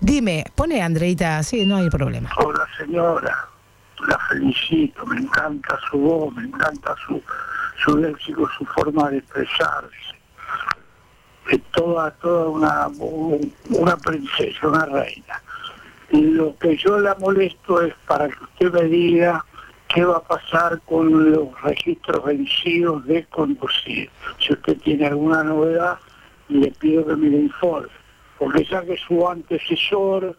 Dime, 0.00 0.44
pone 0.54 0.82
Andreita, 0.82 1.42
sí, 1.42 1.64
no 1.64 1.76
hay 1.76 1.88
problema. 1.88 2.30
Hola 2.36 2.66
señora, 2.76 3.48
la 4.06 4.18
felicito, 4.28 5.06
me 5.06 5.18
encanta 5.18 5.78
su 5.90 5.98
voz, 5.98 6.34
me 6.34 6.44
encanta 6.44 6.94
su, 7.06 7.20
su 7.82 7.96
léxico, 7.96 8.48
su 8.58 8.64
forma 8.66 9.10
de 9.10 9.18
expresarse. 9.18 10.16
Es 11.50 11.60
toda, 11.72 12.10
toda 12.12 12.48
una, 12.48 12.88
una 13.70 13.96
princesa, 13.96 14.68
una 14.68 14.84
reina. 14.84 15.42
Lo 16.10 16.56
que 16.58 16.76
yo 16.76 16.98
la 16.98 17.16
molesto 17.16 17.82
es 17.82 17.94
para 18.06 18.28
que 18.28 18.44
usted 18.44 18.72
me 18.72 18.88
diga 18.88 19.44
qué 19.88 20.04
va 20.04 20.18
a 20.18 20.22
pasar 20.22 20.80
con 20.82 21.32
los 21.32 21.60
registros 21.62 22.24
vencidos 22.24 23.04
de 23.06 23.24
conducir. 23.26 24.10
Si 24.38 24.52
usted 24.52 24.76
tiene 24.78 25.06
alguna 25.06 25.42
novedad, 25.42 25.98
le 26.48 26.70
pido 26.72 27.06
que 27.06 27.16
me 27.16 27.28
informe. 27.28 27.88
Porque 28.38 28.64
ya 28.64 28.84
que 28.84 28.96
su 28.96 29.26
antecesor 29.28 30.36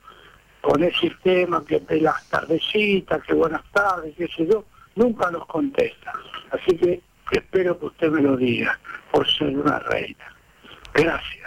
con 0.61 0.83
ese 0.83 1.11
tema 1.23 1.63
que 1.65 1.79
de 1.79 2.01
las 2.01 2.27
tardecitas, 2.29 3.23
que 3.23 3.33
buenas 3.33 3.63
tardes, 3.71 4.13
qué 4.17 4.27
sé 4.27 4.47
yo, 4.47 4.65
nunca 4.95 5.31
nos 5.31 5.45
contesta. 5.47 6.13
Así 6.51 6.75
que 6.77 7.01
espero 7.31 7.79
que 7.79 7.85
usted 7.85 8.09
me 8.09 8.21
lo 8.21 8.35
diga, 8.35 8.77
por 9.11 9.27
ser 9.27 9.57
una 9.57 9.79
reina. 9.79 10.25
Gracias. 10.93 11.46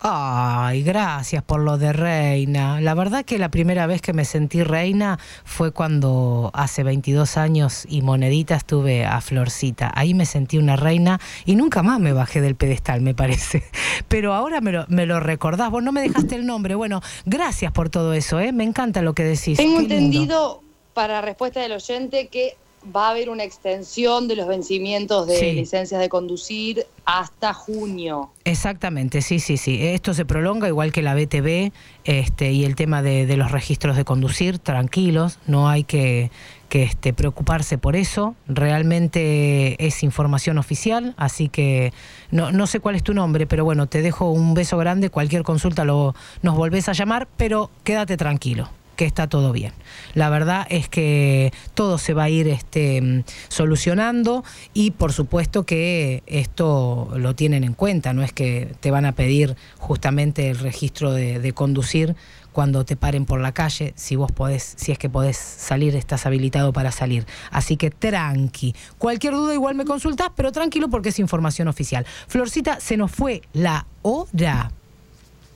Ay, 0.00 0.82
gracias 0.84 1.42
por 1.42 1.60
lo 1.60 1.76
de 1.76 1.92
reina. 1.92 2.80
La 2.80 2.94
verdad 2.94 3.24
que 3.24 3.38
la 3.38 3.50
primera 3.50 3.86
vez 3.86 4.00
que 4.00 4.12
me 4.12 4.24
sentí 4.24 4.62
reina 4.62 5.18
fue 5.44 5.72
cuando 5.72 6.50
hace 6.54 6.84
22 6.84 7.36
años 7.36 7.84
y 7.88 8.02
monedita 8.02 8.54
estuve 8.54 9.04
a 9.04 9.20
Florcita. 9.20 9.90
Ahí 9.94 10.14
me 10.14 10.24
sentí 10.24 10.56
una 10.56 10.76
reina 10.76 11.20
y 11.44 11.56
nunca 11.56 11.82
más 11.82 11.98
me 11.98 12.12
bajé 12.12 12.40
del 12.40 12.54
pedestal, 12.54 13.00
me 13.00 13.14
parece. 13.14 13.64
Pero 14.08 14.34
ahora 14.34 14.60
me 14.60 14.70
lo, 14.70 14.84
me 14.88 15.04
lo 15.04 15.18
recordás. 15.18 15.70
Vos 15.70 15.82
no 15.82 15.90
me 15.90 16.00
dejaste 16.00 16.36
el 16.36 16.46
nombre. 16.46 16.76
Bueno, 16.76 17.02
gracias 17.26 17.72
por 17.72 17.90
todo 17.90 18.12
eso, 18.12 18.38
¿eh? 18.38 18.52
Me 18.52 18.64
encanta 18.64 19.02
lo 19.02 19.14
que 19.14 19.24
decís. 19.24 19.58
Tengo 19.58 19.80
entendido, 19.80 20.62
para 20.94 21.20
respuesta 21.20 21.60
del 21.60 21.72
oyente, 21.72 22.28
que 22.28 22.56
va 22.94 23.08
a 23.08 23.10
haber 23.10 23.30
una 23.30 23.44
extensión 23.44 24.28
de 24.28 24.36
los 24.36 24.46
vencimientos 24.48 25.26
de 25.26 25.36
Sí. 25.36 25.52
licencias 25.52 26.00
de 26.00 26.08
conducir 26.08 26.86
hasta 27.04 27.54
junio. 27.54 28.30
Exactamente, 28.44 29.22
sí, 29.22 29.40
sí, 29.40 29.56
sí. 29.56 29.78
Esto 29.86 30.14
se 30.14 30.24
prolonga 30.24 30.68
igual 30.68 30.92
que 30.92 31.02
la 31.02 31.14
BTV 31.14 31.72
este, 32.04 32.52
y 32.52 32.64
el 32.64 32.74
tema 32.74 33.02
de, 33.02 33.26
de 33.26 33.36
los 33.36 33.50
registros 33.50 33.96
de 33.96 34.04
conducir, 34.04 34.58
tranquilos, 34.58 35.38
no 35.46 35.68
hay 35.68 35.84
que, 35.84 36.30
que 36.68 36.82
este, 36.82 37.12
preocuparse 37.12 37.78
por 37.78 37.96
eso. 37.96 38.34
Realmente 38.46 39.86
es 39.86 40.02
información 40.02 40.58
oficial, 40.58 41.14
así 41.16 41.48
que 41.48 41.92
no, 42.30 42.52
no 42.52 42.66
sé 42.66 42.80
cuál 42.80 42.94
es 42.94 43.02
tu 43.02 43.14
nombre, 43.14 43.46
pero 43.46 43.64
bueno, 43.64 43.86
te 43.86 44.02
dejo 44.02 44.30
un 44.30 44.54
beso 44.54 44.76
grande. 44.78 45.10
Cualquier 45.10 45.42
consulta 45.42 45.84
lo, 45.84 46.14
nos 46.42 46.56
volvés 46.56 46.88
a 46.88 46.92
llamar, 46.92 47.28
pero 47.36 47.70
quédate 47.84 48.16
tranquilo. 48.16 48.68
Que 48.98 49.04
está 49.04 49.28
todo 49.28 49.52
bien. 49.52 49.72
La 50.14 50.28
verdad 50.28 50.66
es 50.70 50.88
que 50.88 51.52
todo 51.74 51.98
se 51.98 52.14
va 52.14 52.24
a 52.24 52.30
ir 52.30 52.48
este, 52.48 53.00
mm, 53.00 53.22
solucionando 53.46 54.42
y 54.74 54.90
por 54.90 55.12
supuesto 55.12 55.64
que 55.64 56.24
esto 56.26 57.08
lo 57.14 57.36
tienen 57.36 57.62
en 57.62 57.74
cuenta, 57.74 58.12
no 58.12 58.24
es 58.24 58.32
que 58.32 58.74
te 58.80 58.90
van 58.90 59.04
a 59.04 59.12
pedir 59.12 59.56
justamente 59.78 60.50
el 60.50 60.58
registro 60.58 61.12
de, 61.12 61.38
de 61.38 61.52
conducir 61.52 62.16
cuando 62.50 62.84
te 62.84 62.96
paren 62.96 63.24
por 63.24 63.40
la 63.40 63.52
calle, 63.52 63.92
si 63.94 64.16
vos 64.16 64.32
podés, 64.32 64.74
si 64.76 64.90
es 64.90 64.98
que 64.98 65.08
podés 65.08 65.36
salir, 65.36 65.94
estás 65.94 66.26
habilitado 66.26 66.72
para 66.72 66.90
salir. 66.90 67.24
Así 67.52 67.76
que 67.76 67.92
tranqui. 67.92 68.74
Cualquier 68.98 69.34
duda 69.34 69.54
igual 69.54 69.76
me 69.76 69.84
consultás, 69.84 70.30
pero 70.34 70.50
tranquilo 70.50 70.88
porque 70.88 71.10
es 71.10 71.20
información 71.20 71.68
oficial. 71.68 72.04
Florcita, 72.26 72.80
se 72.80 72.96
nos 72.96 73.12
fue 73.12 73.42
la 73.52 73.86
hora. 74.02 74.72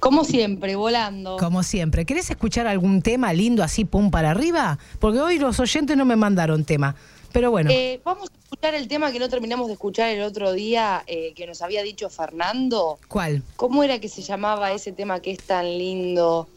Como 0.02 0.24
siempre, 0.24 0.74
volando. 0.74 1.36
Como 1.36 1.62
siempre. 1.62 2.04
¿Querés 2.04 2.28
escuchar 2.28 2.66
algún 2.66 3.02
tema 3.02 3.32
lindo 3.32 3.62
así, 3.62 3.84
pum 3.84 4.10
para 4.10 4.32
arriba? 4.32 4.76
Porque 4.98 5.20
hoy 5.20 5.38
los 5.38 5.60
oyentes 5.60 5.96
no 5.96 6.04
me 6.04 6.16
mandaron 6.16 6.64
tema. 6.64 6.96
Pero 7.32 7.52
bueno. 7.52 7.70
Eh, 7.70 8.00
vamos 8.04 8.28
a 8.28 8.36
escuchar 8.42 8.74
el 8.74 8.88
tema 8.88 9.12
que 9.12 9.20
no 9.20 9.28
terminamos 9.28 9.68
de 9.68 9.74
escuchar 9.74 10.08
el 10.10 10.22
otro 10.22 10.52
día, 10.52 11.04
eh, 11.06 11.32
que 11.36 11.46
nos 11.46 11.62
había 11.62 11.84
dicho 11.84 12.10
Fernando. 12.10 12.98
¿Cuál? 13.06 13.44
¿Cómo 13.54 13.84
era 13.84 14.00
que 14.00 14.08
se 14.08 14.22
llamaba 14.22 14.72
ese 14.72 14.90
tema 14.90 15.20
que 15.20 15.30
es 15.30 15.38
tan 15.44 15.66
lindo? 15.78 16.48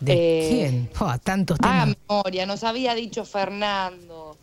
¿De 0.00 0.14
Eh, 0.14 0.48
quién? 0.48 0.90
Oh, 0.98 1.12
tantos 1.22 1.58
Ah, 1.62 1.82
temas. 1.84 1.96
memoria, 2.08 2.46
nos 2.46 2.64
había 2.64 2.94
dicho 2.94 3.26
Fernando 3.26 4.34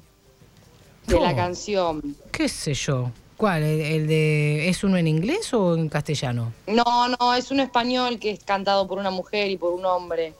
de 1.07 1.19
la 1.19 1.35
canción. 1.35 2.15
¿Qué 2.31 2.47
sé 2.47 2.75
yo? 2.75 3.11
¿Cuál? 3.39 3.63
¿El, 3.63 3.79
el 3.79 4.07
de 4.07 4.67
es 4.67 4.83
uno 4.83 4.97
en 4.97 5.07
inglés 5.07 5.53
o 5.53 5.73
en 5.73 5.87
castellano? 5.87 6.51
No, 6.67 7.07
no, 7.07 7.33
es 7.33 7.51
un 7.51 7.61
español 7.61 8.19
que 8.19 8.31
es 8.31 8.43
cantado 8.43 8.85
por 8.85 8.99
una 8.99 9.11
mujer 9.11 9.49
y 9.49 9.55
por 9.55 9.71
un 9.71 9.85
hombre. 9.85 10.33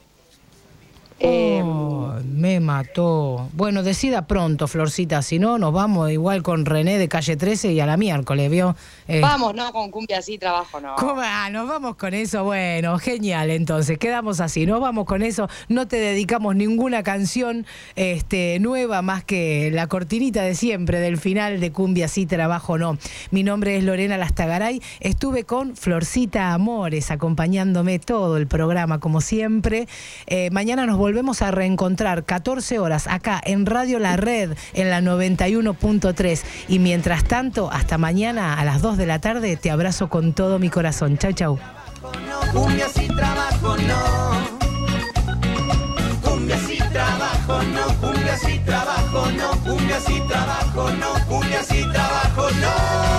Eh, 1.18 1.62
Oh, 1.64 2.12
me 2.24 2.60
mató. 2.60 3.48
Bueno, 3.54 3.82
decida 3.82 4.26
pronto, 4.26 4.68
Florcita, 4.68 5.22
si 5.22 5.38
no, 5.38 5.58
nos 5.58 5.72
vamos 5.72 6.10
igual 6.10 6.42
con 6.42 6.66
René 6.66 6.98
de 6.98 7.08
calle 7.08 7.36
13 7.36 7.72
y 7.72 7.80
a 7.80 7.86
la 7.86 7.96
miércoles, 7.96 8.50
¿vio? 8.50 8.76
Eh, 9.08 9.20
Vamos, 9.20 9.54
no, 9.54 9.72
con 9.72 9.90
cumbia 9.90 10.18
así 10.18 10.38
trabajo, 10.38 10.80
no. 10.80 10.96
Ah, 10.98 11.48
nos 11.50 11.68
vamos 11.68 11.96
con 11.96 12.14
eso. 12.14 12.44
Bueno, 12.44 12.98
genial. 12.98 13.50
Entonces, 13.50 13.98
quedamos 13.98 14.40
así. 14.40 14.66
Nos 14.66 14.80
vamos 14.80 15.06
con 15.06 15.22
eso. 15.22 15.48
No 15.68 15.88
te 15.88 15.96
dedicamos 15.96 16.56
ninguna 16.56 17.02
canción 17.02 17.66
este, 17.96 18.58
nueva 18.60 19.02
más 19.02 19.24
que 19.24 19.70
la 19.72 19.86
cortinita 19.86 20.42
de 20.42 20.54
siempre 20.54 21.00
del 21.00 21.18
final 21.18 21.60
de 21.60 21.72
Cumbia 21.72 22.08
Sí 22.08 22.26
Trabajo 22.26 22.78
No. 22.78 22.98
Mi 23.30 23.42
nombre 23.42 23.76
es 23.76 23.84
Lorena 23.84 24.16
Lastagaray. 24.16 24.80
Estuve 25.00 25.44
con 25.44 25.76
Florcita 25.76 26.52
Amores 26.52 27.10
acompañándome 27.10 27.98
todo 27.98 28.36
el 28.36 28.46
programa, 28.46 29.00
como 29.00 29.20
siempre. 29.20 29.88
Eh, 30.26 30.50
mañana 30.50 30.86
nos 30.86 30.98
volvemos 30.98 31.42
a 31.42 31.50
reencontrar 31.50 32.24
14 32.24 32.78
horas 32.78 33.06
acá 33.06 33.40
en 33.44 33.66
Radio 33.66 33.98
La 33.98 34.16
Red 34.16 34.56
en 34.74 34.90
la 34.90 35.00
91.3. 35.00 36.42
Y 36.68 36.78
mientras 36.78 37.24
tanto, 37.24 37.70
hasta 37.70 37.98
mañana 37.98 38.54
a 38.54 38.64
las 38.64 38.82
2 38.82 38.89
de 38.96 39.06
la 39.06 39.20
tarde, 39.20 39.56
te 39.56 39.70
abrazo 39.70 40.08
con 40.08 40.32
todo 40.32 40.58
mi 40.58 40.70
corazón. 40.70 41.18
Chau, 41.18 41.32
chau. 41.32 41.58
Cumbia 42.52 42.88
si 42.88 43.06
trabajo 43.08 43.76
no. 43.76 44.60
Cumbia 46.22 46.58
si 46.58 46.78
trabajo 46.78 47.62
no. 47.62 47.94
Cumbia 48.00 48.36
si 48.36 48.58
trabajo 48.60 49.30
no. 49.32 49.50
Cumbia 49.62 50.00
si 50.00 50.20
trabajo 50.28 50.90
no. 50.90 51.26
Cumbia 51.28 51.62
si 51.62 51.82
trabajo 51.82 52.50
no. 52.60 53.09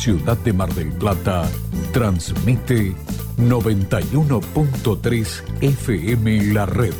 Ciudad 0.00 0.38
de 0.38 0.54
Mar 0.54 0.72
del 0.72 0.90
Plata, 0.92 1.46
transmite 1.92 2.94
91.3 3.36 5.42
FM 5.60 6.54
La 6.54 6.64
Red. 6.64 6.94